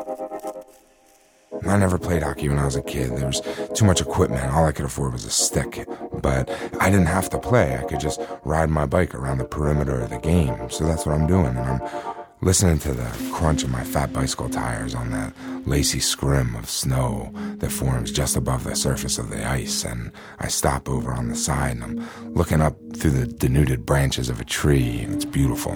I 1.67 1.77
never 1.77 1.99
played 1.99 2.23
hockey 2.23 2.49
when 2.49 2.59
I 2.59 2.65
was 2.65 2.77
a 2.77 2.83
kid. 2.83 3.11
There 3.17 3.27
was 3.27 3.43
too 3.75 3.85
much 3.85 4.01
equipment. 4.01 4.53
All 4.53 4.65
I 4.65 4.73
could 4.73 4.85
afford 4.85 5.13
was 5.13 5.25
a 5.25 5.31
stick. 5.31 5.87
But 6.23 6.49
I 6.81 6.91
didn't 6.91 7.07
have 7.07 7.29
to 7.31 7.39
play. 7.39 7.77
I 7.77 7.85
could 7.85 8.01
just 8.01 8.21
ride 8.45 8.71
my 8.71 8.87
bike 8.87 9.15
around 9.15 9.39
the 9.39 9.45
perimeter 9.45 10.01
of 10.01 10.11
the 10.11 10.19
game. 10.19 10.71
So 10.71 10.87
that's 10.87 11.05
what 11.05 11.15
I'm 11.15 11.27
doing. 11.27 11.57
And 11.57 11.59
I'm 11.59 11.81
listening 12.41 12.79
to 12.79 12.93
the 12.93 13.31
crunch 13.33 13.65
of 13.65 13.71
my 13.71 13.83
fat 13.83 14.13
bicycle 14.13 14.49
tires 14.49 14.95
on 14.95 15.11
that 15.11 15.35
lacy 15.67 15.99
scrim 15.99 16.55
of 16.57 16.69
snow 16.69 17.33
that 17.57 17.71
forms 17.71 18.13
just 18.13 18.37
above 18.37 18.65
the 18.65 18.77
surface 18.77 19.19
of 19.19 19.31
the 19.31 19.47
ice, 19.47 19.85
and 19.85 20.13
I 20.39 20.49
stop 20.49 20.89
over 20.89 21.13
on 21.13 21.29
the 21.29 21.37
side 21.37 21.77
and 21.77 21.85
I'm 21.85 22.35
looking 22.35 22.61
up 22.61 22.77
through 22.97 23.11
the 23.11 23.27
denuded 23.27 23.85
branches 23.85 24.29
of 24.29 24.41
a 24.41 24.45
tree, 24.45 25.01
and 25.01 25.15
it's 25.15 25.25
beautiful. 25.25 25.75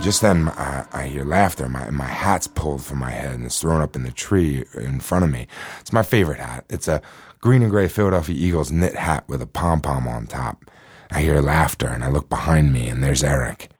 Just 0.00 0.20
then, 0.20 0.48
I, 0.50 0.86
I, 0.92 1.06
hear 1.06 1.24
laughter. 1.24 1.66
My, 1.66 1.88
my 1.88 2.04
hat's 2.04 2.46
pulled 2.46 2.84
from 2.84 2.98
my 2.98 3.10
head 3.10 3.36
and 3.36 3.46
it's 3.46 3.58
thrown 3.58 3.80
up 3.80 3.96
in 3.96 4.02
the 4.02 4.12
tree 4.12 4.66
in 4.74 5.00
front 5.00 5.24
of 5.24 5.30
me. 5.30 5.46
It's 5.80 5.94
my 5.94 6.02
favorite 6.02 6.40
hat. 6.40 6.66
It's 6.68 6.88
a 6.88 7.00
green 7.40 7.62
and 7.62 7.70
gray 7.70 7.88
Philadelphia 7.88 8.36
Eagles 8.36 8.70
knit 8.70 8.96
hat 8.96 9.24
with 9.28 9.40
a 9.40 9.46
pom 9.46 9.80
pom 9.80 10.06
on 10.06 10.26
top. 10.26 10.70
I 11.14 11.20
hear 11.20 11.40
laughter 11.40 11.86
and 11.86 12.02
I 12.02 12.08
look 12.08 12.28
behind 12.28 12.72
me, 12.72 12.88
and 12.88 13.02
there's 13.02 13.22
Eric. 13.22 13.70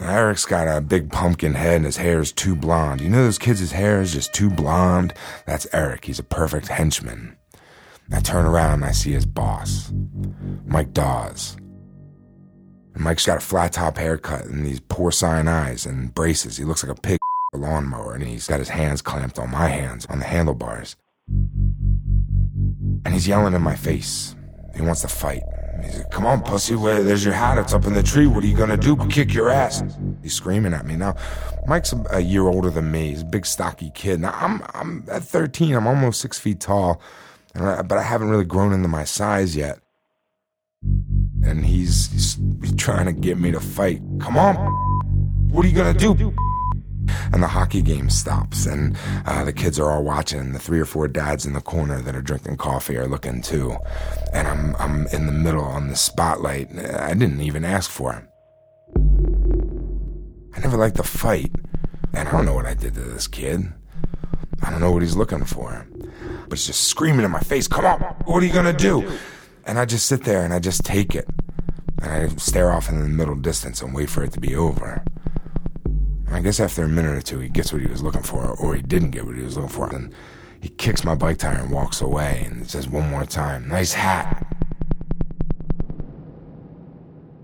Eric's 0.00 0.46
got 0.46 0.66
a 0.66 0.80
big 0.80 1.12
pumpkin 1.12 1.52
head 1.52 1.76
and 1.76 1.84
his 1.84 1.98
hair 1.98 2.20
is 2.20 2.32
too 2.32 2.56
blonde. 2.56 3.02
You 3.02 3.10
know 3.10 3.22
those 3.22 3.38
kids' 3.38 3.60
his 3.60 3.72
hair 3.72 4.00
is 4.00 4.14
just 4.14 4.32
too 4.32 4.48
blonde? 4.48 5.12
That's 5.44 5.66
Eric. 5.74 6.06
He's 6.06 6.18
a 6.18 6.22
perfect 6.24 6.68
henchman. 6.68 7.36
I 8.10 8.20
turn 8.20 8.46
around 8.46 8.74
and 8.74 8.86
I 8.86 8.92
see 8.92 9.12
his 9.12 9.26
boss, 9.26 9.92
Mike 10.64 10.94
Dawes. 10.94 11.58
And 12.94 13.04
Mike's 13.04 13.26
got 13.26 13.36
a 13.36 13.40
flat 13.40 13.74
top 13.74 13.98
haircut 13.98 14.46
and 14.46 14.64
these 14.64 14.80
porcine 14.80 15.48
eyes 15.48 15.84
and 15.84 16.14
braces. 16.14 16.56
He 16.56 16.64
looks 16.64 16.82
like 16.82 16.96
a 16.96 17.00
pig 17.00 17.18
a 17.52 17.58
lawnmower 17.58 18.14
and 18.14 18.24
he's 18.24 18.46
got 18.46 18.58
his 18.58 18.70
hands 18.70 19.02
clamped 19.02 19.38
on 19.38 19.50
my 19.50 19.68
hands 19.68 20.06
on 20.06 20.20
the 20.20 20.24
handlebars. 20.24 20.96
And 23.04 23.14
he's 23.14 23.26
yelling 23.26 23.54
in 23.54 23.62
my 23.62 23.76
face. 23.76 24.34
He 24.74 24.82
wants 24.82 25.02
to 25.02 25.08
fight. 25.08 25.42
He's 25.84 25.98
like, 25.98 26.10
come 26.10 26.26
on, 26.26 26.42
pussy, 26.42 26.74
where, 26.74 27.02
there's 27.02 27.24
your 27.24 27.34
hat. 27.34 27.58
It's 27.58 27.72
up 27.72 27.86
in 27.86 27.94
the 27.94 28.02
tree. 28.02 28.26
What 28.26 28.44
are 28.44 28.46
you 28.46 28.56
gonna 28.56 28.76
do? 28.76 28.96
Kick 29.08 29.32
your 29.32 29.48
ass. 29.48 29.82
He's 30.22 30.34
screaming 30.34 30.74
at 30.74 30.86
me. 30.86 30.96
Now, 30.96 31.16
Mike's 31.66 31.92
a, 31.92 32.04
a 32.10 32.20
year 32.20 32.42
older 32.42 32.70
than 32.70 32.90
me. 32.90 33.10
He's 33.10 33.22
a 33.22 33.26
big, 33.26 33.46
stocky 33.46 33.90
kid. 33.94 34.20
Now, 34.20 34.32
I'm, 34.34 34.62
I'm 34.74 35.04
at 35.10 35.22
13. 35.22 35.74
I'm 35.74 35.86
almost 35.86 36.20
six 36.20 36.38
feet 36.38 36.60
tall, 36.60 37.00
I, 37.54 37.82
but 37.82 37.98
I 37.98 38.02
haven't 38.02 38.28
really 38.28 38.44
grown 38.44 38.72
into 38.72 38.88
my 38.88 39.04
size 39.04 39.56
yet. 39.56 39.80
And 40.82 41.64
he's, 41.64 42.10
he's, 42.12 42.38
he's 42.60 42.74
trying 42.76 43.06
to 43.06 43.12
get 43.12 43.38
me 43.38 43.50
to 43.50 43.60
fight. 43.60 44.02
Come 44.20 44.36
on. 44.36 44.56
What 45.50 45.64
are 45.64 45.68
you 45.68 45.74
gonna 45.74 45.98
do? 45.98 46.34
And 47.32 47.42
the 47.42 47.48
hockey 47.48 47.82
game 47.82 48.10
stops, 48.10 48.66
and 48.66 48.96
uh, 49.26 49.44
the 49.44 49.52
kids 49.52 49.78
are 49.78 49.90
all 49.90 50.02
watching. 50.02 50.52
The 50.52 50.58
three 50.58 50.80
or 50.80 50.84
four 50.84 51.08
dads 51.08 51.46
in 51.46 51.52
the 51.52 51.60
corner 51.60 52.00
that 52.02 52.14
are 52.14 52.22
drinking 52.22 52.56
coffee 52.56 52.96
are 52.96 53.06
looking 53.06 53.42
too, 53.42 53.76
and 54.32 54.48
I'm 54.48 54.76
I'm 54.76 55.06
in 55.08 55.26
the 55.26 55.32
middle 55.32 55.64
on 55.64 55.88
the 55.88 55.96
spotlight. 55.96 56.68
I 56.78 57.14
didn't 57.14 57.40
even 57.40 57.64
ask 57.64 57.90
for 57.90 58.14
it. 58.14 58.24
I 60.54 60.60
never 60.60 60.76
liked 60.76 60.96
to 60.96 61.02
fight, 61.02 61.52
and 62.12 62.28
I 62.28 62.32
don't 62.32 62.44
know 62.44 62.54
what 62.54 62.66
I 62.66 62.74
did 62.74 62.94
to 62.94 63.00
this 63.00 63.26
kid. 63.26 63.72
I 64.62 64.70
don't 64.70 64.80
know 64.80 64.92
what 64.92 65.02
he's 65.02 65.16
looking 65.16 65.44
for, 65.44 65.86
but 66.48 66.58
he's 66.58 66.66
just 66.66 66.84
screaming 66.84 67.24
in 67.24 67.30
my 67.30 67.40
face, 67.40 67.66
"Come 67.66 67.86
on, 67.86 68.00
what 68.24 68.42
are 68.42 68.46
you 68.46 68.52
gonna 68.52 68.72
do?" 68.72 69.10
And 69.64 69.78
I 69.78 69.84
just 69.84 70.06
sit 70.06 70.24
there 70.24 70.42
and 70.42 70.52
I 70.52 70.58
just 70.58 70.84
take 70.84 71.14
it, 71.14 71.26
and 72.02 72.10
I 72.10 72.28
stare 72.36 72.70
off 72.72 72.88
in 72.88 73.00
the 73.00 73.08
middle 73.08 73.36
distance 73.36 73.80
and 73.80 73.94
wait 73.94 74.10
for 74.10 74.22
it 74.22 74.32
to 74.32 74.40
be 74.40 74.54
over. 74.54 75.02
I 76.30 76.40
guess 76.40 76.60
after 76.60 76.84
a 76.84 76.88
minute 76.88 77.16
or 77.16 77.20
two, 77.22 77.40
he 77.40 77.48
gets 77.48 77.72
what 77.72 77.82
he 77.82 77.88
was 77.88 78.02
looking 78.02 78.22
for, 78.22 78.44
or 78.44 78.74
he 78.74 78.82
didn't 78.82 79.10
get 79.10 79.26
what 79.26 79.36
he 79.36 79.42
was 79.42 79.56
looking 79.56 79.70
for. 79.70 79.92
And 79.94 80.14
he 80.60 80.68
kicks 80.68 81.04
my 81.04 81.14
bike 81.14 81.38
tire 81.38 81.58
and 81.58 81.72
walks 81.72 82.00
away 82.00 82.44
and 82.46 82.70
says 82.70 82.88
one 82.88 83.10
more 83.10 83.24
time, 83.24 83.68
Nice 83.68 83.94
hat. 83.94 84.46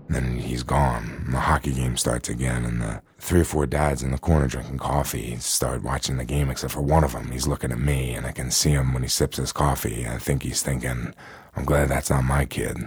Then 0.09 0.39
he's 0.39 0.63
gone. 0.63 1.25
The 1.29 1.39
hockey 1.39 1.73
game 1.73 1.97
starts 1.97 2.29
again, 2.29 2.63
and 2.63 2.81
the 2.81 3.01
three 3.19 3.41
or 3.41 3.45
four 3.45 3.65
dads 3.65 4.03
in 4.03 4.11
the 4.11 4.17
corner 4.17 4.47
drinking 4.47 4.77
coffee 4.77 5.35
start 5.37 5.83
watching 5.83 6.15
the 6.15 6.23
game, 6.23 6.49
except 6.49 6.71
for 6.71 6.81
one 6.81 7.03
of 7.03 7.11
them. 7.11 7.31
He's 7.31 7.47
looking 7.47 7.73
at 7.73 7.79
me, 7.79 8.13
and 8.13 8.25
I 8.25 8.31
can 8.31 8.49
see 8.49 8.69
him 8.69 8.93
when 8.93 9.03
he 9.03 9.09
sips 9.09 9.35
his 9.35 9.51
coffee. 9.51 10.07
I 10.07 10.17
think 10.17 10.43
he's 10.43 10.63
thinking, 10.63 11.13
I'm 11.57 11.65
glad 11.65 11.89
that's 11.89 12.09
not 12.09 12.23
my 12.23 12.45
kid. 12.45 12.77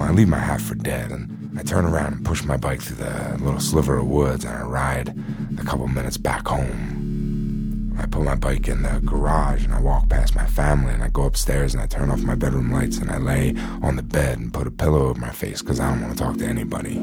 I 0.00 0.10
leave 0.10 0.28
my 0.28 0.38
hat 0.38 0.60
for 0.60 0.74
dead, 0.74 1.10
and 1.12 1.58
I 1.58 1.62
turn 1.62 1.84
around 1.84 2.12
and 2.12 2.24
push 2.24 2.44
my 2.44 2.56
bike 2.56 2.82
through 2.82 2.96
the 2.96 3.38
little 3.40 3.60
sliver 3.60 3.98
of 3.98 4.06
woods, 4.06 4.44
and 4.44 4.54
I 4.54 4.62
ride 4.62 5.14
a 5.58 5.64
couple 5.64 5.86
minutes 5.88 6.16
back 6.16 6.48
home. 6.48 7.96
I 7.98 8.06
put 8.06 8.22
my 8.22 8.34
bike 8.34 8.68
in 8.68 8.82
the 8.82 9.00
garage, 9.04 9.64
and 9.64 9.72
I 9.72 9.80
walk 9.80 10.08
past 10.08 10.34
my 10.34 10.46
family, 10.46 10.92
and 10.92 11.02
I 11.02 11.08
go 11.08 11.22
upstairs, 11.22 11.74
and 11.74 11.82
I 11.82 11.86
turn 11.86 12.10
off 12.10 12.20
my 12.20 12.34
bedroom 12.34 12.72
lights, 12.72 12.98
and 12.98 13.10
I 13.10 13.18
lay 13.18 13.54
on 13.82 13.96
the 13.96 14.02
bed 14.02 14.38
and 14.38 14.52
put 14.52 14.66
a 14.66 14.70
pillow 14.70 15.06
over 15.06 15.20
my 15.20 15.30
face 15.30 15.62
because 15.62 15.78
I 15.80 15.90
don't 15.90 16.02
want 16.02 16.16
to 16.16 16.22
talk 16.22 16.36
to 16.38 16.46
anybody. 16.46 16.96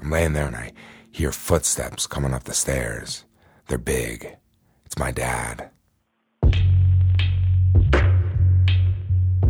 I'm 0.00 0.10
laying 0.10 0.32
there, 0.32 0.46
and 0.46 0.56
I 0.56 0.72
hear 1.10 1.30
footsteps 1.30 2.06
coming 2.06 2.32
up 2.32 2.44
the 2.44 2.54
stairs. 2.54 3.24
They're 3.68 3.78
big. 3.78 4.38
It's 4.86 4.98
my 4.98 5.10
dad. 5.10 5.70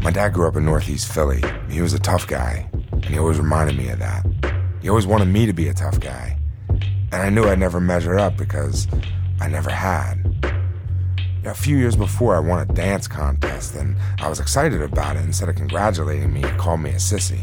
My 0.06 0.12
dad 0.12 0.34
grew 0.34 0.46
up 0.46 0.54
in 0.54 0.64
Northeast 0.64 1.12
Philly. 1.12 1.42
He 1.68 1.80
was 1.80 1.92
a 1.92 1.98
tough 1.98 2.28
guy, 2.28 2.70
and 2.92 3.04
he 3.06 3.18
always 3.18 3.40
reminded 3.40 3.76
me 3.76 3.88
of 3.88 3.98
that. 3.98 4.24
He 4.80 4.88
always 4.88 5.04
wanted 5.04 5.24
me 5.24 5.46
to 5.46 5.52
be 5.52 5.66
a 5.66 5.74
tough 5.74 5.98
guy. 5.98 6.38
And 6.68 7.14
I 7.14 7.28
knew 7.28 7.42
I'd 7.42 7.58
never 7.58 7.80
measure 7.80 8.16
up 8.16 8.36
because 8.36 8.86
I 9.40 9.48
never 9.48 9.68
had. 9.68 10.32
a 11.44 11.54
few 11.54 11.76
years 11.76 11.96
before, 11.96 12.36
I 12.36 12.38
won 12.38 12.60
a 12.60 12.72
dance 12.72 13.08
contest, 13.08 13.74
and 13.74 13.96
I 14.20 14.28
was 14.28 14.38
excited 14.38 14.80
about 14.80 15.16
it. 15.16 15.24
Instead 15.24 15.48
of 15.48 15.56
congratulating 15.56 16.32
me, 16.32 16.40
he 16.40 16.50
called 16.50 16.82
me 16.82 16.90
a 16.90 17.00
sissy. 17.00 17.40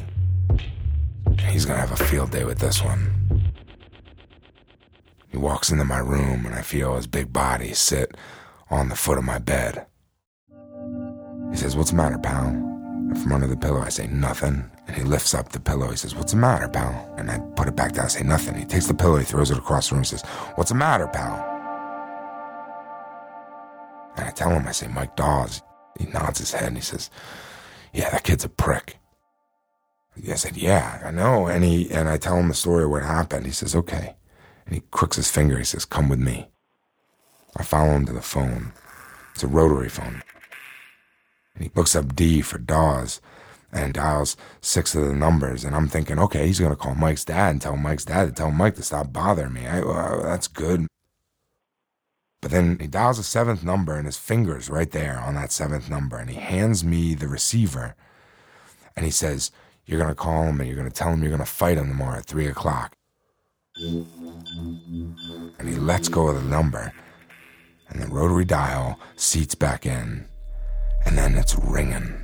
He's 1.41 1.65
gonna 1.65 1.81
have 1.81 1.91
a 1.91 1.97
field 2.05 2.31
day 2.31 2.45
with 2.45 2.59
this 2.59 2.81
one. 2.81 3.51
He 5.27 5.35
walks 5.35 5.69
into 5.69 5.83
my 5.83 5.99
room, 5.99 6.45
and 6.45 6.55
I 6.55 6.61
feel 6.61 6.95
his 6.95 7.07
big 7.07 7.33
body 7.33 7.73
sit 7.73 8.15
on 8.69 8.87
the 8.87 8.95
foot 8.95 9.17
of 9.17 9.25
my 9.25 9.37
bed. 9.37 9.85
He 11.53 11.59
says, 11.59 11.77
What's 11.77 11.91
the 11.91 11.97
matter, 11.97 12.17
pal? 12.17 12.47
And 12.47 13.21
from 13.21 13.31
under 13.31 13.45
the 13.45 13.55
pillow, 13.55 13.79
I 13.79 13.89
say, 13.89 14.07
Nothing. 14.07 14.69
And 14.87 14.97
he 14.97 15.03
lifts 15.03 15.35
up 15.35 15.49
the 15.49 15.59
pillow. 15.59 15.91
He 15.91 15.97
says, 15.97 16.15
What's 16.15 16.31
the 16.33 16.39
matter, 16.39 16.67
pal? 16.67 17.13
And 17.15 17.29
I 17.29 17.37
put 17.55 17.67
it 17.67 17.75
back 17.75 17.93
down. 17.93 18.05
I 18.05 18.07
say, 18.09 18.23
Nothing. 18.23 18.55
He 18.55 18.65
takes 18.65 18.87
the 18.87 18.95
pillow, 18.95 19.17
he 19.17 19.23
throws 19.23 19.51
it 19.51 19.57
across 19.59 19.89
the 19.89 19.95
room. 19.95 20.03
He 20.03 20.07
says, 20.07 20.23
What's 20.55 20.71
the 20.71 20.75
matter, 20.75 21.07
pal? 21.07 21.51
And 24.17 24.27
I 24.27 24.31
tell 24.31 24.49
him, 24.49 24.67
I 24.67 24.71
say, 24.71 24.87
Mike 24.87 25.15
Dawes. 25.15 25.61
He 25.99 26.07
nods 26.07 26.39
his 26.39 26.51
head 26.51 26.69
and 26.69 26.77
he 26.77 26.81
says, 26.81 27.11
Yeah, 27.93 28.09
that 28.09 28.23
kid's 28.23 28.43
a 28.43 28.49
prick. 28.49 28.97
I 30.17 30.35
said, 30.35 30.57
Yeah, 30.57 31.01
I 31.05 31.11
know. 31.11 31.45
And 31.47 31.63
he 31.63 31.91
and 31.91 32.09
I 32.09 32.17
tell 32.17 32.37
him 32.37 32.47
the 32.47 32.55
story 32.55 32.83
of 32.83 32.89
what 32.89 33.03
happened. 33.03 33.45
He 33.45 33.51
says, 33.51 33.75
Okay. 33.75 34.15
And 34.65 34.75
he 34.75 34.81
crooks 34.91 35.17
his 35.17 35.29
finger. 35.29 35.57
He 35.57 35.63
says, 35.65 35.85
Come 35.85 36.09
with 36.09 36.19
me. 36.19 36.49
I 37.55 37.63
follow 37.63 37.91
him 37.91 38.05
to 38.07 38.13
the 38.13 38.21
phone. 38.21 38.73
It's 39.35 39.43
a 39.43 39.47
rotary 39.47 39.89
phone. 39.89 40.23
And 41.55 41.63
he 41.63 41.71
looks 41.75 41.95
up 41.95 42.15
D 42.15 42.41
for 42.41 42.57
Dawes 42.57 43.21
and 43.71 43.93
dials 43.93 44.37
six 44.61 44.95
of 44.95 45.05
the 45.05 45.13
numbers. 45.13 45.63
And 45.63 45.75
I'm 45.75 45.87
thinking, 45.87 46.19
okay, 46.19 46.45
he's 46.47 46.59
going 46.59 46.71
to 46.71 46.77
call 46.77 46.95
Mike's 46.95 47.25
dad 47.25 47.49
and 47.49 47.61
tell 47.61 47.75
Mike's 47.75 48.05
dad 48.05 48.25
to 48.25 48.31
tell 48.31 48.51
Mike 48.51 48.75
to 48.75 48.83
stop 48.83 49.11
bothering 49.11 49.53
me. 49.53 49.65
I, 49.65 49.81
well, 49.81 50.21
that's 50.23 50.47
good. 50.47 50.87
But 52.41 52.51
then 52.51 52.77
he 52.79 52.87
dials 52.87 53.19
a 53.19 53.23
seventh 53.23 53.63
number 53.63 53.95
and 53.95 54.05
his 54.05 54.17
finger's 54.17 54.69
right 54.69 54.91
there 54.91 55.17
on 55.19 55.35
that 55.35 55.51
seventh 55.51 55.89
number. 55.89 56.17
And 56.17 56.29
he 56.29 56.35
hands 56.35 56.83
me 56.83 57.15
the 57.15 57.27
receiver 57.27 57.95
and 58.95 59.05
he 59.05 59.11
says, 59.11 59.51
You're 59.85 59.99
going 59.99 60.11
to 60.11 60.15
call 60.15 60.43
him 60.43 60.59
and 60.59 60.67
you're 60.67 60.77
going 60.77 60.89
to 60.89 60.95
tell 60.95 61.11
him 61.13 61.21
you're 61.21 61.29
going 61.29 61.39
to 61.39 61.45
fight 61.45 61.77
him 61.77 61.87
tomorrow 61.87 62.17
at 62.17 62.25
three 62.25 62.47
o'clock. 62.47 62.95
And 63.75 64.05
he 65.67 65.75
lets 65.75 66.09
go 66.09 66.27
of 66.27 66.35
the 66.35 66.49
number 66.49 66.93
and 67.89 68.01
the 68.01 68.07
rotary 68.07 68.45
dial 68.45 68.99
seats 69.15 69.55
back 69.55 69.85
in 69.85 70.27
and 71.05 71.17
then 71.17 71.35
it's 71.35 71.55
ringing. 71.57 72.23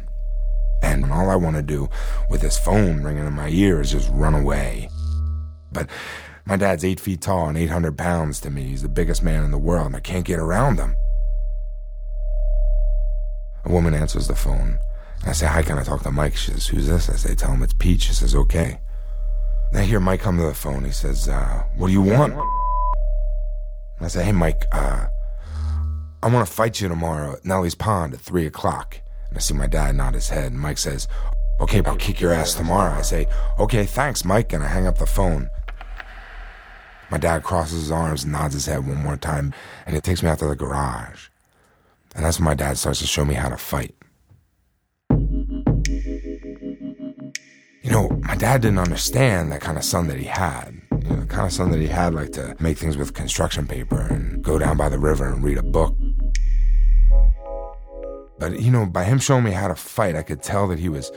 And 0.82 1.12
all 1.12 1.30
I 1.30 1.36
want 1.36 1.56
to 1.56 1.62
do 1.62 1.90
with 2.30 2.42
this 2.42 2.58
phone 2.58 3.04
ringing 3.04 3.26
in 3.26 3.34
my 3.34 3.50
ear 3.50 3.82
is 3.82 3.92
just 3.92 4.10
run 4.12 4.34
away. 4.34 4.90
But 5.72 5.90
my 6.46 6.56
dad's 6.56 6.86
eight 6.86 7.00
feet 7.00 7.22
tall 7.22 7.48
and 7.48 7.58
800 7.58 7.98
pounds 7.98 8.40
to 8.42 8.50
me. 8.50 8.64
He's 8.64 8.82
the 8.82 8.90
biggest 8.90 9.22
man 9.22 9.44
in 9.44 9.52
the 9.52 9.58
world, 9.58 9.88
and 9.88 9.96
I 9.96 10.00
can't 10.00 10.26
get 10.26 10.40
around 10.40 10.80
him. 10.80 10.96
A 13.66 13.72
woman 13.72 13.94
answers 13.94 14.28
the 14.28 14.36
phone. 14.36 14.80
I 15.26 15.34
say, 15.34 15.48
Hi, 15.48 15.62
can 15.62 15.78
I 15.78 15.84
talk 15.84 16.02
to 16.04 16.12
Mike? 16.12 16.36
She 16.36 16.52
says, 16.52 16.68
Who's 16.68 16.88
this? 16.88 17.10
I 17.10 17.16
say, 17.18 17.36
Tell 17.36 17.52
him 17.52 17.62
it's 17.62 17.74
Peach. 17.74 18.04
She 18.04 18.14
says, 18.14 18.34
Okay. 18.34 18.80
And 19.70 19.80
I 19.80 19.84
hear 19.84 20.00
Mike 20.00 20.22
come 20.22 20.38
to 20.38 20.44
the 20.44 20.54
phone. 20.54 20.86
He 20.86 20.92
says, 20.92 21.28
uh, 21.28 21.64
What 21.76 21.88
do 21.88 21.94
you 21.94 22.02
want? 22.02 22.34
And 22.34 24.06
I 24.06 24.08
say, 24.08 24.24
Hey, 24.24 24.32
Mike, 24.32 24.66
uh, 24.72 25.08
I 26.22 26.28
want 26.28 26.46
to 26.46 26.54
fight 26.54 26.82
you 26.82 26.90
tomorrow 26.90 27.34
at 27.34 27.46
Nellie's 27.46 27.76
Pond 27.76 28.14
at 28.14 28.20
3 28.20 28.46
o'clock. 28.46 29.00
And 29.30 29.38
I 29.38 29.40
see 29.40 29.54
my 29.54 29.68
dad 29.68 29.96
nod 29.96 30.16
his 30.16 30.28
head, 30.28 30.52
and 30.52 30.60
Mike 30.60 30.78
says, 30.78 31.08
Okay, 31.62 31.82
I'll 31.86 31.96
kick 31.96 32.20
your 32.20 32.34
ass 32.34 32.54
tomorrow. 32.54 32.92
I 32.92 33.04
say, 33.04 33.28
Okay, 33.58 33.86
thanks, 33.86 34.26
Mike, 34.26 34.52
and 34.52 34.62
I 34.64 34.68
hang 34.68 34.86
up 34.86 34.98
the 34.98 35.06
phone. 35.06 35.50
My 37.10 37.18
dad 37.18 37.44
crosses 37.44 37.82
his 37.82 37.92
arms 37.92 38.24
and 38.24 38.34
nods 38.34 38.54
his 38.54 38.66
head 38.66 38.86
one 38.86 39.02
more 39.02 39.16
time, 39.16 39.54
and 39.86 39.96
he 39.96 40.02
takes 40.02 40.22
me 40.22 40.30
out 40.30 40.40
to 40.40 40.48
the 40.48 40.56
garage. 40.56 41.30
And 42.16 42.26
that's 42.26 42.38
when 42.38 42.46
my 42.46 42.54
dad 42.54 42.78
starts 42.78 43.00
to 43.00 43.08
show 43.08 43.24
me 43.24 43.36
how 43.36 43.48
to 43.50 43.58
fight. 43.58 43.96
You 47.82 47.92
know, 47.92 48.10
my 48.22 48.36
dad 48.36 48.62
didn't 48.62 48.80
understand 48.80 49.52
that 49.52 49.62
kind 49.62 49.78
of 49.78 49.86
son 49.86 50.08
that 50.08 50.18
he 50.18 50.26
had. 50.26 50.82
You 50.92 51.10
know, 51.10 51.22
the 51.22 51.26
kind 51.28 51.48
of 51.48 51.54
son 51.54 51.72
that 51.72 51.80
he 51.80 51.88
had 51.88 52.14
like 52.14 52.32
to 52.34 52.56
make 52.60 52.78
things 52.78 52.98
with 52.98 53.14
construction 53.14 53.66
paper 53.68 54.02
and 54.02 54.44
go 54.44 54.60
down 54.60 54.76
by 54.76 54.90
the 54.90 55.00
river 55.00 55.26
and 55.32 55.44
read 55.44 55.58
a 55.58 55.64
book. 55.64 55.96
But, 58.40 58.62
you 58.62 58.72
know, 58.72 58.86
by 58.86 59.04
him 59.04 59.20
showing 59.20 59.44
me 59.44 59.52
how 59.52 59.68
to 59.68 59.76
fight, 59.76 60.16
I 60.16 60.24
could 60.24 60.42
tell 60.42 60.68
that 60.70 60.80
he 60.80 60.90
was 60.90 61.12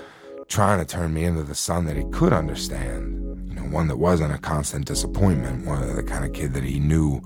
trying 0.49 0.81
to 0.81 0.85
turn 0.85 1.15
me 1.15 1.25
into 1.25 1.45
the 1.45 1.55
son 1.55 1.87
that 1.87 1.97
he 1.97 2.05
could 2.11 2.33
understand. 2.33 3.49
You 3.49 3.55
know, 3.55 3.63
one 3.63 3.89
that 3.89 3.97
wasn't 3.97 4.35
a 4.35 4.39
constant 4.39 4.87
disappointment, 4.87 5.67
one 5.67 5.83
of 5.83 5.95
the 5.95 6.03
kind 6.03 6.25
of 6.25 6.33
kid 6.33 6.53
that 6.55 6.65
he 6.65 6.79
knew 6.79 7.23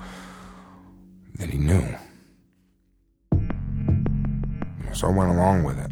that 1.39 1.51
he 1.51 1.59
knew. 1.59 1.85
So 4.93 5.09
I 5.09 5.11
went 5.11 5.31
along 5.31 5.65
with 5.65 5.79
it. 5.79 5.91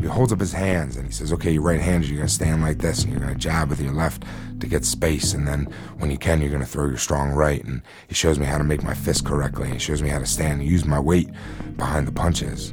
He 0.00 0.06
holds 0.06 0.32
up 0.32 0.38
his 0.38 0.52
hands 0.52 0.96
and 0.96 1.06
he 1.06 1.12
says, 1.12 1.32
Okay, 1.32 1.50
you're 1.50 1.62
right 1.62 1.80
handed, 1.80 2.08
you're 2.08 2.18
gonna 2.18 2.28
stand 2.28 2.62
like 2.62 2.78
this 2.78 3.02
and 3.02 3.10
you're 3.10 3.20
gonna 3.20 3.34
jab 3.34 3.68
with 3.68 3.80
your 3.80 3.94
left 3.94 4.22
to 4.60 4.68
get 4.68 4.84
space. 4.84 5.34
And 5.34 5.48
then 5.48 5.64
when 5.98 6.10
you 6.12 6.18
can, 6.18 6.40
you're 6.40 6.52
gonna 6.52 6.66
throw 6.66 6.86
your 6.86 6.98
strong 6.98 7.30
right. 7.30 7.64
And 7.64 7.82
he 8.06 8.14
shows 8.14 8.38
me 8.38 8.46
how 8.46 8.58
to 8.58 8.64
make 8.64 8.84
my 8.84 8.94
fist 8.94 9.24
correctly. 9.24 9.70
He 9.70 9.78
shows 9.78 10.02
me 10.02 10.08
how 10.08 10.20
to 10.20 10.26
stand 10.26 10.60
and 10.60 10.70
use 10.70 10.84
my 10.84 11.00
weight 11.00 11.30
behind 11.76 12.06
the 12.06 12.12
punches. 12.12 12.70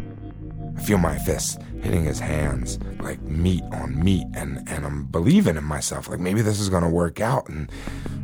I 0.75 0.81
feel 0.81 0.97
my 0.97 1.17
fists 1.17 1.57
hitting 1.81 2.03
his 2.03 2.19
hands 2.19 2.79
like 2.99 3.21
meat 3.21 3.63
on 3.71 4.01
meat, 4.01 4.25
and, 4.33 4.67
and 4.69 4.85
I'm 4.85 5.05
believing 5.05 5.57
in 5.57 5.63
myself. 5.63 6.09
Like 6.09 6.19
maybe 6.19 6.41
this 6.41 6.59
is 6.59 6.69
gonna 6.69 6.89
work 6.89 7.19
out, 7.19 7.49
and 7.49 7.71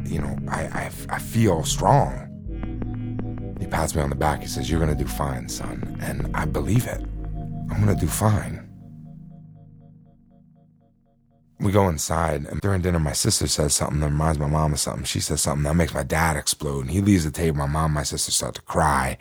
you 0.05 0.19
know, 0.19 0.37
I, 0.47 0.61
I, 0.61 0.91
I 1.09 1.19
feel 1.19 1.63
strong. 1.63 2.25
He 3.59 3.67
pats 3.67 3.93
me 3.93 4.01
on 4.01 4.09
the 4.09 4.15
back. 4.15 4.41
He 4.41 4.47
says, 4.47 4.69
You're 4.69 4.85
to 4.85 4.95
do 4.95 5.05
fine, 5.05 5.49
son. 5.49 5.97
And 6.01 6.35
I 6.35 6.45
believe 6.45 6.87
it. 6.87 7.01
I'm 7.69 7.85
to 7.87 7.95
do 7.95 8.07
fine. 8.07 8.68
We 11.61 11.73
go 11.73 11.89
inside, 11.89 12.45
and 12.45 12.61
during 12.61 12.81
dinner, 12.81 12.99
my 12.99 13.11
sister 13.11 13.45
says 13.45 13.73
something 13.73 13.99
that 13.99 14.07
reminds 14.07 14.39
my 14.39 14.47
mom 14.47 14.71
of 14.71 14.79
something. 14.79 15.03
She 15.03 15.19
says 15.19 15.41
something 15.41 15.63
that 15.63 15.75
makes 15.75 15.93
my 15.93 16.03
dad 16.03 16.37
explode, 16.37 16.81
and 16.81 16.91
he 16.91 17.01
leaves 17.01 17.25
the 17.25 17.31
table. 17.31 17.57
My 17.57 17.67
mom 17.67 17.85
and 17.85 17.95
my 17.95 18.03
sister 18.03 18.31
start 18.31 18.55
to 18.55 18.61
cry. 18.61 19.17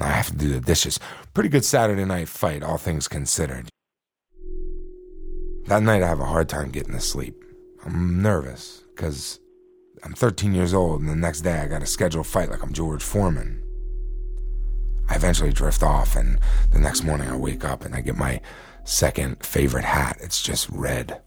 I 0.00 0.06
have 0.06 0.28
to 0.28 0.36
do 0.36 0.48
the 0.48 0.60
dishes. 0.60 0.98
Pretty 1.34 1.50
good 1.50 1.64
Saturday 1.64 2.06
night 2.06 2.28
fight, 2.28 2.62
all 2.62 2.78
things 2.78 3.06
considered. 3.06 3.68
That 5.66 5.82
night, 5.82 6.02
I 6.02 6.08
have 6.08 6.20
a 6.20 6.24
hard 6.24 6.48
time 6.48 6.70
getting 6.70 6.94
to 6.94 7.00
sleep. 7.00 7.44
I'm 7.84 8.22
nervous 8.22 8.82
because 8.94 9.38
I'm 10.02 10.14
13 10.14 10.54
years 10.54 10.72
old, 10.72 11.02
and 11.02 11.10
the 11.10 11.14
next 11.14 11.42
day, 11.42 11.58
I 11.58 11.66
got 11.66 11.82
a 11.82 11.86
scheduled 11.86 12.26
fight 12.26 12.50
like 12.50 12.62
I'm 12.62 12.72
George 12.72 13.02
Foreman. 13.02 13.62
I 15.10 15.16
eventually 15.16 15.52
drift 15.52 15.82
off, 15.82 16.16
and 16.16 16.38
the 16.70 16.78
next 16.78 17.04
morning, 17.04 17.28
I 17.28 17.36
wake 17.36 17.62
up 17.62 17.84
and 17.84 17.94
I 17.94 18.00
get 18.00 18.16
my 18.16 18.40
second 18.84 19.44
favorite 19.44 19.84
hat. 19.84 20.16
It's 20.22 20.42
just 20.42 20.66
red. 20.70 21.20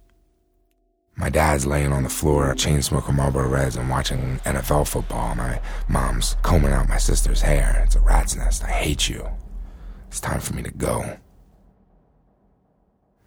My 1.18 1.30
dad's 1.30 1.66
laying 1.66 1.92
on 1.92 2.04
the 2.04 2.10
floor, 2.10 2.54
chain 2.54 2.84
smoking 2.84 3.16
Marlboro 3.16 3.50
Reds 3.50 3.76
and 3.76 3.90
watching 3.90 4.40
NFL 4.46 4.88
football. 4.88 5.34
My 5.34 5.60
mom's 5.90 6.38
combing 6.44 6.72
out 6.72 6.88
my 6.88 7.00
sister's 7.00 7.42
hair. 7.42 7.82
It's 7.84 7.96
a 7.96 8.00
rat's 8.02 8.36
nest. 8.36 8.64
I 8.64 8.70
hate 8.70 9.10
you. 9.10 9.28
It's 10.10 10.20
time 10.20 10.40
for 10.40 10.54
me 10.54 10.62
to 10.62 10.70
go. 10.70 11.18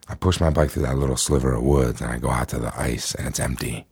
I 0.09 0.15
push 0.15 0.41
my 0.41 0.51
bike 0.51 0.71
through 0.71 0.85
that 0.85 0.99
little 0.99 1.17
sliver 1.17 1.53
of 1.53 1.65
woods 1.65 2.01
and 2.01 2.11
I 2.13 2.19
go 2.19 2.31
out 2.31 2.49
to 2.51 2.59
the 2.61 2.73
ice 2.81 3.15
and 3.17 3.27
it's 3.27 3.41
empty. 3.41 3.87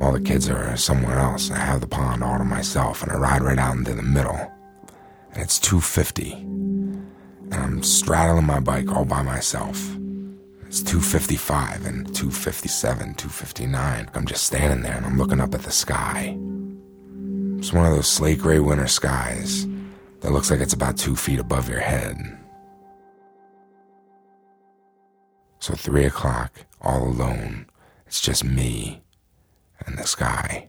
All 0.00 0.12
the 0.12 0.20
kids 0.20 0.48
are 0.48 0.76
somewhere 0.76 1.18
else. 1.18 1.50
I 1.50 1.58
have 1.58 1.80
the 1.80 1.88
pond 1.88 2.22
all 2.22 2.38
to 2.38 2.44
myself 2.44 3.02
and 3.02 3.10
I 3.10 3.16
ride 3.16 3.42
right 3.42 3.58
out 3.58 3.76
into 3.76 3.94
the 3.94 4.02
middle. 4.02 4.52
And 5.32 5.42
it's 5.42 5.58
250. 5.58 6.32
And 6.34 7.54
I'm 7.54 7.82
straddling 7.82 8.46
my 8.46 8.60
bike 8.60 8.92
all 8.92 9.04
by 9.04 9.22
myself. 9.22 9.96
It's 10.68 10.82
255 10.82 11.86
and 11.86 12.14
257, 12.14 13.14
259. 13.14 14.10
I'm 14.12 14.26
just 14.26 14.44
standing 14.44 14.82
there 14.82 14.98
and 14.98 15.06
I'm 15.06 15.16
looking 15.16 15.40
up 15.40 15.54
at 15.54 15.62
the 15.62 15.70
sky. 15.70 16.36
It's 17.56 17.72
one 17.72 17.86
of 17.86 17.94
those 17.94 18.06
slate 18.06 18.40
gray 18.40 18.58
winter 18.58 18.86
skies 18.86 19.66
that 20.20 20.30
looks 20.30 20.50
like 20.50 20.60
it's 20.60 20.74
about 20.74 20.98
two 20.98 21.16
feet 21.16 21.38
above 21.38 21.70
your 21.70 21.80
head. 21.80 22.18
So, 25.58 25.72
three 25.72 26.04
o'clock, 26.04 26.52
all 26.82 27.08
alone, 27.08 27.66
it's 28.06 28.20
just 28.20 28.44
me 28.44 29.02
and 29.86 29.96
the 29.96 30.06
sky. 30.06 30.68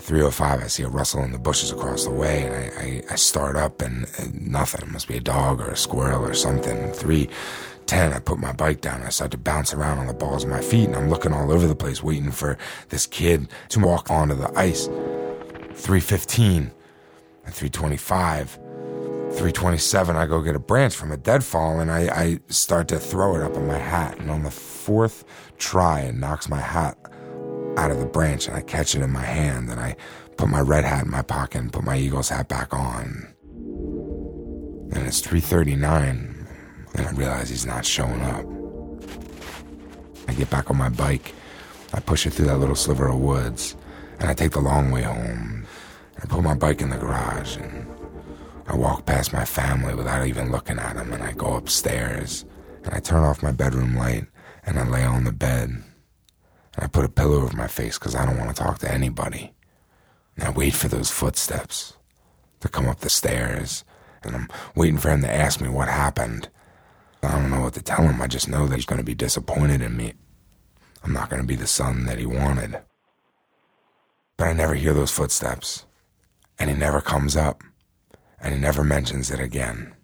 305, 0.00 0.62
I 0.62 0.66
see 0.66 0.82
a 0.82 0.88
rustle 0.88 1.22
in 1.22 1.32
the 1.32 1.38
bushes 1.38 1.70
across 1.70 2.04
the 2.04 2.10
way, 2.10 2.44
and 2.44 2.54
I, 2.54 2.82
I, 2.82 3.02
I 3.12 3.16
start 3.16 3.56
up, 3.56 3.82
and, 3.82 4.06
and, 4.18 4.50
nothing. 4.50 4.82
It 4.82 4.90
must 4.90 5.08
be 5.08 5.16
a 5.16 5.20
dog 5.20 5.60
or 5.60 5.70
a 5.70 5.76
squirrel 5.76 6.24
or 6.24 6.34
something. 6.34 6.92
310, 6.92 8.12
I 8.12 8.18
put 8.18 8.38
my 8.38 8.52
bike 8.52 8.80
down. 8.80 8.96
And 8.96 9.04
I 9.04 9.10
start 9.10 9.30
to 9.32 9.38
bounce 9.38 9.72
around 9.72 9.98
on 9.98 10.06
the 10.06 10.14
balls 10.14 10.44
of 10.44 10.50
my 10.50 10.60
feet, 10.60 10.86
and 10.86 10.96
I'm 10.96 11.10
looking 11.10 11.32
all 11.32 11.52
over 11.52 11.66
the 11.66 11.76
place, 11.76 12.02
waiting 12.02 12.32
for 12.32 12.58
this 12.88 13.06
kid 13.06 13.48
to 13.70 13.80
walk 13.80 14.10
onto 14.10 14.34
the 14.34 14.50
ice. 14.58 14.86
315 14.86 16.70
and 17.44 17.54
325. 17.54 18.58
327, 19.30 20.16
I 20.16 20.26
go 20.26 20.42
get 20.42 20.56
a 20.56 20.58
branch 20.58 20.96
from 20.96 21.12
a 21.12 21.16
deadfall 21.16 21.78
and 21.78 21.88
I, 21.88 22.00
I 22.08 22.40
start 22.48 22.88
to 22.88 22.98
throw 22.98 23.36
it 23.36 23.42
up 23.42 23.56
on 23.56 23.68
my 23.68 23.78
hat. 23.78 24.18
And 24.18 24.28
on 24.28 24.42
the 24.42 24.50
fourth 24.50 25.24
try, 25.56 26.00
it 26.00 26.16
knocks 26.16 26.48
my 26.48 26.60
hat 26.60 26.98
out 27.76 27.90
of 27.90 27.98
the 27.98 28.06
branch 28.06 28.48
and 28.48 28.56
I 28.56 28.62
catch 28.62 28.94
it 28.94 29.02
in 29.02 29.10
my 29.10 29.22
hand 29.22 29.70
and 29.70 29.80
I 29.80 29.96
put 30.36 30.48
my 30.48 30.60
red 30.60 30.84
hat 30.84 31.04
in 31.04 31.10
my 31.10 31.22
pocket 31.22 31.58
and 31.58 31.72
put 31.72 31.84
my 31.84 31.96
Eagles 31.96 32.28
hat 32.28 32.48
back 32.48 32.72
on. 32.74 33.34
And 34.92 35.06
it's 35.06 35.20
3:39 35.20 36.46
and 36.94 37.06
I 37.06 37.10
realize 37.12 37.48
he's 37.48 37.66
not 37.66 37.84
showing 37.86 38.22
up. 38.22 38.44
I 40.28 40.34
get 40.34 40.50
back 40.50 40.70
on 40.70 40.76
my 40.76 40.88
bike. 40.88 41.34
I 41.92 42.00
push 42.00 42.26
it 42.26 42.30
through 42.30 42.46
that 42.46 42.58
little 42.58 42.76
sliver 42.76 43.08
of 43.08 43.18
woods 43.18 43.76
and 44.18 44.28
I 44.28 44.34
take 44.34 44.52
the 44.52 44.60
long 44.60 44.90
way 44.90 45.02
home. 45.02 45.66
I 46.22 46.26
put 46.26 46.42
my 46.42 46.54
bike 46.54 46.80
in 46.80 46.90
the 46.90 46.98
garage 46.98 47.56
and 47.56 47.86
I 48.66 48.76
walk 48.76 49.06
past 49.06 49.32
my 49.32 49.44
family 49.44 49.94
without 49.94 50.26
even 50.26 50.52
looking 50.52 50.78
at 50.78 50.96
them 50.96 51.12
and 51.12 51.22
I 51.22 51.32
go 51.32 51.54
upstairs 51.54 52.44
and 52.84 52.94
I 52.94 53.00
turn 53.00 53.22
off 53.22 53.42
my 53.42 53.52
bedroom 53.52 53.96
light 53.96 54.26
and 54.64 54.78
I 54.78 54.86
lay 54.86 55.04
on 55.04 55.24
the 55.24 55.32
bed 55.32 55.82
I 56.82 56.86
put 56.86 57.04
a 57.04 57.08
pillow 57.08 57.42
over 57.42 57.56
my 57.56 57.66
face 57.66 57.98
because 57.98 58.14
I 58.14 58.24
don't 58.24 58.38
want 58.38 58.54
to 58.54 58.62
talk 58.62 58.78
to 58.78 58.92
anybody. 58.92 59.52
And 60.36 60.44
I 60.44 60.50
wait 60.50 60.74
for 60.74 60.88
those 60.88 61.10
footsteps 61.10 61.94
to 62.60 62.68
come 62.68 62.88
up 62.88 63.00
the 63.00 63.10
stairs. 63.10 63.84
And 64.22 64.34
I'm 64.34 64.48
waiting 64.74 64.98
for 64.98 65.10
him 65.10 65.22
to 65.22 65.32
ask 65.32 65.60
me 65.60 65.68
what 65.68 65.88
happened. 65.88 66.48
I 67.22 67.32
don't 67.32 67.50
know 67.50 67.60
what 67.60 67.74
to 67.74 67.82
tell 67.82 68.02
him. 68.02 68.22
I 68.22 68.26
just 68.26 68.48
know 68.48 68.66
that 68.66 68.76
he's 68.76 68.86
going 68.86 68.98
to 68.98 69.04
be 69.04 69.14
disappointed 69.14 69.82
in 69.82 69.96
me. 69.96 70.14
I'm 71.02 71.12
not 71.12 71.28
going 71.28 71.42
to 71.42 71.48
be 71.48 71.56
the 71.56 71.66
son 71.66 72.06
that 72.06 72.18
he 72.18 72.26
wanted. 72.26 72.80
But 74.36 74.48
I 74.48 74.52
never 74.54 74.74
hear 74.74 74.94
those 74.94 75.10
footsteps. 75.10 75.84
And 76.58 76.70
he 76.70 76.76
never 76.76 77.00
comes 77.00 77.36
up. 77.36 77.62
And 78.40 78.54
he 78.54 78.60
never 78.60 78.82
mentions 78.82 79.30
it 79.30 79.40
again. 79.40 79.94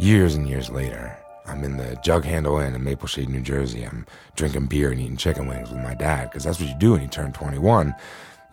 Years 0.00 0.36
and 0.36 0.48
years 0.48 0.70
later, 0.70 1.18
I'm 1.44 1.64
in 1.64 1.76
the 1.76 1.98
Jug 2.04 2.24
Handle 2.24 2.60
Inn 2.60 2.76
in 2.76 2.84
Maple 2.84 3.08
Shade, 3.08 3.28
New 3.28 3.40
Jersey. 3.40 3.82
I'm 3.82 4.06
drinking 4.36 4.66
beer 4.66 4.92
and 4.92 5.00
eating 5.00 5.16
chicken 5.16 5.48
wings 5.48 5.70
with 5.70 5.82
my 5.82 5.94
dad 5.94 6.30
because 6.30 6.44
that's 6.44 6.60
what 6.60 6.68
you 6.68 6.74
do 6.76 6.92
when 6.92 7.02
you 7.02 7.08
turn 7.08 7.32
21. 7.32 7.92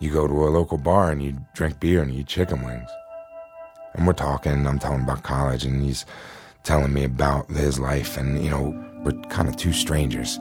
You 0.00 0.12
go 0.12 0.26
to 0.26 0.48
a 0.48 0.50
local 0.50 0.76
bar 0.76 1.12
and 1.12 1.22
you 1.22 1.36
drink 1.54 1.78
beer 1.78 2.02
and 2.02 2.12
you 2.12 2.22
eat 2.22 2.26
chicken 2.26 2.64
wings. 2.64 2.90
And 3.94 4.08
we're 4.08 4.12
talking, 4.12 4.66
I'm 4.66 4.80
telling 4.80 5.02
about 5.02 5.22
college, 5.22 5.64
and 5.64 5.84
he's 5.84 6.04
telling 6.64 6.92
me 6.92 7.04
about 7.04 7.48
his 7.48 7.78
life. 7.78 8.16
And, 8.16 8.42
you 8.42 8.50
know, 8.50 8.74
we're 9.04 9.12
kind 9.28 9.48
of 9.48 9.56
two 9.56 9.72
strangers 9.72 10.40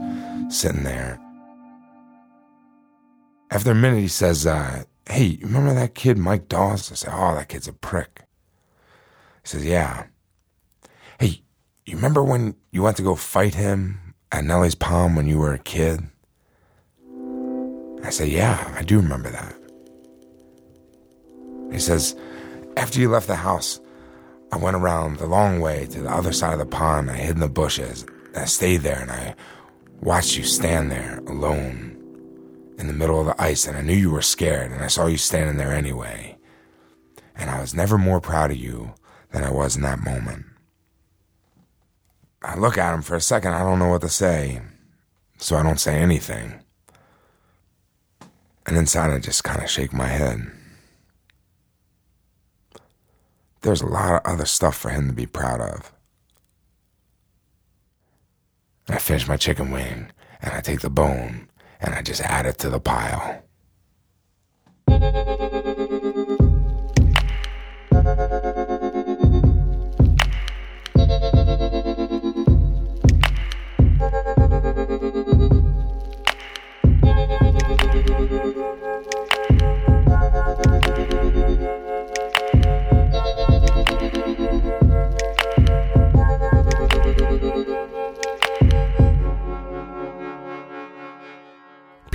sitting 0.49 0.83
there. 0.83 1.19
After 3.51 3.71
a 3.71 3.75
minute, 3.75 3.99
he 3.99 4.07
says, 4.07 4.47
uh, 4.47 4.85
Hey, 5.07 5.25
you 5.25 5.45
remember 5.45 5.75
that 5.75 5.93
kid, 5.93 6.17
Mike 6.17 6.49
Dawes? 6.49 6.91
I 6.91 6.95
say, 6.95 7.11
Oh, 7.11 7.35
that 7.35 7.47
kid's 7.47 7.67
a 7.67 7.73
prick. 7.73 8.23
He 9.43 9.49
says, 9.49 9.63
Yeah. 9.63 10.05
You 11.85 11.95
remember 11.97 12.23
when 12.23 12.55
you 12.71 12.81
went 12.81 12.97
to 12.97 13.03
go 13.03 13.13
fight 13.13 13.53
him 13.53 14.15
at 14.31 14.43
Nellie's 14.43 14.73
Palm 14.73 15.15
when 15.15 15.27
you 15.27 15.37
were 15.37 15.53
a 15.53 15.59
kid? 15.59 16.01
I 18.03 18.09
say, 18.09 18.27
Yeah, 18.27 18.73
I 18.75 18.81
do 18.81 18.97
remember 18.97 19.29
that. 19.29 19.55
He 21.71 21.77
says, 21.77 22.15
After 22.75 22.99
you 22.99 23.09
left 23.09 23.27
the 23.27 23.35
house, 23.35 23.79
I 24.51 24.57
went 24.57 24.77
around 24.77 25.17
the 25.17 25.27
long 25.27 25.59
way 25.59 25.85
to 25.85 26.01
the 26.01 26.09
other 26.09 26.33
side 26.33 26.53
of 26.53 26.59
the 26.59 26.65
pond. 26.65 27.11
I 27.11 27.17
hid 27.17 27.35
in 27.35 27.39
the 27.39 27.49
bushes. 27.49 28.03
I 28.35 28.45
stayed 28.45 28.81
there 28.81 29.01
and 29.01 29.11
I 29.11 29.35
watched 30.01 30.37
you 30.37 30.43
stand 30.43 30.91
there 30.91 31.19
alone 31.27 32.01
in 32.79 32.87
the 32.87 32.93
middle 32.93 33.19
of 33.19 33.27
the 33.27 33.39
ice. 33.39 33.67
And 33.67 33.77
I 33.77 33.81
knew 33.81 33.93
you 33.93 34.09
were 34.09 34.23
scared. 34.23 34.71
And 34.71 34.83
I 34.83 34.87
saw 34.87 35.05
you 35.05 35.17
standing 35.17 35.57
there 35.57 35.73
anyway. 35.73 36.37
And 37.35 37.51
I 37.51 37.61
was 37.61 37.75
never 37.75 37.99
more 37.99 38.21
proud 38.21 38.49
of 38.49 38.57
you 38.57 38.95
than 39.31 39.43
I 39.43 39.51
was 39.51 39.75
in 39.75 39.83
that 39.83 40.03
moment. 40.03 40.45
I 42.45 42.55
look 42.55 42.77
at 42.77 42.93
him 42.93 43.01
for 43.01 43.15
a 43.15 43.21
second. 43.21 43.53
I 43.53 43.63
don't 43.63 43.79
know 43.79 43.87
what 43.87 44.01
to 44.01 44.09
say. 44.09 44.61
So 45.37 45.57
I 45.57 45.63
don't 45.63 45.79
say 45.79 45.97
anything. 45.97 46.63
And 48.67 48.77
inside, 48.77 49.09
I 49.11 49.19
just 49.19 49.43
kind 49.43 49.63
of 49.63 49.69
shake 49.69 49.93
my 49.93 50.07
head. 50.07 50.51
There's 53.61 53.81
a 53.81 53.87
lot 53.87 54.13
of 54.13 54.31
other 54.31 54.45
stuff 54.45 54.77
for 54.77 54.89
him 54.89 55.07
to 55.07 55.13
be 55.13 55.25
proud 55.25 55.59
of. 55.59 55.91
I 58.87 58.99
finish 58.99 59.27
my 59.27 59.37
chicken 59.37 59.71
wing 59.71 60.11
and 60.39 60.53
I 60.53 60.61
take 60.61 60.81
the 60.81 60.89
bone 60.91 61.49
and 61.81 61.95
I 61.95 62.03
just 62.03 62.21
add 62.21 62.45
it 62.45 62.59
to 62.59 62.69
the 62.69 62.79
pile. 62.79 63.41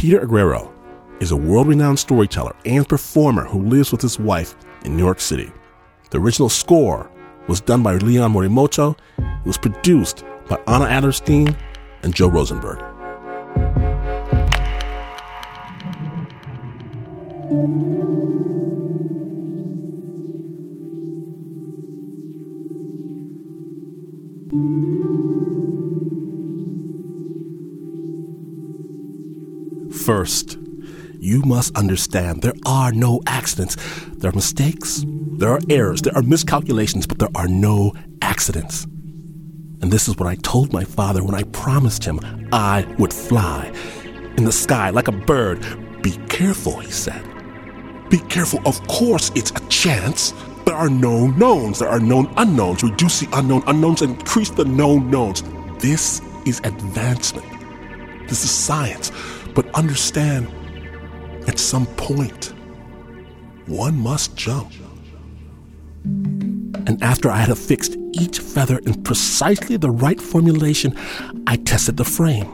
Peter 0.00 0.26
Aguero 0.26 0.72
is 1.20 1.30
a 1.30 1.36
world 1.36 1.68
renowned 1.68 1.98
storyteller 1.98 2.56
and 2.64 2.88
performer 2.88 3.44
who 3.44 3.62
lives 3.66 3.92
with 3.92 4.00
his 4.00 4.18
wife 4.18 4.54
in 4.86 4.96
New 4.96 5.02
York 5.02 5.20
City. 5.20 5.52
The 6.08 6.18
original 6.18 6.48
score 6.48 7.10
was 7.48 7.60
done 7.60 7.82
by 7.82 7.96
Leon 7.96 8.32
Morimoto 8.32 8.96
It 9.18 9.44
was 9.46 9.58
produced 9.58 10.24
by 10.48 10.58
Anna 10.66 10.86
Adlerstein 10.86 11.54
and 12.02 12.14
Joe 12.14 12.28
Rosenberg. 12.28 12.82
First, 30.04 30.56
you 31.18 31.42
must 31.42 31.76
understand 31.76 32.40
there 32.40 32.54
are 32.64 32.90
no 32.90 33.20
accidents. 33.26 33.76
There 34.16 34.30
are 34.30 34.34
mistakes, 34.34 35.04
there 35.06 35.50
are 35.50 35.60
errors, 35.68 36.00
there 36.00 36.16
are 36.16 36.22
miscalculations, 36.22 37.06
but 37.06 37.18
there 37.18 37.28
are 37.34 37.46
no 37.46 37.92
accidents. 38.22 38.84
And 39.82 39.92
this 39.92 40.08
is 40.08 40.16
what 40.16 40.26
I 40.26 40.36
told 40.36 40.72
my 40.72 40.84
father 40.84 41.22
when 41.22 41.34
I 41.34 41.42
promised 41.42 42.02
him 42.02 42.18
I 42.50 42.86
would 42.98 43.12
fly 43.12 43.70
in 44.38 44.44
the 44.44 44.52
sky 44.52 44.88
like 44.88 45.08
a 45.08 45.12
bird. 45.12 45.60
Be 46.02 46.12
careful, 46.28 46.78
he 46.78 46.90
said. 46.90 47.22
Be 48.08 48.18
careful. 48.18 48.60
Of 48.66 48.80
course, 48.88 49.30
it's 49.34 49.50
a 49.50 49.68
chance. 49.68 50.32
There 50.64 50.74
are 50.74 50.88
known 50.88 51.38
knowns. 51.38 51.80
There 51.80 51.90
are 51.90 52.00
known 52.00 52.32
unknowns. 52.38 52.82
Reduce 52.82 53.20
the 53.20 53.28
unknown 53.34 53.62
unknowns 53.66 54.00
increase 54.00 54.48
the 54.48 54.64
known 54.64 55.10
knowns. 55.10 55.42
This 55.78 56.22
is 56.46 56.60
advancement. 56.64 57.46
This 58.28 58.44
is 58.44 58.50
science. 58.50 59.12
But 59.60 59.74
understand, 59.74 60.48
at 61.46 61.58
some 61.58 61.84
point, 61.84 62.54
one 63.66 63.94
must 63.94 64.34
jump. 64.34 64.72
And 66.02 66.96
after 67.02 67.30
I 67.30 67.36
had 67.36 67.50
affixed 67.50 67.94
each 68.14 68.38
feather 68.38 68.78
in 68.78 69.02
precisely 69.02 69.76
the 69.76 69.90
right 69.90 70.18
formulation, 70.18 70.96
I 71.46 71.56
tested 71.56 71.98
the 71.98 72.06
frame. 72.06 72.46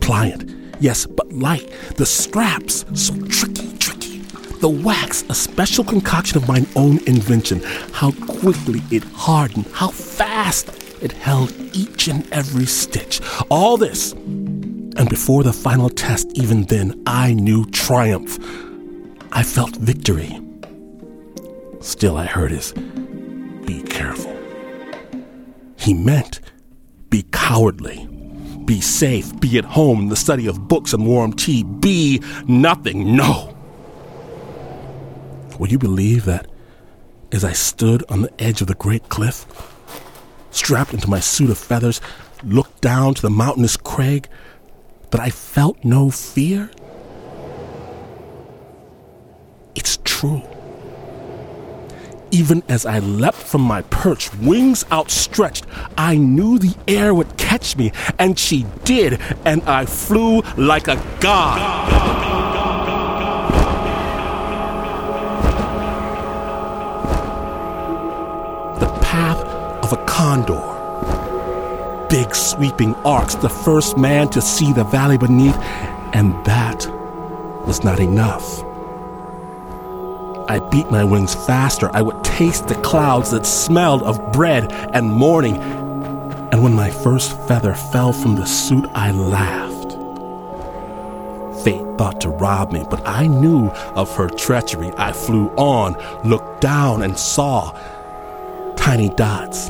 Pliant, 0.00 0.54
yes, 0.78 1.06
but 1.06 1.32
light. 1.32 1.72
The 1.96 2.04
straps, 2.04 2.84
so 2.92 3.14
tricky, 3.28 3.78
tricky. 3.78 4.18
The 4.60 4.68
wax, 4.68 5.24
a 5.30 5.34
special 5.34 5.84
concoction 5.84 6.36
of 6.36 6.46
mine 6.46 6.66
own 6.76 6.98
invention. 7.06 7.62
How 7.92 8.10
quickly 8.10 8.82
it 8.90 9.04
hardened, 9.04 9.68
how 9.72 9.88
fast 9.88 10.68
it 11.00 11.12
held 11.12 11.50
each 11.72 12.08
and 12.08 12.30
every 12.30 12.66
stitch. 12.66 13.22
All 13.48 13.78
this 13.78 14.14
and 14.98 15.08
before 15.08 15.44
the 15.44 15.52
final 15.52 15.88
test, 15.88 16.30
even 16.34 16.64
then, 16.64 17.00
I 17.06 17.32
knew 17.32 17.64
triumph. 17.70 18.38
I 19.32 19.44
felt 19.44 19.76
victory. 19.76 20.38
Still, 21.80 22.16
I 22.16 22.26
heard 22.26 22.50
his, 22.50 22.72
be 22.72 23.82
careful. 23.82 24.36
He 25.76 25.94
meant, 25.94 26.40
be 27.10 27.24
cowardly. 27.30 28.06
Be 28.64 28.80
safe. 28.82 29.38
Be 29.40 29.56
at 29.56 29.64
home 29.64 30.00
in 30.00 30.08
the 30.08 30.16
study 30.16 30.46
of 30.46 30.68
books 30.68 30.92
and 30.92 31.06
warm 31.06 31.32
tea. 31.32 31.62
Be 31.62 32.22
nothing. 32.46 33.16
No. 33.16 33.56
Will 35.58 35.68
you 35.68 35.78
believe 35.78 36.26
that 36.26 36.50
as 37.32 37.44
I 37.44 37.52
stood 37.52 38.04
on 38.10 38.22
the 38.22 38.42
edge 38.42 38.60
of 38.60 38.66
the 38.66 38.74
great 38.74 39.08
cliff, 39.08 39.46
strapped 40.50 40.92
into 40.92 41.08
my 41.08 41.20
suit 41.20 41.48
of 41.48 41.56
feathers, 41.56 42.00
looked 42.44 42.80
down 42.82 43.14
to 43.14 43.22
the 43.22 43.30
mountainous 43.30 43.76
crag, 43.76 44.28
but 45.10 45.20
I 45.20 45.30
felt 45.30 45.84
no 45.84 46.10
fear? 46.10 46.70
It's 49.74 49.98
true. 50.04 50.42
Even 52.30 52.62
as 52.68 52.84
I 52.84 52.98
leapt 52.98 53.36
from 53.36 53.62
my 53.62 53.82
perch, 53.82 54.34
wings 54.34 54.84
outstretched, 54.92 55.64
I 55.96 56.16
knew 56.16 56.58
the 56.58 56.76
air 56.86 57.14
would 57.14 57.38
catch 57.38 57.76
me, 57.76 57.92
and 58.18 58.38
she 58.38 58.66
did, 58.84 59.18
and 59.46 59.62
I 59.62 59.86
flew 59.86 60.42
like 60.56 60.88
a 60.88 61.02
god. 61.20 61.58
The 68.80 68.88
path 69.00 69.44
of 69.84 69.92
a 69.92 70.04
condor 70.04 70.77
big 72.08 72.34
sweeping 72.34 72.94
arcs, 72.96 73.34
the 73.34 73.48
first 73.48 73.96
man 73.98 74.28
to 74.30 74.40
see 74.40 74.72
the 74.72 74.84
valley 74.84 75.18
beneath, 75.18 75.56
and 76.14 76.32
that 76.44 76.86
was 77.66 77.84
not 77.84 78.00
enough. 78.00 78.62
I 80.48 80.60
beat 80.70 80.90
my 80.90 81.04
wings 81.04 81.34
faster. 81.34 81.90
I 81.92 82.00
would 82.00 82.24
taste 82.24 82.68
the 82.68 82.74
clouds 82.76 83.32
that 83.32 83.44
smelled 83.44 84.02
of 84.02 84.32
bread 84.32 84.72
and 84.94 85.12
morning. 85.12 85.56
And 86.50 86.62
when 86.62 86.72
my 86.72 86.90
first 86.90 87.36
feather 87.46 87.74
fell 87.74 88.14
from 88.14 88.36
the 88.36 88.46
suit, 88.46 88.88
I 88.94 89.10
laughed. 89.10 89.92
Fate 91.62 91.84
thought 91.98 92.22
to 92.22 92.30
rob 92.30 92.72
me, 92.72 92.86
but 92.88 93.06
I 93.06 93.26
knew 93.26 93.68
of 93.94 94.10
her 94.16 94.28
treachery. 94.30 94.90
I 94.96 95.12
flew 95.12 95.48
on, 95.56 95.94
looked 96.24 96.62
down, 96.62 97.02
and 97.02 97.18
saw 97.18 97.72
tiny 98.76 99.10
dots. 99.10 99.68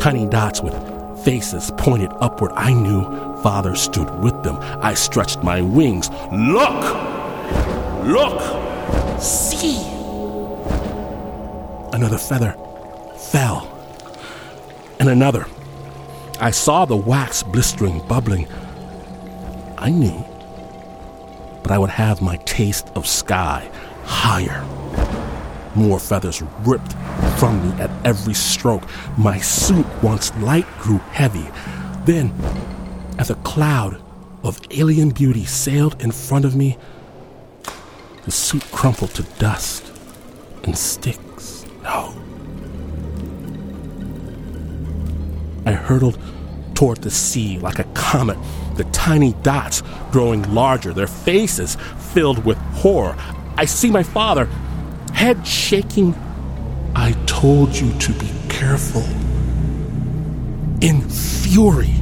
Tiny 0.00 0.26
dots 0.26 0.60
with 0.60 0.91
faces 1.24 1.70
pointed 1.76 2.10
upward. 2.20 2.52
I 2.54 2.72
knew 2.72 3.04
Father 3.42 3.74
stood 3.74 4.10
with 4.22 4.42
them. 4.42 4.56
I 4.60 4.94
stretched 4.94 5.42
my 5.42 5.60
wings. 5.60 6.10
Look! 6.32 6.82
Look! 8.04 9.20
See! 9.20 9.80
Another 11.92 12.18
feather 12.18 12.56
fell. 13.16 13.68
And 14.98 15.08
another. 15.08 15.46
I 16.40 16.50
saw 16.50 16.84
the 16.84 16.96
wax 16.96 17.42
blistering, 17.42 18.00
bubbling. 18.08 18.48
I 19.78 19.90
knew. 19.90 20.24
But 21.62 21.72
I 21.72 21.78
would 21.78 21.90
have 21.90 22.20
my 22.20 22.36
taste 22.38 22.90
of 22.94 23.06
sky 23.06 23.70
higher. 24.04 24.64
More 25.74 25.98
feathers 25.98 26.42
ripped 26.60 26.92
from 27.38 27.68
me 27.68 27.80
at 27.80 27.90
every 28.04 28.34
stroke. 28.34 28.82
My 29.16 29.38
suit, 29.38 29.86
once 30.02 30.34
light, 30.36 30.66
grew 30.78 30.98
heavy. 30.98 31.48
Then, 32.04 32.32
as 33.18 33.30
a 33.30 33.36
cloud 33.36 34.00
of 34.42 34.60
alien 34.70 35.10
beauty 35.10 35.44
sailed 35.44 36.02
in 36.02 36.10
front 36.10 36.44
of 36.44 36.54
me, 36.54 36.76
the 38.24 38.30
suit 38.30 38.64
crumpled 38.70 39.14
to 39.14 39.22
dust 39.38 39.90
and 40.64 40.76
sticks. 40.76 41.64
No. 41.82 42.14
I 45.64 45.72
hurtled 45.72 46.18
toward 46.74 46.98
the 46.98 47.10
sea 47.10 47.58
like 47.58 47.78
a 47.78 47.84
comet, 47.94 48.38
the 48.76 48.84
tiny 48.84 49.32
dots 49.42 49.82
growing 50.10 50.42
larger, 50.54 50.92
their 50.92 51.06
faces 51.06 51.76
filled 52.12 52.44
with 52.44 52.58
horror. 52.58 53.16
I 53.56 53.64
see 53.64 53.90
my 53.90 54.02
father, 54.02 54.48
head 55.22 55.46
shaking 55.46 56.12
I 56.96 57.12
told 57.26 57.76
you 57.76 57.96
to 57.96 58.12
be 58.14 58.28
careful. 58.48 59.04
In 60.80 61.08
fury, 61.08 61.94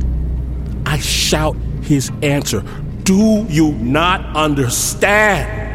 I 0.87 0.97
shout 1.01 1.55
his 1.83 2.11
answer 2.23 2.63
Do 3.03 3.45
you 3.51 3.73
not 3.73 4.35
understand? 4.35 5.70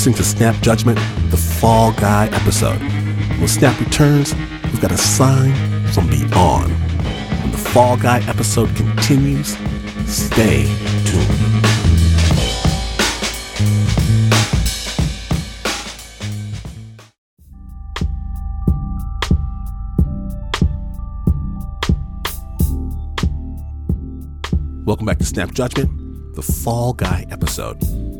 Listening 0.00 0.14
to 0.14 0.24
Snap 0.24 0.58
Judgment, 0.62 0.98
the 1.30 1.36
Fall 1.36 1.92
Guy 1.92 2.26
episode. 2.32 2.80
When 3.38 3.46
Snap 3.46 3.78
returns, 3.78 4.34
we've 4.64 4.80
got 4.80 4.92
a 4.92 4.96
sign 4.96 5.52
from 5.92 6.08
beyond. 6.08 6.72
When 7.42 7.50
the 7.50 7.58
Fall 7.58 7.98
Guy 7.98 8.26
episode 8.26 8.74
continues, 8.76 9.58
stay 10.06 10.64
tuned. 11.04 11.66
Welcome 24.86 25.04
back 25.04 25.18
to 25.18 25.26
Snap 25.26 25.52
Judgment, 25.52 25.90
the 26.36 26.42
Fall 26.42 26.94
Guy 26.94 27.26
episode. 27.30 28.19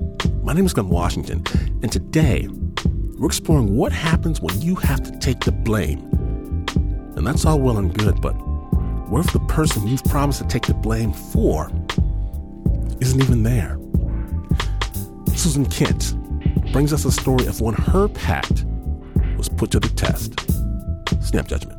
My 0.50 0.54
name 0.54 0.66
is 0.66 0.74
Glynn 0.74 0.88
Washington, 0.88 1.44
and 1.80 1.92
today 1.92 2.48
we're 3.16 3.28
exploring 3.28 3.76
what 3.76 3.92
happens 3.92 4.40
when 4.40 4.60
you 4.60 4.74
have 4.74 5.00
to 5.04 5.16
take 5.20 5.38
the 5.44 5.52
blame. 5.52 6.00
And 7.14 7.24
that's 7.24 7.44
all 7.44 7.60
well 7.60 7.78
and 7.78 7.96
good, 7.96 8.20
but 8.20 8.32
what 8.32 9.24
if 9.24 9.32
the 9.32 9.38
person 9.46 9.86
you've 9.86 10.02
promised 10.02 10.40
to 10.40 10.48
take 10.48 10.66
the 10.66 10.74
blame 10.74 11.12
for 11.12 11.70
isn't 13.00 13.22
even 13.22 13.44
there? 13.44 13.78
Susan 15.36 15.66
Kent 15.66 16.16
brings 16.72 16.92
us 16.92 17.04
a 17.04 17.12
story 17.12 17.46
of 17.46 17.60
when 17.60 17.74
her 17.74 18.08
pact 18.08 18.64
was 19.36 19.48
put 19.48 19.70
to 19.70 19.78
the 19.78 19.88
test. 19.90 20.34
Snap 21.22 21.46
judgment. 21.46 21.78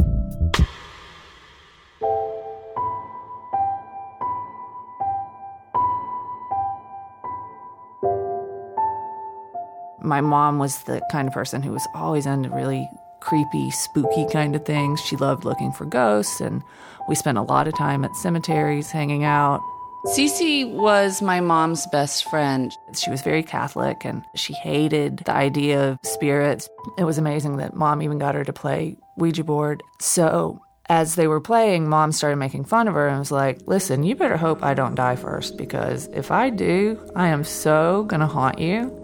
My 10.12 10.20
mom 10.20 10.60
was 10.60 10.84
the 10.84 11.02
kind 11.10 11.26
of 11.30 11.34
person 11.34 11.62
who 11.62 11.72
was 11.72 11.88
always 11.96 12.26
into 12.26 12.50
really 12.50 12.86
creepy, 13.22 13.72
spooky 13.72 14.28
kind 14.30 14.58
of 14.58 14.66
things. 14.66 15.00
She 15.00 15.16
loved 15.16 15.46
looking 15.46 15.72
for 15.72 15.86
ghosts, 15.86 16.42
and 16.42 16.62
we 17.08 17.16
spent 17.16 17.38
a 17.38 17.44
lot 17.44 17.66
of 17.66 17.78
time 17.78 18.04
at 18.04 18.14
cemeteries 18.18 18.92
hanging 18.92 19.24
out. 19.24 19.62
Cece 20.08 20.70
was 20.70 21.22
my 21.22 21.40
mom's 21.40 21.88
best 21.94 22.30
friend. 22.30 22.74
She 22.94 23.10
was 23.10 23.22
very 23.22 23.42
Catholic 23.42 24.04
and 24.04 24.22
she 24.36 24.52
hated 24.52 25.20
the 25.20 25.32
idea 25.32 25.92
of 25.92 26.00
spirits. 26.04 26.68
It 26.98 27.06
was 27.06 27.18
amazing 27.18 27.56
that 27.58 27.74
mom 27.74 28.02
even 28.02 28.20
got 28.20 28.36
her 28.36 28.44
to 28.44 28.52
play 28.52 28.98
Ouija 29.16 29.46
board. 29.46 29.82
So, 30.02 30.60
as 30.90 31.16
they 31.16 31.28
were 31.28 31.40
playing, 31.40 31.88
mom 31.88 32.12
started 32.12 32.36
making 32.36 32.66
fun 32.66 32.90
of 32.90 32.96
her 32.96 33.08
and 33.08 33.20
was 33.20 33.32
like, 33.32 33.62
Listen, 33.66 34.04
you 34.04 34.16
better 34.16 34.36
hope 34.36 34.62
I 34.62 34.74
don't 34.74 34.96
die 34.96 35.16
first 35.16 35.56
because 35.56 36.08
if 36.08 36.32
I 36.32 36.50
do, 36.50 37.00
I 37.16 37.30
am 37.30 37.46
so 37.46 38.04
gonna 38.10 38.28
haunt 38.28 38.60
you. 38.60 39.01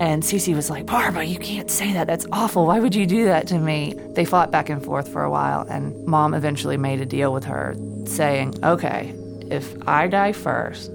And 0.00 0.22
Cece 0.22 0.54
was 0.54 0.68
like, 0.68 0.86
Barbara, 0.86 1.24
you 1.24 1.38
can't 1.38 1.70
say 1.70 1.92
that. 1.92 2.06
That's 2.06 2.26
awful. 2.32 2.66
Why 2.66 2.80
would 2.80 2.94
you 2.94 3.06
do 3.06 3.24
that 3.26 3.46
to 3.48 3.58
me? 3.58 3.94
They 4.14 4.24
fought 4.24 4.50
back 4.50 4.68
and 4.68 4.82
forth 4.82 5.08
for 5.08 5.22
a 5.22 5.30
while, 5.30 5.62
and 5.68 6.04
mom 6.06 6.34
eventually 6.34 6.76
made 6.76 7.00
a 7.00 7.06
deal 7.06 7.32
with 7.32 7.44
her, 7.44 7.76
saying, 8.06 8.54
Okay, 8.64 9.14
if 9.50 9.76
I 9.86 10.08
die 10.08 10.32
first, 10.32 10.90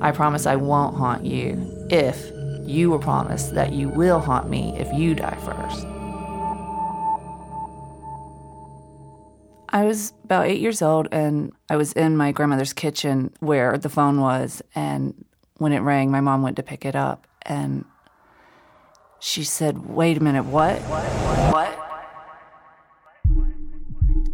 I 0.00 0.10
promise 0.10 0.46
I 0.46 0.56
won't 0.56 0.96
haunt 0.96 1.24
you 1.24 1.86
if 1.90 2.30
you 2.66 2.90
will 2.90 2.98
promise 2.98 3.48
that 3.48 3.72
you 3.72 3.88
will 3.88 4.20
haunt 4.20 4.48
me 4.48 4.74
if 4.76 4.92
you 4.92 5.14
die 5.14 5.38
first. 5.44 5.86
I 9.74 9.84
was 9.84 10.12
about 10.24 10.46
eight 10.46 10.60
years 10.60 10.82
old 10.82 11.08
and 11.12 11.52
I 11.70 11.76
was 11.76 11.92
in 11.94 12.16
my 12.16 12.32
grandmother's 12.32 12.74
kitchen 12.74 13.32
where 13.40 13.78
the 13.78 13.88
phone 13.88 14.20
was. 14.20 14.62
And 14.74 15.24
when 15.56 15.72
it 15.72 15.80
rang, 15.80 16.10
my 16.10 16.20
mom 16.20 16.42
went 16.42 16.56
to 16.56 16.62
pick 16.62 16.84
it 16.84 16.94
up 16.94 17.26
and 17.42 17.84
she 19.22 19.44
said, 19.44 19.86
Wait 19.86 20.16
a 20.16 20.20
minute, 20.20 20.44
what? 20.44 20.80
What? 20.80 21.78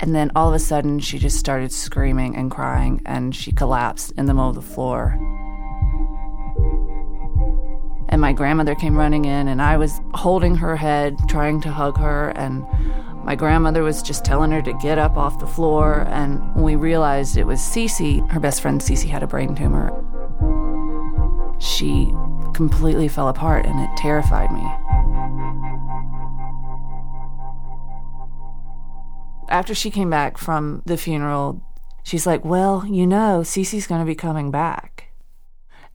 And 0.00 0.14
then 0.14 0.30
all 0.34 0.48
of 0.48 0.54
a 0.54 0.58
sudden, 0.58 0.98
she 0.98 1.18
just 1.18 1.36
started 1.36 1.72
screaming 1.72 2.34
and 2.34 2.50
crying, 2.50 3.02
and 3.04 3.36
she 3.36 3.52
collapsed 3.52 4.12
in 4.16 4.24
the 4.24 4.32
middle 4.32 4.48
of 4.48 4.54
the 4.54 4.62
floor. 4.62 5.18
And 8.08 8.18
my 8.22 8.32
grandmother 8.32 8.74
came 8.74 8.96
running 8.96 9.26
in, 9.26 9.48
and 9.48 9.60
I 9.60 9.76
was 9.76 10.00
holding 10.14 10.54
her 10.56 10.76
head, 10.76 11.18
trying 11.28 11.60
to 11.62 11.70
hug 11.70 11.98
her. 11.98 12.30
And 12.30 12.64
my 13.24 13.34
grandmother 13.34 13.82
was 13.82 14.00
just 14.02 14.24
telling 14.24 14.52
her 14.52 14.62
to 14.62 14.72
get 14.74 14.98
up 14.98 15.18
off 15.18 15.38
the 15.38 15.46
floor. 15.46 16.06
And 16.08 16.54
when 16.54 16.64
we 16.64 16.76
realized 16.76 17.36
it 17.36 17.44
was 17.44 17.60
Cece, 17.60 18.26
her 18.30 18.40
best 18.40 18.62
friend 18.62 18.80
Cece 18.80 19.10
had 19.10 19.22
a 19.22 19.26
brain 19.26 19.54
tumor, 19.54 19.92
she 21.58 22.10
completely 22.58 23.06
fell 23.06 23.28
apart, 23.28 23.64
and 23.66 23.78
it 23.78 23.96
terrified 23.96 24.50
me. 24.50 24.66
after 29.48 29.74
she 29.74 29.90
came 29.90 30.10
back 30.10 30.38
from 30.38 30.82
the 30.86 30.96
funeral, 30.96 31.62
she's 32.02 32.26
like, 32.26 32.44
Well, 32.44 32.84
you 32.86 33.06
know, 33.06 33.40
Cece's 33.42 33.86
going 33.86 34.00
to 34.00 34.06
be 34.06 34.14
coming 34.14 34.50
back. 34.50 35.10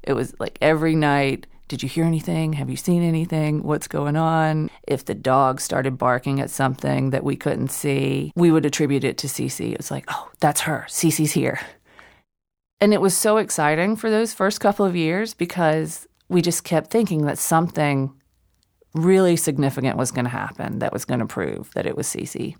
It 0.01 0.13
was 0.13 0.33
like 0.39 0.57
every 0.61 0.95
night. 0.95 1.47
Did 1.69 1.81
you 1.81 1.89
hear 1.89 2.03
anything? 2.03 2.53
Have 2.53 2.69
you 2.69 2.75
seen 2.75 3.01
anything? 3.01 3.63
What's 3.63 3.87
going 3.87 4.15
on? 4.17 4.69
If 4.87 5.05
the 5.05 5.15
dog 5.15 5.61
started 5.61 5.97
barking 5.97 6.39
at 6.39 6.49
something 6.49 7.11
that 7.11 7.23
we 7.23 7.35
couldn't 7.35 7.69
see, 7.69 8.31
we 8.35 8.51
would 8.51 8.65
attribute 8.65 9.03
it 9.03 9.17
to 9.19 9.27
Cece. 9.27 9.71
It 9.71 9.77
was 9.77 9.89
like, 9.89 10.05
oh, 10.09 10.29
that's 10.39 10.61
her. 10.61 10.85
Cece's 10.89 11.31
here. 11.31 11.59
And 12.81 12.93
it 12.93 13.01
was 13.01 13.15
so 13.15 13.37
exciting 13.37 13.95
for 13.95 14.09
those 14.09 14.33
first 14.33 14.59
couple 14.59 14.85
of 14.85 14.95
years 14.95 15.33
because 15.33 16.05
we 16.29 16.41
just 16.41 16.63
kept 16.63 16.89
thinking 16.89 17.25
that 17.25 17.37
something 17.37 18.13
really 18.93 19.35
significant 19.35 19.97
was 19.97 20.11
going 20.11 20.25
to 20.25 20.31
happen 20.31 20.79
that 20.79 20.93
was 20.93 21.05
going 21.05 21.19
to 21.19 21.25
prove 21.25 21.73
that 21.73 21.85
it 21.85 21.97
was 21.97 22.07
Cece 22.07 22.55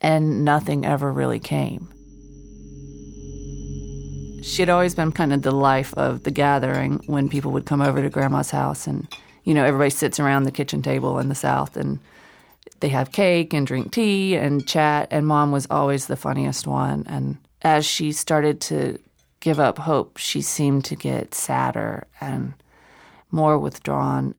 and 0.00 0.44
nothing 0.44 0.84
ever 0.86 1.12
really 1.12 1.38
came. 1.38 1.92
She'd 4.42 4.70
always 4.70 4.94
been 4.94 5.12
kind 5.12 5.32
of 5.32 5.42
the 5.42 5.52
life 5.52 5.92
of 5.94 6.22
the 6.22 6.30
gathering 6.30 7.00
when 7.06 7.28
people 7.28 7.52
would 7.52 7.66
come 7.66 7.82
over 7.82 8.00
to 8.00 8.08
grandma's 8.08 8.50
house 8.50 8.86
and 8.86 9.06
you 9.44 9.52
know 9.52 9.64
everybody 9.64 9.90
sits 9.90 10.18
around 10.18 10.44
the 10.44 10.50
kitchen 10.50 10.82
table 10.82 11.18
in 11.18 11.28
the 11.28 11.34
south 11.34 11.76
and 11.76 11.98
they 12.80 12.88
have 12.88 13.12
cake 13.12 13.52
and 13.52 13.66
drink 13.66 13.92
tea 13.92 14.34
and 14.34 14.66
chat 14.66 15.08
and 15.10 15.26
mom 15.26 15.52
was 15.52 15.66
always 15.70 16.06
the 16.06 16.16
funniest 16.16 16.66
one 16.66 17.04
and 17.06 17.36
as 17.62 17.84
she 17.84 18.12
started 18.12 18.60
to 18.60 18.98
give 19.40 19.60
up 19.60 19.78
hope 19.78 20.16
she 20.16 20.40
seemed 20.40 20.84
to 20.86 20.96
get 20.96 21.34
sadder 21.34 22.06
and 22.20 22.54
more 23.32 23.58
withdrawn 23.58 24.34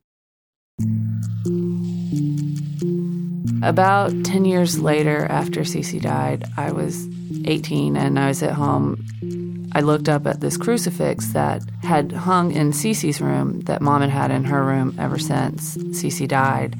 about 3.62 4.10
10 4.24 4.44
years 4.44 4.80
later, 4.80 5.24
after 5.26 5.60
Cece 5.60 6.00
died, 6.00 6.44
I 6.56 6.72
was 6.72 7.06
18 7.44 7.96
and 7.96 8.18
I 8.18 8.28
was 8.28 8.42
at 8.42 8.54
home. 8.54 9.68
I 9.72 9.80
looked 9.80 10.08
up 10.08 10.26
at 10.26 10.40
this 10.40 10.56
crucifix 10.56 11.28
that 11.28 11.62
had 11.82 12.10
hung 12.10 12.50
in 12.52 12.72
Cece's 12.72 13.20
room 13.20 13.60
that 13.62 13.80
mom 13.80 14.00
had 14.00 14.10
had 14.10 14.30
in 14.32 14.44
her 14.44 14.64
room 14.64 14.96
ever 14.98 15.18
since 15.18 15.76
Cece 15.76 16.26
died. 16.26 16.76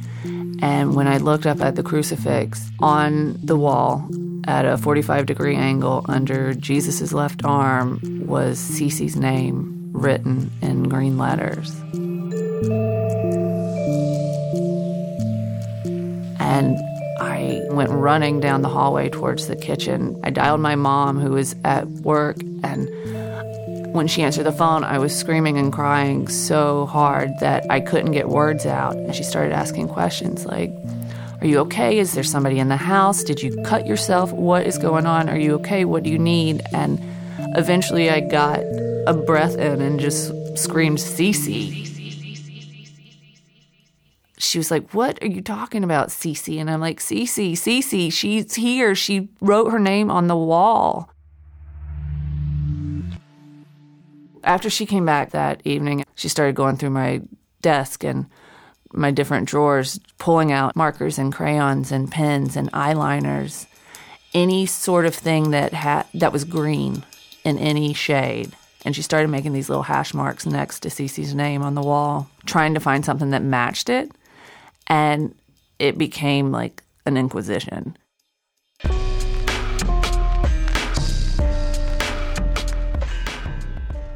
And 0.60 0.96
when 0.96 1.06
I 1.06 1.18
looked 1.18 1.46
up 1.46 1.60
at 1.60 1.76
the 1.76 1.82
crucifix 1.84 2.68
on 2.80 3.38
the 3.42 3.56
wall 3.56 4.08
at 4.44 4.64
a 4.64 4.76
45 4.76 5.26
degree 5.26 5.54
angle 5.54 6.04
under 6.08 6.52
Jesus' 6.52 7.12
left 7.12 7.44
arm 7.44 8.00
was 8.26 8.58
Cece's 8.58 9.14
name 9.14 9.90
written 9.92 10.50
in 10.60 10.88
green 10.88 11.16
letters. 11.16 11.72
And 16.40 16.76
I 17.20 17.62
went 17.70 17.90
running 17.90 18.40
down 18.40 18.62
the 18.62 18.68
hallway 18.68 19.08
towards 19.08 19.48
the 19.48 19.56
kitchen. 19.56 20.20
I 20.22 20.30
dialed 20.30 20.60
my 20.60 20.76
mom, 20.76 21.18
who 21.18 21.30
was 21.30 21.56
at 21.64 21.88
work, 21.88 22.36
and 22.62 22.88
when 23.92 24.08
she 24.08 24.22
answered 24.22 24.44
the 24.44 24.52
phone, 24.52 24.84
I 24.84 24.98
was 24.98 25.14
screaming 25.14 25.58
and 25.58 25.72
crying 25.72 26.26
so 26.28 26.86
hard 26.86 27.30
that 27.40 27.66
I 27.70 27.80
couldn't 27.80 28.12
get 28.12 28.28
words 28.28 28.64
out. 28.64 28.96
And 28.96 29.14
she 29.14 29.22
started 29.22 29.52
asking 29.52 29.88
questions 29.88 30.46
like, 30.46 30.72
Are 31.40 31.46
you 31.46 31.58
okay? 31.60 31.98
Is 31.98 32.14
there 32.14 32.24
somebody 32.24 32.58
in 32.58 32.68
the 32.68 32.76
house? 32.76 33.22
Did 33.22 33.42
you 33.42 33.54
cut 33.64 33.86
yourself? 33.86 34.32
What 34.32 34.66
is 34.66 34.78
going 34.78 35.06
on? 35.06 35.28
Are 35.28 35.38
you 35.38 35.54
okay? 35.56 35.84
What 35.84 36.04
do 36.04 36.10
you 36.10 36.18
need? 36.18 36.62
And 36.72 36.98
eventually 37.54 38.08
I 38.08 38.20
got 38.20 38.60
a 39.06 39.14
breath 39.14 39.56
in 39.56 39.82
and 39.82 40.00
just 40.00 40.32
screamed, 40.56 40.98
Cece 40.98 41.91
she 44.42 44.58
was 44.58 44.70
like, 44.70 44.92
What 44.92 45.22
are 45.22 45.28
you 45.28 45.40
talking 45.40 45.84
about, 45.84 46.08
Cece? 46.08 46.60
And 46.60 46.70
I'm 46.70 46.80
like, 46.80 47.00
Cece, 47.00 47.52
Cece, 47.52 48.12
she's 48.12 48.54
here. 48.54 48.94
She 48.94 49.28
wrote 49.40 49.70
her 49.70 49.78
name 49.78 50.10
on 50.10 50.26
the 50.26 50.36
wall. 50.36 51.10
After 54.44 54.68
she 54.68 54.86
came 54.86 55.06
back 55.06 55.30
that 55.30 55.62
evening, 55.64 56.04
she 56.16 56.28
started 56.28 56.56
going 56.56 56.76
through 56.76 56.90
my 56.90 57.22
desk 57.60 58.02
and 58.02 58.26
my 58.92 59.12
different 59.12 59.48
drawers, 59.48 60.00
pulling 60.18 60.50
out 60.50 60.74
markers 60.74 61.18
and 61.18 61.32
crayons 61.32 61.92
and 61.92 62.10
pens 62.10 62.56
and 62.56 62.70
eyeliners, 62.72 63.66
any 64.34 64.66
sort 64.66 65.06
of 65.06 65.14
thing 65.14 65.52
that 65.52 65.72
had 65.72 66.06
that 66.14 66.32
was 66.32 66.44
green 66.44 67.04
in 67.44 67.58
any 67.58 67.94
shade. 67.94 68.52
And 68.84 68.96
she 68.96 69.02
started 69.02 69.28
making 69.28 69.52
these 69.52 69.68
little 69.68 69.84
hash 69.84 70.12
marks 70.12 70.44
next 70.44 70.80
to 70.80 70.88
Cece's 70.88 71.36
name 71.36 71.62
on 71.62 71.76
the 71.76 71.82
wall, 71.82 72.28
trying 72.44 72.74
to 72.74 72.80
find 72.80 73.04
something 73.04 73.30
that 73.30 73.42
matched 73.42 73.88
it 73.88 74.10
and 74.86 75.34
it 75.78 75.98
became 75.98 76.50
like 76.50 76.82
an 77.06 77.16
inquisition. 77.16 77.96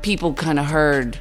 People 0.03 0.35
kind 0.35 0.59
of 0.59 0.67
heard 0.67 1.19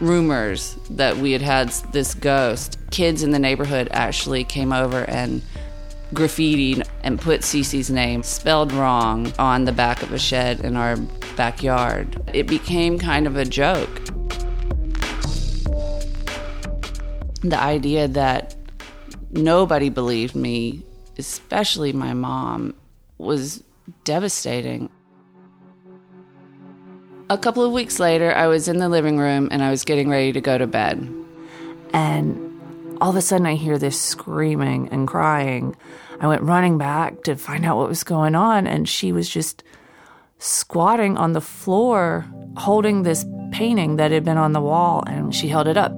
rumors 0.00 0.76
that 0.90 1.16
we 1.16 1.32
had 1.32 1.42
had 1.42 1.68
this 1.92 2.14
ghost. 2.14 2.78
Kids 2.90 3.22
in 3.22 3.30
the 3.30 3.38
neighborhood 3.38 3.88
actually 3.90 4.44
came 4.44 4.72
over 4.72 5.04
and 5.08 5.42
graffitied 6.14 6.86
and 7.02 7.20
put 7.20 7.42
Cece's 7.42 7.90
name 7.90 8.22
spelled 8.22 8.72
wrong 8.72 9.32
on 9.38 9.64
the 9.64 9.72
back 9.72 10.02
of 10.02 10.12
a 10.12 10.18
shed 10.18 10.60
in 10.60 10.76
our 10.76 10.96
backyard. 11.36 12.20
It 12.32 12.46
became 12.46 12.98
kind 12.98 13.26
of 13.26 13.36
a 13.36 13.44
joke. 13.44 14.04
The 17.42 17.58
idea 17.58 18.08
that 18.08 18.56
nobody 19.30 19.88
believed 19.88 20.34
me, 20.34 20.84
especially 21.18 21.92
my 21.92 22.14
mom, 22.14 22.74
was 23.18 23.62
devastating. 24.04 24.90
A 27.30 27.36
couple 27.36 27.64
of 27.64 27.72
weeks 27.72 27.98
later, 27.98 28.34
I 28.34 28.46
was 28.46 28.68
in 28.68 28.78
the 28.78 28.88
living 28.88 29.18
room 29.18 29.48
and 29.50 29.62
I 29.62 29.70
was 29.70 29.84
getting 29.84 30.08
ready 30.08 30.32
to 30.32 30.40
go 30.40 30.56
to 30.56 30.66
bed. 30.66 31.12
And 31.92 32.96
all 33.00 33.10
of 33.10 33.16
a 33.16 33.22
sudden, 33.22 33.46
I 33.46 33.54
hear 33.54 33.78
this 33.78 34.00
screaming 34.00 34.88
and 34.90 35.06
crying. 35.06 35.76
I 36.20 36.26
went 36.26 36.42
running 36.42 36.78
back 36.78 37.22
to 37.24 37.36
find 37.36 37.64
out 37.64 37.76
what 37.76 37.88
was 37.88 38.02
going 38.02 38.34
on, 38.34 38.66
and 38.66 38.88
she 38.88 39.12
was 39.12 39.28
just 39.28 39.62
squatting 40.38 41.16
on 41.16 41.32
the 41.32 41.40
floor 41.40 42.26
holding 42.56 43.02
this 43.02 43.24
painting 43.52 43.96
that 43.96 44.10
had 44.10 44.24
been 44.24 44.36
on 44.36 44.52
the 44.52 44.60
wall, 44.60 45.04
and 45.06 45.34
she 45.34 45.48
held 45.48 45.68
it 45.68 45.76
up. 45.76 45.92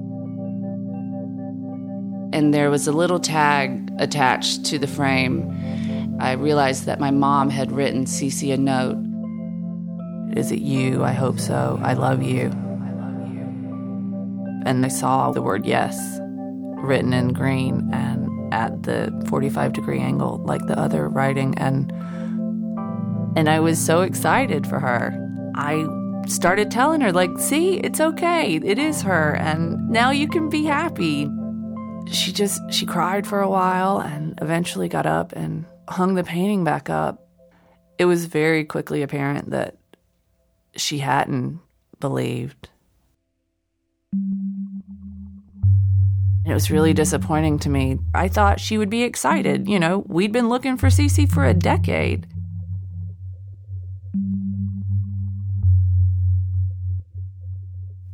And 2.33 2.53
there 2.53 2.69
was 2.69 2.87
a 2.87 2.91
little 2.91 3.19
tag 3.19 3.91
attached 3.99 4.65
to 4.65 4.79
the 4.79 4.87
frame. 4.87 6.17
I 6.19 6.33
realized 6.33 6.85
that 6.85 6.99
my 6.99 7.11
mom 7.11 7.49
had 7.49 7.71
written 7.71 8.05
Cece 8.05 8.53
a 8.53 8.57
note. 8.57 8.97
Is 10.37 10.51
it 10.51 10.59
you? 10.59 11.03
I 11.03 11.13
hope 11.13 11.39
so. 11.39 11.79
I 11.83 11.93
love 11.93 12.23
you. 12.23 12.51
And 14.65 14.85
I 14.85 14.89
saw 14.89 15.31
the 15.31 15.41
word 15.41 15.65
yes 15.65 15.97
written 16.81 17.13
in 17.13 17.33
green 17.33 17.89
and 17.93 18.29
at 18.53 18.83
the 18.83 19.11
45 19.27 19.73
degree 19.73 19.99
angle 19.99 20.41
like 20.45 20.65
the 20.67 20.77
other 20.77 21.07
writing 21.07 21.57
and 21.57 21.91
and 23.35 23.49
I 23.49 23.61
was 23.61 23.79
so 23.79 24.01
excited 24.01 24.67
for 24.67 24.77
her. 24.79 25.15
I 25.55 25.85
started 26.27 26.69
telling 26.69 26.99
her 26.99 27.13
like, 27.13 27.29
"See, 27.39 27.75
it's 27.77 28.01
okay. 28.01 28.55
It 28.55 28.77
is 28.77 29.03
her 29.03 29.35
and 29.35 29.89
now 29.89 30.11
you 30.11 30.27
can 30.27 30.49
be 30.49 30.65
happy." 30.65 31.29
She 32.09 32.31
just 32.31 32.61
she 32.71 32.85
cried 32.85 33.27
for 33.27 33.41
a 33.41 33.49
while 33.49 33.99
and 33.99 34.37
eventually 34.41 34.87
got 34.87 35.05
up 35.05 35.33
and 35.33 35.65
hung 35.87 36.15
the 36.15 36.23
painting 36.23 36.63
back 36.63 36.89
up. 36.89 37.27
It 37.97 38.05
was 38.05 38.25
very 38.25 38.63
quickly 38.63 39.01
apparent 39.01 39.51
that 39.51 39.77
she 40.75 40.99
hadn't 40.99 41.59
believed. 41.99 42.69
It 46.45 46.53
was 46.53 46.71
really 46.71 46.93
disappointing 46.93 47.59
to 47.59 47.69
me. 47.69 47.99
I 48.13 48.27
thought 48.27 48.59
she 48.59 48.77
would 48.77 48.89
be 48.89 49.03
excited. 49.03 49.69
You 49.69 49.79
know, 49.79 50.03
we'd 50.07 50.31
been 50.31 50.49
looking 50.49 50.75
for 50.75 50.87
Cece 50.87 51.31
for 51.31 51.45
a 51.45 51.53
decade. 51.53 52.27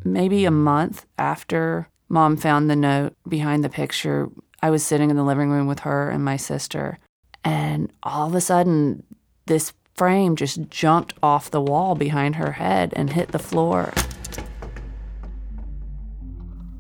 Maybe 0.03 0.45
a 0.45 0.51
month 0.51 1.05
after 1.17 1.89
mom 2.09 2.37
found 2.37 2.69
the 2.69 2.75
note 2.75 3.13
behind 3.27 3.63
the 3.63 3.69
picture, 3.69 4.29
I 4.61 4.69
was 4.69 4.85
sitting 4.85 5.09
in 5.09 5.15
the 5.15 5.23
living 5.23 5.49
room 5.49 5.67
with 5.67 5.79
her 5.79 6.09
and 6.09 6.23
my 6.23 6.37
sister. 6.37 6.99
And 7.43 7.91
all 8.03 8.27
of 8.27 8.35
a 8.35 8.41
sudden, 8.41 9.03
this 9.45 9.73
frame 9.95 10.35
just 10.35 10.69
jumped 10.69 11.13
off 11.21 11.51
the 11.51 11.61
wall 11.61 11.95
behind 11.95 12.35
her 12.35 12.53
head 12.53 12.93
and 12.95 13.11
hit 13.11 13.31
the 13.31 13.39
floor. 13.39 13.93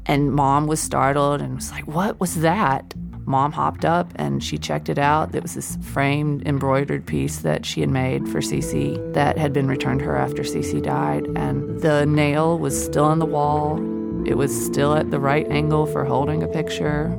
And 0.05 0.31
mom 0.31 0.67
was 0.67 0.79
startled 0.79 1.41
and 1.41 1.55
was 1.55 1.71
like, 1.71 1.87
What 1.87 2.19
was 2.19 2.35
that? 2.41 2.93
Mom 3.25 3.51
hopped 3.51 3.83
up 3.83 4.13
and 4.15 4.41
she 4.41 4.57
checked 4.57 4.87
it 4.87 4.97
out. 4.97 5.35
It 5.35 5.43
was 5.43 5.55
this 5.55 5.77
framed 5.81 6.47
embroidered 6.47 7.05
piece 7.05 7.39
that 7.39 7.65
she 7.65 7.81
had 7.81 7.89
made 7.89 8.25
for 8.29 8.39
Cece 8.39 9.13
that 9.13 9.37
had 9.37 9.51
been 9.51 9.67
returned 9.67 10.01
her 10.01 10.15
after 10.15 10.43
Cece 10.43 10.81
died. 10.81 11.25
And 11.35 11.81
the 11.81 12.05
nail 12.05 12.57
was 12.57 12.81
still 12.81 13.03
on 13.03 13.19
the 13.19 13.25
wall, 13.25 13.79
it 14.27 14.37
was 14.37 14.65
still 14.65 14.93
at 14.93 15.09
the 15.09 15.19
right 15.19 15.47
angle 15.49 15.85
for 15.85 16.03
holding 16.03 16.43
a 16.43 16.47
picture. 16.47 17.17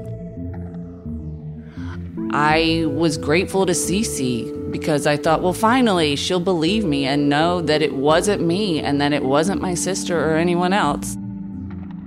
I 2.30 2.84
was 2.86 3.16
grateful 3.16 3.64
to 3.64 3.72
Cece 3.72 4.70
because 4.70 5.06
I 5.06 5.16
thought, 5.16 5.42
well, 5.42 5.54
finally, 5.54 6.14
she'll 6.14 6.40
believe 6.40 6.84
me 6.84 7.06
and 7.06 7.30
know 7.30 7.62
that 7.62 7.80
it 7.80 7.94
wasn't 7.94 8.42
me 8.42 8.80
and 8.80 9.00
that 9.00 9.14
it 9.14 9.24
wasn't 9.24 9.62
my 9.62 9.72
sister 9.72 10.30
or 10.30 10.36
anyone 10.36 10.74
else. 10.74 11.16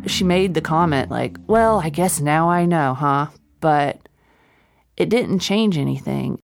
She 0.05 0.23
made 0.23 0.53
the 0.53 0.61
comment, 0.61 1.09
like, 1.09 1.37
well, 1.47 1.79
I 1.79 1.89
guess 1.89 2.21
now 2.21 2.49
I 2.49 2.65
know, 2.65 2.93
huh? 2.93 3.27
But 3.59 4.07
it 4.97 5.09
didn't 5.09 5.39
change 5.39 5.77
anything. 5.77 6.39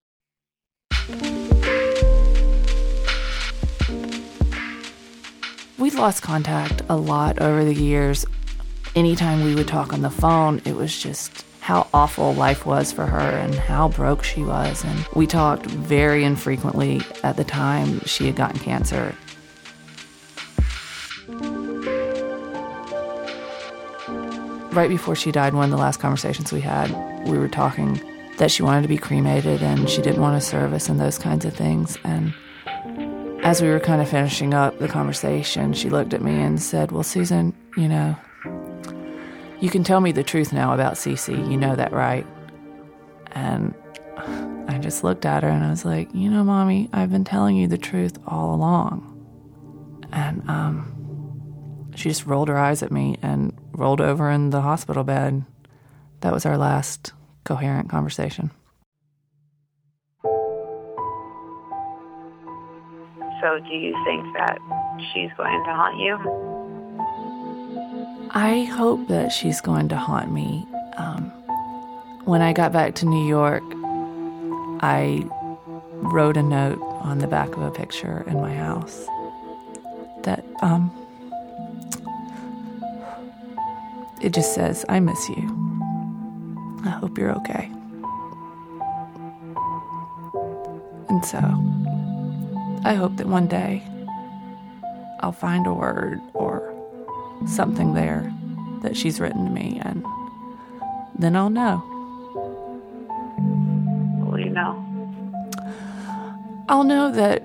We'd 5.78 5.94
lost 5.94 6.24
contact 6.24 6.82
a 6.90 6.98
lot 6.98 7.40
over 7.40 7.64
the 7.64 7.76
years. 7.76 8.26
Anytime 8.98 9.44
we 9.44 9.54
would 9.54 9.68
talk 9.68 9.94
on 9.94 10.02
the 10.02 10.10
phone, 10.10 10.60
it 10.66 10.76
was 10.76 10.98
just 10.98 11.46
how 11.60 11.88
awful 11.94 12.34
life 12.34 12.66
was 12.66 12.92
for 12.92 13.06
her 13.06 13.20
and 13.20 13.54
how 13.54 13.90
broke 13.90 14.24
she 14.24 14.42
was. 14.42 14.84
And 14.84 15.06
we 15.14 15.28
talked 15.28 15.68
very 15.68 16.24
infrequently 16.24 17.02
at 17.22 17.38
the 17.38 17.44
time 17.44 18.00
she 18.06 18.26
had 18.26 18.36
gotten 18.36 18.60
cancer. 18.60 19.16
Right 24.72 24.90
before 24.90 25.16
she 25.16 25.32
died, 25.32 25.54
one 25.54 25.66
of 25.66 25.70
the 25.70 25.78
last 25.78 26.00
conversations 26.00 26.52
we 26.52 26.62
had, 26.62 26.90
we 27.28 27.38
were 27.38 27.50
talking 27.50 28.02
that 28.40 28.50
she 28.50 28.64
wanted 28.64 28.82
to 28.82 28.88
be 28.88 28.98
cremated 28.98 29.62
and 29.62 29.88
she 29.88 30.02
didn't 30.02 30.22
want 30.22 30.38
a 30.38 30.42
service 30.42 30.90
and 30.90 31.00
those 31.00 31.20
kinds 31.20 31.46
of 31.46 31.54
things. 31.54 32.00
And 32.04 32.34
as 33.44 33.62
we 33.62 33.70
were 33.70 33.80
kind 33.80 34.02
of 34.02 34.10
finishing 34.10 34.56
up 34.56 34.80
the 34.80 34.88
conversation, 34.88 35.74
she 35.74 35.92
looked 35.92 36.16
at 36.16 36.24
me 36.24 36.42
and 36.42 36.60
said, 36.60 36.92
Well, 36.92 37.04
Susan, 37.04 37.54
you 37.76 37.88
know, 37.88 38.16
you 39.60 39.70
can 39.70 39.84
tell 39.84 40.00
me 40.00 40.12
the 40.12 40.24
truth 40.24 40.54
now 40.54 40.74
about 40.74 40.94
Cece. 40.94 41.30
You 41.50 41.58
know 41.58 41.76
that, 41.76 41.92
right? 41.92 42.26
And 43.32 43.74
I 44.68 44.78
just 44.80 45.04
looked 45.04 45.26
at 45.26 45.44
her 45.44 45.50
and 45.50 45.64
I 45.64 45.70
was 45.70 45.86
like, 45.86 46.10
You 46.14 46.30
know, 46.30 46.44
Mommy, 46.44 46.90
I've 46.94 47.12
been 47.12 47.24
telling 47.24 47.56
you 47.56 47.68
the 47.68 47.78
truth 47.78 48.18
all 48.28 48.54
along. 48.54 49.14
And 50.12 50.48
um, 50.50 51.92
she 51.96 52.10
just 52.10 52.26
rolled 52.26 52.48
her 52.48 52.58
eyes 52.58 52.84
at 52.84 52.92
me 52.92 53.18
and 53.22 53.58
rolled 53.72 54.02
over 54.02 54.30
in 54.30 54.52
the 54.52 54.62
hospital 54.62 55.04
bed. 55.04 55.44
That 56.22 56.34
was 56.34 56.46
our 56.46 56.58
last 56.58 57.14
coherent 57.44 57.90
conversation. 57.90 58.52
So, 63.42 63.60
do 63.60 63.76
you 63.76 63.94
think 64.04 64.34
that 64.36 64.58
she's 65.14 65.30
going 65.38 65.64
to 65.66 65.74
haunt 65.74 66.00
you? 66.00 66.57
I 68.32 68.64
hope 68.64 69.08
that 69.08 69.32
she's 69.32 69.62
going 69.62 69.90
to 69.90 69.96
haunt 69.96 70.32
me. 70.32 70.68
Um, 70.98 71.32
when 72.26 72.42
I 72.42 72.54
got 72.54 72.72
back 72.74 72.96
to 72.96 73.06
New 73.06 73.28
York, 73.28 73.64
I 74.82 75.26
wrote 75.94 76.38
a 76.38 76.44
note 76.44 76.80
on 77.02 77.20
the 77.20 77.28
back 77.28 77.56
of 77.56 77.64
a 77.64 77.72
picture 77.72 78.24
in 78.28 78.42
my 78.42 78.54
house 78.54 79.06
that 80.24 80.44
um, 80.62 80.92
it 84.22 84.34
just 84.34 84.54
says, 84.54 84.86
I 84.90 85.00
miss 85.00 85.30
you. 85.30 85.54
I 86.84 86.90
hope 86.90 87.18
you're 87.18 87.32
okay. 87.38 87.72
And 91.10 91.26
so, 91.26 91.40
I 92.84 92.94
hope 92.94 93.16
that 93.18 93.28
one 93.28 93.48
day 93.48 93.82
I'll 95.22 95.32
find 95.32 95.66
a 95.66 95.74
word 95.74 96.22
or 96.34 96.77
something 97.46 97.94
there 97.94 98.34
that 98.82 98.96
she's 98.96 99.20
written 99.20 99.46
to 99.46 99.52
me, 99.52 99.80
and 99.84 100.04
then 101.18 101.36
I'll 101.36 101.50
know. 101.50 101.78
What 104.20 104.32
will 104.32 104.40
you 104.40 104.50
know? 104.50 104.84
I'll 106.70 106.84
know 106.84 107.12
that 107.12 107.44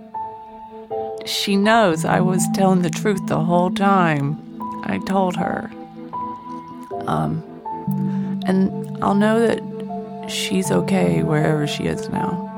she 1.26 1.57
knows 1.57 2.05
I 2.05 2.20
was 2.20 2.45
telling 2.55 2.82
the 2.82 2.90
truth 2.90 3.26
the 3.26 3.45
whole 3.45 3.70
time. 3.70 4.38
I 4.84 4.99
told 4.99 5.36
her. 5.36 5.70
Um, 7.07 7.43
and 8.47 8.99
I'll 9.03 9.14
know 9.14 9.47
that 9.47 10.30
she's 10.30 10.70
okay 10.70 11.22
wherever 11.22 11.66
she 11.66 11.84
is 11.84 12.09
now. 12.09 12.51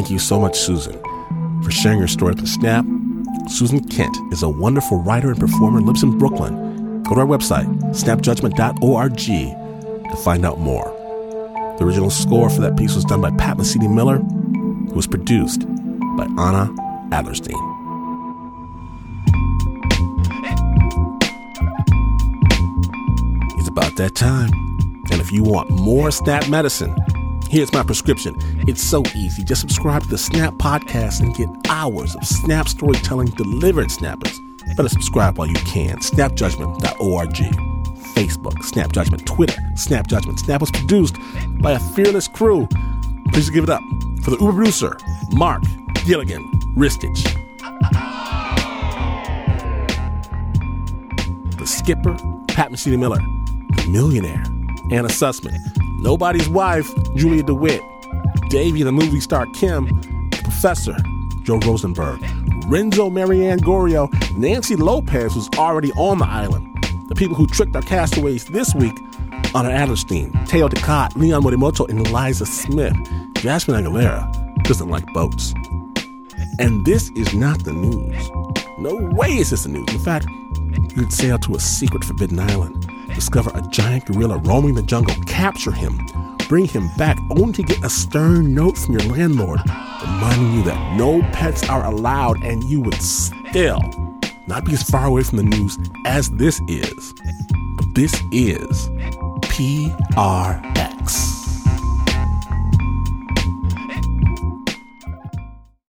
Thank 0.00 0.10
you 0.10 0.18
so 0.18 0.40
much, 0.40 0.58
Susan, 0.58 0.98
for 1.62 1.70
sharing 1.70 1.98
your 1.98 2.08
story 2.08 2.32
with 2.32 2.48
Snap. 2.48 2.86
Susan 3.48 3.86
Kent 3.86 4.16
is 4.32 4.42
a 4.42 4.48
wonderful 4.48 4.96
writer 5.02 5.30
and 5.30 5.38
performer 5.38 5.82
lives 5.82 6.02
in 6.02 6.16
Brooklyn. 6.16 7.02
Go 7.02 7.16
to 7.16 7.20
our 7.20 7.26
website, 7.26 7.66
snapjudgment.org, 7.92 9.18
to 9.18 10.16
find 10.24 10.46
out 10.46 10.58
more. 10.58 10.84
The 11.78 11.84
original 11.84 12.08
score 12.08 12.48
for 12.48 12.62
that 12.62 12.78
piece 12.78 12.94
was 12.94 13.04
done 13.04 13.20
by 13.20 13.30
Pat 13.32 13.58
Mesiti-Miller. 13.58 14.16
It 14.88 14.96
was 14.96 15.06
produced 15.06 15.66
by 16.16 16.24
Anna 16.24 16.74
Adlerstein. 17.10 17.60
It's 23.58 23.68
about 23.68 23.96
that 23.96 24.14
time. 24.14 24.50
And 25.12 25.20
if 25.20 25.30
you 25.30 25.42
want 25.42 25.68
more 25.68 26.10
Snap 26.10 26.48
medicine, 26.48 26.96
Here's 27.50 27.72
my 27.72 27.82
prescription. 27.82 28.36
It's 28.68 28.80
so 28.80 29.02
easy. 29.12 29.42
Just 29.42 29.60
subscribe 29.60 30.04
to 30.04 30.08
the 30.08 30.18
Snap 30.18 30.54
podcast 30.54 31.18
and 31.18 31.34
get 31.34 31.48
hours 31.68 32.14
of 32.14 32.24
Snap 32.24 32.68
storytelling 32.68 33.26
delivered, 33.30 33.90
Snappers. 33.90 34.38
Better 34.76 34.88
subscribe 34.88 35.36
while 35.36 35.48
you 35.48 35.56
can. 35.66 35.98
Snapjudgment.org. 35.98 37.34
Facebook, 38.14 38.62
Snap 38.62 38.92
Judgment, 38.92 39.26
Twitter, 39.26 39.60
Snap 39.74 40.06
Judgment. 40.06 40.38
Snap 40.38 40.60
was 40.60 40.70
produced 40.70 41.16
by 41.60 41.72
a 41.72 41.80
fearless 41.80 42.28
crew. 42.28 42.68
Please 43.32 43.50
give 43.50 43.64
it 43.64 43.70
up 43.70 43.82
for 44.22 44.30
the 44.30 44.36
Uber 44.38 44.52
producer, 44.52 44.96
Mark 45.32 45.64
Gilligan 46.04 46.48
Ristich. 46.76 47.24
The 51.58 51.66
skipper, 51.66 52.14
Pat 52.46 52.70
Mesiti-Miller. 52.70 53.18
The 53.18 53.88
millionaire, 53.88 54.44
Anna 54.92 55.08
Sussman. 55.08 55.79
Nobody's 56.00 56.48
wife, 56.48 56.90
Julia 57.14 57.42
DeWitt. 57.42 57.82
Davy, 58.48 58.82
the 58.82 58.92
movie 58.92 59.20
star 59.20 59.46
Kim. 59.54 60.30
Professor, 60.30 60.96
Joe 61.42 61.58
Rosenberg. 61.58 62.20
Renzo 62.66 63.10
Marianne 63.10 63.60
Gorrio, 63.60 64.08
Nancy 64.36 64.76
Lopez, 64.76 65.34
who's 65.34 65.48
already 65.56 65.92
on 65.92 66.18
the 66.18 66.26
island. 66.26 66.66
The 67.08 67.14
people 67.14 67.34
who 67.34 67.46
tricked 67.46 67.74
our 67.74 67.82
castaways 67.82 68.44
this 68.46 68.74
week 68.74 68.94
Anna 69.52 69.70
Adlerstein, 69.70 70.48
Teo 70.48 70.68
Ducot, 70.68 71.16
Leon 71.16 71.42
Morimoto, 71.42 71.88
and 71.88 72.06
Eliza 72.06 72.46
Smith. 72.46 72.94
Jasmine 73.34 73.82
Aguilera 73.82 74.62
doesn't 74.62 74.88
like 74.88 75.04
boats. 75.12 75.52
And 76.60 76.86
this 76.86 77.10
is 77.16 77.34
not 77.34 77.64
the 77.64 77.72
news. 77.72 78.30
No 78.78 78.94
way 79.16 79.30
is 79.30 79.50
this 79.50 79.64
the 79.64 79.70
news. 79.70 79.88
In 79.92 79.98
fact, 79.98 80.26
you 80.94 81.02
could 81.02 81.12
sail 81.12 81.36
to 81.40 81.56
a 81.56 81.60
secret 81.60 82.04
forbidden 82.04 82.38
island, 82.38 82.88
discover 83.14 83.50
a 83.54 83.62
giant 83.68 84.06
gorilla 84.06 84.38
roaming 84.38 84.74
the 84.74 84.82
jungle, 84.82 85.14
capture 85.26 85.72
him, 85.72 85.98
bring 86.48 86.66
him 86.66 86.88
back, 86.96 87.18
only 87.30 87.52
to 87.54 87.62
get 87.62 87.84
a 87.84 87.90
stern 87.90 88.54
note 88.54 88.76
from 88.76 88.98
your 88.98 89.08
landlord 89.12 89.60
reminding 90.02 90.52
you 90.54 90.62
that 90.64 90.96
no 90.96 91.22
pets 91.32 91.68
are 91.68 91.84
allowed, 91.84 92.42
and 92.42 92.64
you 92.64 92.80
would 92.80 93.00
still 93.02 93.80
not 94.46 94.64
be 94.64 94.72
as 94.72 94.82
far 94.82 95.06
away 95.06 95.22
from 95.22 95.38
the 95.38 95.44
news 95.44 95.78
as 96.06 96.30
this 96.30 96.60
is. 96.68 97.14
But 97.76 97.94
this 97.94 98.14
is 98.32 98.88
PRX. 99.42 101.39